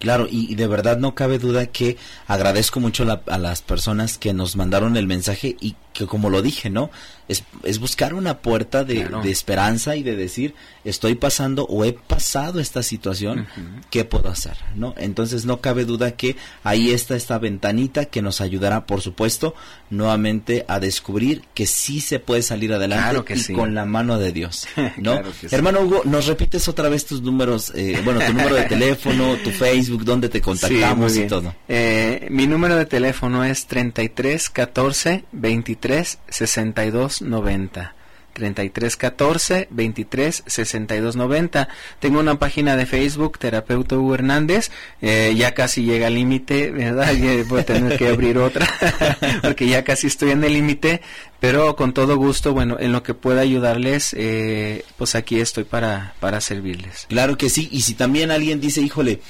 Claro, 0.00 0.26
y, 0.30 0.54
de 0.54 0.66
verdad 0.66 0.98
no 0.98 1.14
cabe 1.14 1.38
duda 1.38 1.66
que 1.66 1.96
agradezco 2.26 2.78
mucho 2.78 3.06
a 3.26 3.38
las 3.38 3.62
personas 3.62 4.18
que 4.18 4.34
nos 4.34 4.54
mandaron 4.54 4.96
el 4.98 5.06
mensaje 5.06 5.56
y 5.60 5.76
que 5.94 6.06
como 6.06 6.28
lo 6.28 6.42
dije, 6.42 6.68
¿no? 6.68 6.90
Es, 7.28 7.44
es 7.62 7.78
buscar 7.78 8.12
una 8.12 8.38
puerta 8.38 8.84
de, 8.84 9.08
de, 9.22 9.30
esperanza 9.30 9.96
y 9.96 10.02
de 10.02 10.14
decir, 10.14 10.54
estoy 10.84 11.14
pasando 11.14 11.64
o 11.64 11.84
he 11.84 11.94
pasado 11.94 12.60
esta 12.60 12.82
situación, 12.82 13.46
¿qué 13.88 14.04
puedo 14.04 14.28
hacer? 14.28 14.58
¿No? 14.74 14.94
Entonces 14.98 15.46
no 15.46 15.62
cabe 15.62 15.86
duda 15.86 16.10
que 16.16 16.36
ahí 16.64 16.90
está 16.90 17.16
esta 17.16 17.38
ventanita 17.38 18.06
que 18.06 18.20
nos 18.20 18.42
ayudará, 18.42 18.84
por 18.84 19.00
supuesto, 19.00 19.54
nuevamente 19.88 20.66
a 20.68 20.80
descubrir 20.80 21.44
que 21.54 21.66
sí 21.66 22.00
se 22.00 22.18
puede 22.18 22.42
salir 22.42 22.74
adelante 22.74 23.34
y 23.34 23.52
con 23.54 23.74
la 23.74 23.86
mano 23.86 24.18
de 24.18 24.32
Dios, 24.32 24.66
¿no? 24.98 25.22
Hermano 25.50 25.80
Hugo, 25.80 26.02
¿nos 26.04 26.26
repites 26.26 26.68
otra 26.68 26.90
vez 26.90 27.06
tus 27.06 27.22
números, 27.22 27.72
eh, 27.74 28.02
bueno, 28.04 28.20
tu 28.20 28.34
número 28.34 28.56
de 28.56 28.64
teléfono, 28.64 29.36
tu 29.36 29.50
Facebook, 29.52 30.04
dónde 30.04 30.28
te 30.28 30.42
contactamos 30.42 31.16
y 31.16 31.26
todo? 31.26 31.54
Eh, 31.68 32.26
mi 32.30 32.46
número 32.46 32.76
de 32.76 32.84
teléfono 32.84 33.44
es 33.44 33.66
33 33.66 34.50
14 34.50 35.24
23 35.32 35.83
33 35.84 36.18
62 36.30 37.20
90. 37.20 37.94
33 38.32 38.96
14 38.96 39.68
23 39.70 40.42
62 40.46 41.14
90. 41.14 41.68
Tengo 42.00 42.20
una 42.20 42.38
página 42.38 42.74
de 42.76 42.86
Facebook, 42.86 43.38
Terapeuta 43.38 43.96
Hugo 43.96 44.14
Hernández. 44.14 44.70
Eh, 45.02 45.34
ya 45.36 45.52
casi 45.52 45.84
llega 45.84 46.06
al 46.06 46.14
límite, 46.14 46.70
¿verdad? 46.70 47.12
Voy 47.48 47.60
a 47.60 47.64
tener 47.66 47.98
que 47.98 48.08
abrir 48.08 48.38
otra, 48.38 48.66
porque 49.42 49.68
ya 49.68 49.84
casi 49.84 50.06
estoy 50.06 50.30
en 50.30 50.42
el 50.42 50.54
límite. 50.54 51.02
Pero 51.38 51.76
con 51.76 51.92
todo 51.92 52.16
gusto, 52.16 52.54
bueno, 52.54 52.78
en 52.80 52.90
lo 52.90 53.02
que 53.02 53.12
pueda 53.12 53.42
ayudarles, 53.42 54.14
eh, 54.18 54.86
pues 54.96 55.14
aquí 55.14 55.38
estoy 55.38 55.64
para, 55.64 56.14
para 56.18 56.40
servirles. 56.40 57.04
Claro 57.10 57.36
que 57.36 57.50
sí. 57.50 57.68
Y 57.70 57.82
si 57.82 57.92
también 57.92 58.30
alguien 58.30 58.58
dice, 58.58 58.80
híjole, 58.80 59.20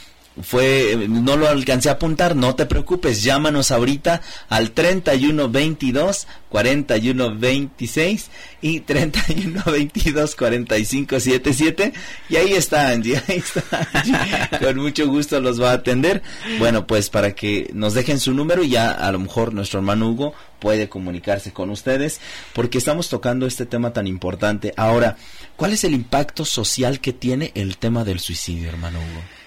fue 0.42 1.06
no 1.08 1.36
lo 1.36 1.48
alcancé 1.48 1.88
a 1.88 1.92
apuntar, 1.92 2.34
no 2.34 2.54
te 2.54 2.66
preocupes, 2.66 3.22
llámanos 3.22 3.70
ahorita 3.70 4.20
al 4.48 4.72
31 4.72 5.48
22 5.48 6.26
41 6.48 7.36
26 7.36 8.30
y 8.62 8.80
31 8.80 9.62
22 9.64 10.34
45 10.36 11.20
77 11.20 11.92
y 12.28 12.36
ahí 12.36 12.52
está 12.52 12.88
Angie, 12.88 13.22
ahí 13.28 13.38
está 13.38 14.58
con 14.60 14.76
mucho 14.78 15.06
gusto 15.06 15.40
los 15.40 15.60
va 15.60 15.70
a 15.70 15.74
atender. 15.74 16.22
Bueno, 16.58 16.86
pues 16.86 17.10
para 17.10 17.34
que 17.34 17.70
nos 17.72 17.94
dejen 17.94 18.18
su 18.18 18.34
número 18.34 18.64
y 18.64 18.70
ya 18.70 18.90
a 18.90 19.12
lo 19.12 19.20
mejor 19.20 19.54
nuestro 19.54 19.78
hermano 19.80 20.10
Hugo 20.10 20.34
puede 20.58 20.88
comunicarse 20.88 21.52
con 21.52 21.70
ustedes 21.70 22.20
porque 22.54 22.78
estamos 22.78 23.08
tocando 23.08 23.46
este 23.46 23.66
tema 23.66 23.92
tan 23.92 24.06
importante. 24.06 24.72
Ahora, 24.76 25.16
¿cuál 25.56 25.72
es 25.72 25.84
el 25.84 25.94
impacto 25.94 26.44
social 26.44 27.00
que 27.00 27.12
tiene 27.12 27.52
el 27.54 27.76
tema 27.78 28.02
del 28.02 28.18
suicidio, 28.18 28.68
hermano 28.68 28.98
Hugo? 28.98 29.43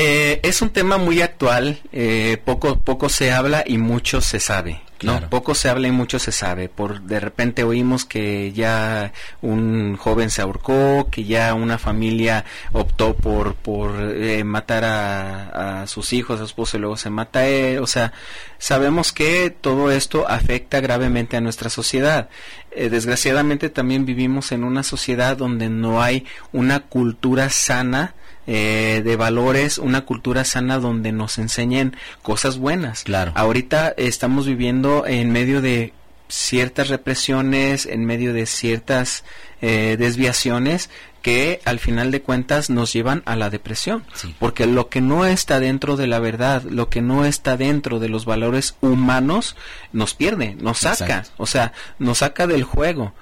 Eh, 0.00 0.38
es 0.44 0.62
un 0.62 0.70
tema 0.70 0.96
muy 0.96 1.22
actual, 1.22 1.80
eh, 1.90 2.40
poco, 2.44 2.78
poco 2.78 3.08
se 3.08 3.32
habla 3.32 3.64
y 3.66 3.78
mucho 3.78 4.20
se 4.20 4.38
sabe. 4.38 4.80
¿no? 5.02 5.28
Poco 5.28 5.56
se 5.56 5.68
habla 5.68 5.88
y 5.88 5.90
mucho 5.90 6.20
se 6.20 6.30
sabe. 6.30 6.68
Por 6.68 7.02
de 7.02 7.18
repente 7.18 7.64
oímos 7.64 8.04
que 8.04 8.52
ya 8.52 9.12
un 9.42 9.96
joven 9.96 10.30
se 10.30 10.40
ahorcó, 10.40 11.08
que 11.10 11.24
ya 11.24 11.52
una 11.54 11.78
familia 11.78 12.44
optó 12.72 13.16
por 13.16 13.56
por 13.56 13.90
eh, 14.00 14.44
matar 14.44 14.84
a, 14.84 15.82
a, 15.82 15.86
sus 15.88 16.12
hijos, 16.12 16.36
a 16.36 16.38
su 16.42 16.46
esposo 16.46 16.76
y 16.76 16.80
luego 16.80 16.96
se 16.96 17.10
mata 17.10 17.40
a 17.40 17.48
él. 17.48 17.78
O 17.80 17.88
sea, 17.88 18.12
sabemos 18.58 19.12
que 19.12 19.50
todo 19.50 19.90
esto 19.90 20.28
afecta 20.28 20.78
gravemente 20.80 21.36
a 21.36 21.40
nuestra 21.40 21.70
sociedad. 21.70 22.28
desgraciadamente 22.72 23.68
también 23.68 24.06
vivimos 24.06 24.52
en 24.52 24.62
una 24.62 24.84
sociedad 24.84 25.36
donde 25.36 25.68
no 25.68 26.00
hay 26.00 26.24
una 26.52 26.80
cultura 26.80 27.50
sana 27.50 28.14
eh, 28.50 29.02
de 29.04 29.16
valores, 29.16 29.76
una 29.76 30.06
cultura 30.06 30.42
sana 30.42 30.78
donde 30.78 31.12
nos 31.12 31.36
enseñen 31.36 31.94
cosas 32.22 32.56
buenas. 32.56 33.04
Claro. 33.04 33.32
Ahorita 33.34 33.92
estamos 33.98 34.46
viviendo 34.46 35.06
en 35.06 35.30
medio 35.30 35.60
de 35.60 35.92
ciertas 36.28 36.88
represiones, 36.88 37.84
en 37.84 38.06
medio 38.06 38.32
de 38.32 38.46
ciertas 38.46 39.22
eh, 39.60 39.96
desviaciones 39.98 40.88
que 41.20 41.60
al 41.66 41.78
final 41.78 42.10
de 42.10 42.22
cuentas 42.22 42.70
nos 42.70 42.90
llevan 42.90 43.22
a 43.26 43.36
la 43.36 43.50
depresión. 43.50 44.04
Porque 44.38 44.64
lo 44.64 44.88
que 44.88 45.02
no 45.02 45.26
está 45.26 45.60
dentro 45.60 45.96
de 45.96 46.06
la 46.06 46.18
verdad, 46.18 46.62
lo 46.62 46.88
que 46.88 47.02
no 47.02 47.26
está 47.26 47.58
dentro 47.58 47.98
de 47.98 48.08
los 48.08 48.24
valores 48.24 48.76
humanos, 48.80 49.56
nos 49.92 50.14
pierde, 50.14 50.56
nos 50.58 50.78
saca, 50.78 51.24
o 51.36 51.46
sea, 51.46 51.74
nos 51.98 52.18
saca 52.18 52.46
del 52.46 52.64
juego 52.64 53.12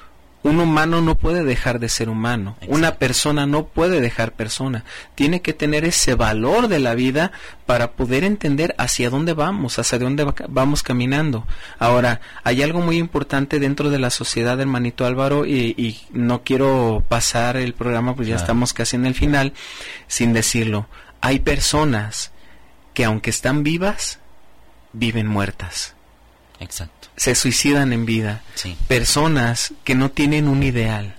un 0.47 0.61
humano 0.61 1.01
no 1.01 1.17
puede 1.17 1.43
dejar 1.43 1.81
de 1.81 1.89
ser 1.89 2.09
humano, 2.09 2.57
una 2.69 2.95
persona 2.95 3.47
no 3.47 3.67
puede 3.67 4.01
dejar 4.01 4.33
persona, 4.33 4.85
tiene 5.17 5.43
que 5.43 5.53
tener 5.53 5.85
ese 5.85 6.15
valor 6.15 6.69
de 6.69 6.79
la 6.79 6.95
vida 6.95 7.33
para 7.67 7.93
poder 7.93 8.23
entender 8.23 8.73
hacia 8.79 9.11
dónde 9.11 9.33
vamos, 9.33 9.81
hacia 9.81 9.99
dónde 9.99 10.25
vamos 10.49 10.85
caminando. 10.85 11.47
Ahora, 11.81 12.21
hay 12.45 12.63
algo 12.63 12.81
muy 12.81 12.97
importante 12.97 13.59
dentro 13.59 13.91
de 13.91 13.99
la 13.99 14.11
sociedad, 14.11 14.61
hermanito 14.61 15.05
Álvaro, 15.05 15.47
y, 15.47 15.99
no 16.13 16.45
quiero 16.45 17.03
pasar 17.09 17.57
el 17.57 17.75
programa, 17.75 18.15
pues 18.15 18.29
ya 18.29 18.37
estamos 18.37 18.73
casi 18.73 18.95
en 18.95 19.07
el 19.07 19.15
final, 19.15 19.53
sin 20.07 20.33
decirlo. 20.33 20.87
Hay 21.21 21.41
personas 21.41 22.31
que 22.95 23.05
aunque 23.05 23.31
están 23.31 23.65
vivas, 23.65 24.21
viven 24.93 25.27
muertas. 25.27 25.95
Exacto. 26.61 26.96
Se 27.17 27.35
suicidan 27.35 27.93
en 27.93 28.07
vida. 28.07 28.43
Personas 28.89 29.75
que 29.85 29.95
no 29.95 30.11
tienen 30.11 30.49
un 30.49 30.63
ideal. 30.63 31.17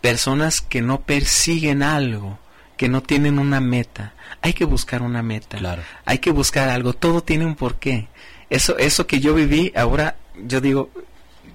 Personas 0.00 0.60
que 0.60 0.80
no 0.80 1.02
persiguen 1.02 1.82
algo, 1.82 2.38
que 2.76 2.88
no 2.88 3.02
tienen 3.02 3.38
una 3.38 3.60
meta. 3.60 4.14
Hay 4.42 4.54
que 4.54 4.64
buscar 4.64 5.02
una 5.02 5.22
meta. 5.22 5.58
Claro. 5.58 5.82
Hay 6.04 6.18
que 6.18 6.30
buscar 6.30 6.68
algo. 6.68 6.92
Todo 6.94 7.22
tiene 7.22 7.44
un 7.44 7.54
porqué. 7.54 8.08
Eso, 8.48 8.78
eso 8.78 9.06
que 9.06 9.20
yo 9.20 9.34
viví, 9.34 9.72
ahora 9.76 10.16
yo 10.44 10.60
digo, 10.60 10.90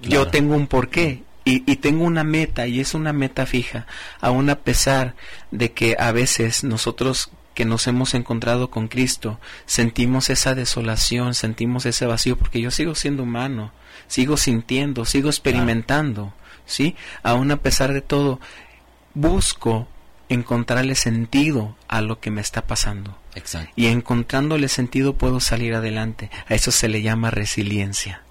yo 0.01 0.27
tengo 0.27 0.55
un 0.55 0.67
porqué. 0.67 1.23
Y, 1.47 1.69
y, 1.71 1.75
tengo 1.75 2.05
una 2.05 2.23
meta 2.23 2.65
y 2.65 2.79
es 2.79 2.95
una 2.95 3.13
meta 3.13 3.45
fija, 3.45 3.85
aun 4.19 4.49
a 4.49 4.55
pesar 4.61 5.13
de 5.51 5.73
que 5.73 5.95
a 5.99 6.11
veces 6.11 6.63
nosotros 6.63 7.29
que 7.55 7.65
nos 7.65 7.87
hemos 7.87 8.13
encontrado 8.13 8.69
con 8.69 8.87
Cristo, 8.87 9.39
sentimos 9.65 10.29
esa 10.29 10.53
desolación, 10.53 11.33
sentimos 11.33 11.87
ese 11.87 12.05
vacío, 12.05 12.37
porque 12.37 12.61
yo 12.61 12.69
sigo 12.69 12.93
siendo 12.93 13.23
humano, 13.23 13.71
sigo 14.07 14.37
sintiendo, 14.37 15.05
sigo 15.05 15.29
experimentando, 15.29 16.33
¿sí? 16.65 16.95
Aún 17.23 17.49
a 17.51 17.57
pesar 17.57 17.93
de 17.93 18.01
todo, 18.01 18.39
busco 19.13 19.87
encontrarle 20.27 20.95
sentido 20.95 21.75
a 21.87 22.01
lo 22.01 22.19
que 22.19 22.29
me 22.29 22.41
está 22.41 22.67
pasando. 22.67 23.17
Exacto. 23.35 23.71
Y 23.75 23.87
encontrándole 23.87 24.67
sentido 24.67 25.15
puedo 25.15 25.39
salir 25.39 25.75
adelante. 25.75 26.29
A 26.47 26.55
eso 26.55 26.71
se 26.71 26.89
le 26.89 27.01
llama 27.01 27.31
resiliencia. 27.31 28.21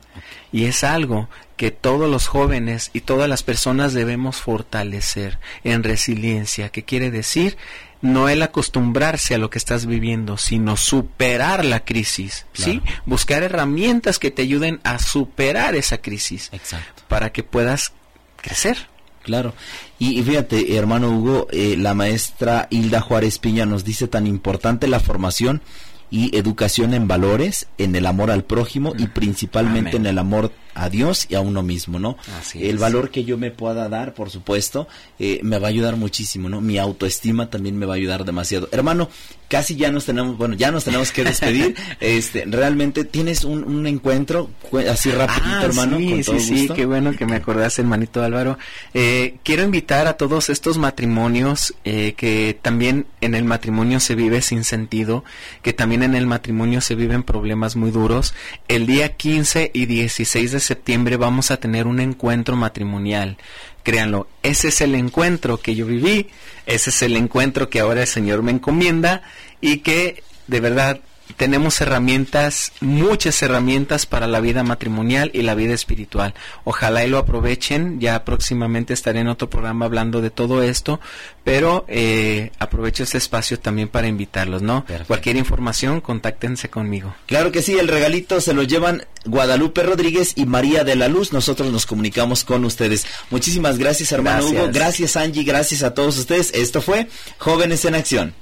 Y 0.53 0.67
es 0.67 0.85
algo 0.85 1.29
que 1.57 1.71
todos 1.71 2.11
los 2.11 2.27
jóvenes 2.27 2.91
y 2.93 3.01
todas 3.01 3.29
las 3.29 3.43
personas 3.43 3.93
debemos 3.93 4.37
fortalecer 4.37 5.39
en 5.65 5.83
resiliencia, 5.83 6.69
que 6.69 6.85
quiere 6.85 7.11
decir 7.11 7.57
no 8.05 8.29
el 8.29 8.43
acostumbrarse 8.43 9.35
a 9.35 9.39
lo 9.39 9.49
que 9.49 9.57
estás 9.57 9.87
viviendo, 9.87 10.37
sino 10.37 10.77
superar 10.77 11.65
la 11.65 11.87
crisis, 11.87 12.45
¿sí? 12.53 12.83
Buscar 13.07 13.43
herramientas 13.43 14.19
que 14.19 14.31
te 14.31 14.43
ayuden 14.43 14.79
a 14.85 14.99
superar 14.99 15.75
esa 15.75 15.99
crisis. 15.99 16.51
Exacto. 16.53 17.03
Para 17.09 17.33
que 17.33 17.43
puedas 17.43 17.93
crecer. 18.37 18.77
Claro. 19.23 19.55
Y, 19.99 20.23
fíjate, 20.23 20.77
hermano 20.77 21.09
Hugo, 21.13 21.49
eh, 21.51 21.77
la 21.79 21.95
maestra 21.95 22.69
Hilda 22.69 23.01
Juárez 23.01 23.39
Piña 23.39 23.65
nos 23.65 23.85
dice 23.85 24.07
tan 24.07 24.27
importante 24.27 24.87
la 24.87 25.01
formación 25.01 25.63
y 26.11 26.37
educación 26.37 26.93
en 26.93 27.09
valores, 27.09 27.69
en 27.79 27.97
el 27.97 28.05
amor 28.05 28.31
al 28.31 28.45
prójimo 28.45 28.93
y 28.99 29.07
principalmente 29.07 29.97
en 29.97 30.05
el 30.05 30.19
amor 30.19 30.53
a 30.75 30.91
Dios 30.91 31.27
y 31.29 31.35
a 31.35 31.41
uno 31.41 31.63
mismo, 31.63 31.99
¿no? 31.99 32.17
el 32.55 32.79
valor 32.79 33.11
que 33.11 33.25
yo 33.25 33.39
me 33.39 33.51
pueda 33.51 33.89
dar, 33.89 34.15
por 34.15 34.31
supuesto, 34.31 34.89
eh, 35.19 35.41
me 35.43 35.59
va 35.59 35.69
a 35.69 35.71
ayudar 35.71 35.97
muchísimo, 35.97 36.49
¿no? 36.49 36.61
Mi 36.61 36.79
autoestima 36.79 37.51
también 37.51 37.77
me 37.77 37.87
va 37.87 37.95
a 37.95 37.97
ayudar 37.97 38.25
demasiado. 38.25 38.69
Hermano, 38.73 39.09
casi 39.49 39.77
ya 39.77 39.93
nos 39.93 40.05
tenemos, 40.05 40.37
bueno, 40.37 40.55
ya 40.55 40.71
nos 40.71 40.85
tenemos 40.85 41.13
que 41.13 41.25
despedir. 41.25 41.77
este, 42.01 42.45
realmente 42.47 43.05
tienes 43.05 43.45
un, 43.45 43.87
encuentro 43.87 44.51
así 44.91 45.11
rapidito, 45.11 45.47
ah, 45.47 45.65
hermano. 45.65 45.99
Sí, 45.99 46.25
sí, 46.25 46.41
sí, 46.41 46.69
qué 46.75 46.87
bueno 46.87 47.13
que 47.13 47.27
me 47.27 47.37
acordaste, 47.37 47.83
hermanito 47.83 48.23
Álvaro. 48.23 48.59
Eh, 48.95 49.37
quiero 49.43 49.63
invitar 49.63 50.07
a 50.07 50.17
todos 50.17 50.49
estos 50.51 50.79
matrimonios 50.79 51.75
eh, 51.85 52.15
que 52.17 52.59
también 52.61 53.07
en 53.21 53.35
el 53.35 53.45
matrimonio 53.45 54.01
se 54.01 54.15
vive 54.15 54.43
sin 54.43 54.65
sentido, 54.65 55.25
que 55.63 55.73
también 55.73 56.03
en 56.03 56.15
el 56.15 56.27
matrimonio 56.27 56.81
se 56.81 56.95
viven 56.95 57.23
problemas 57.23 57.77
muy 57.77 57.91
duros. 57.91 58.35
El 58.69 58.87
día 58.87 59.17
15 59.17 59.71
y 59.73 59.87
16 59.87 60.53
de 60.53 60.61
septiembre 60.65 61.17
vamos 61.17 61.51
a 61.51 61.59
tener 61.59 61.87
un 61.87 62.01
encuentro 62.01 62.57
matrimonial. 62.57 63.37
Créanlo, 63.83 64.27
ese 64.43 64.69
es 64.69 64.81
el 64.81 64.95
encuentro 64.95 65.59
que 65.59 65.75
yo 65.75 65.87
viví, 65.87 66.29
ese 66.67 66.91
es 66.91 67.03
el 67.03 67.17
encuentro 67.17 67.71
que 67.71 67.81
ahora 67.81 68.03
el 68.03 68.09
Señor 68.09 68.43
me 68.43 68.51
encomienda 68.51 69.23
y 69.61 69.79
que 69.79 70.23
de 70.47 70.61
verdad 70.61 71.01
tenemos 71.37 71.81
herramientas, 71.81 72.73
muchas 72.81 73.43
herramientas 73.43 74.07
para 74.07 74.27
la 74.27 74.41
vida 74.41 74.63
matrimonial 74.63 75.31
y 75.35 75.43
la 75.43 75.55
vida 75.55 75.75
espiritual. 75.75 76.35
Ojalá 76.65 77.05
y 77.05 77.09
lo 77.09 77.19
aprovechen. 77.19 78.01
Ya 78.01 78.25
próximamente 78.25 78.95
estaré 78.95 79.21
en 79.21 79.29
otro 79.29 79.51
programa 79.51 79.87
hablando 79.87 80.21
de 80.21 80.31
todo 80.31 80.63
esto, 80.63 81.01
pero 81.43 81.85
eh, 81.89 82.53
aprovecho 82.59 83.03
este 83.03 83.19
espacio 83.19 83.59
también 83.59 83.89
para 83.89 84.07
invitarlos, 84.07 84.63
¿no? 84.63 84.85
Cualquier 85.07 85.37
información, 85.37 86.01
contáctense 86.01 86.69
conmigo. 86.69 87.15
Claro 87.27 87.53
que 87.53 87.63
sí, 87.63 87.79
el 87.79 87.89
regalito 87.89 88.41
se 88.41 88.55
lo 88.55 88.63
llevan 88.63 89.05
Guadalupe 89.25 89.83
Rodríguez 89.83 90.35
y 90.37 90.47
María 90.47 90.85
de 90.85 90.97
la 90.97 91.09
Luz. 91.09 91.33
Nosotros 91.33 91.73
nos 91.73 91.87
comunicamos 91.87 92.45
con 92.45 92.65
ustedes. 92.65 93.07
Muchísimas 93.31 93.79
gracias, 93.79 94.13
hermano 94.13 94.47
Hugo. 94.47 94.69
Gracias, 94.73 95.17
Angie. 95.17 95.45
Gracias 95.45 95.83
a 95.83 95.95
todos 95.95 96.19
ustedes. 96.19 96.53
Esto 96.55 96.81
fue 96.81 97.09
Jóvenes 97.39 97.85
en 97.85 97.95
Acción. 97.95 98.35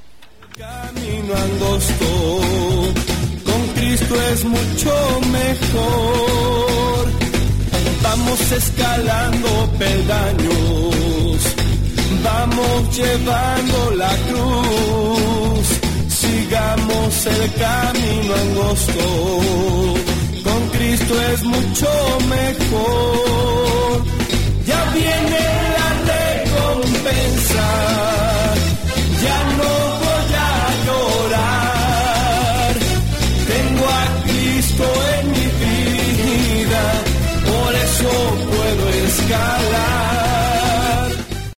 Camino 0.57 1.35
angosto 1.35 2.61
Cristo 3.95 4.16
es 4.32 4.45
mucho 4.45 5.20
mejor. 5.30 7.11
Vamos 8.03 8.40
escalando 8.53 9.49
peldaños, 9.78 11.36
vamos 12.24 12.97
llevando 12.97 13.90
la 13.97 14.14
cruz, 14.28 15.66
sigamos 16.09 17.26
el 17.26 17.53
camino 17.53 18.34
angosto. 18.45 19.05
Con 20.43 20.61
Cristo 20.70 21.14
es 21.34 21.43
mucho 21.43 21.90
mejor. 22.30 24.05
Ya 24.68 24.80
viene 24.95 25.43
la 25.76 25.88
recompensa. 26.14 27.66
Ya 29.22 29.38
no 29.45 29.51
skyline 39.27 39.91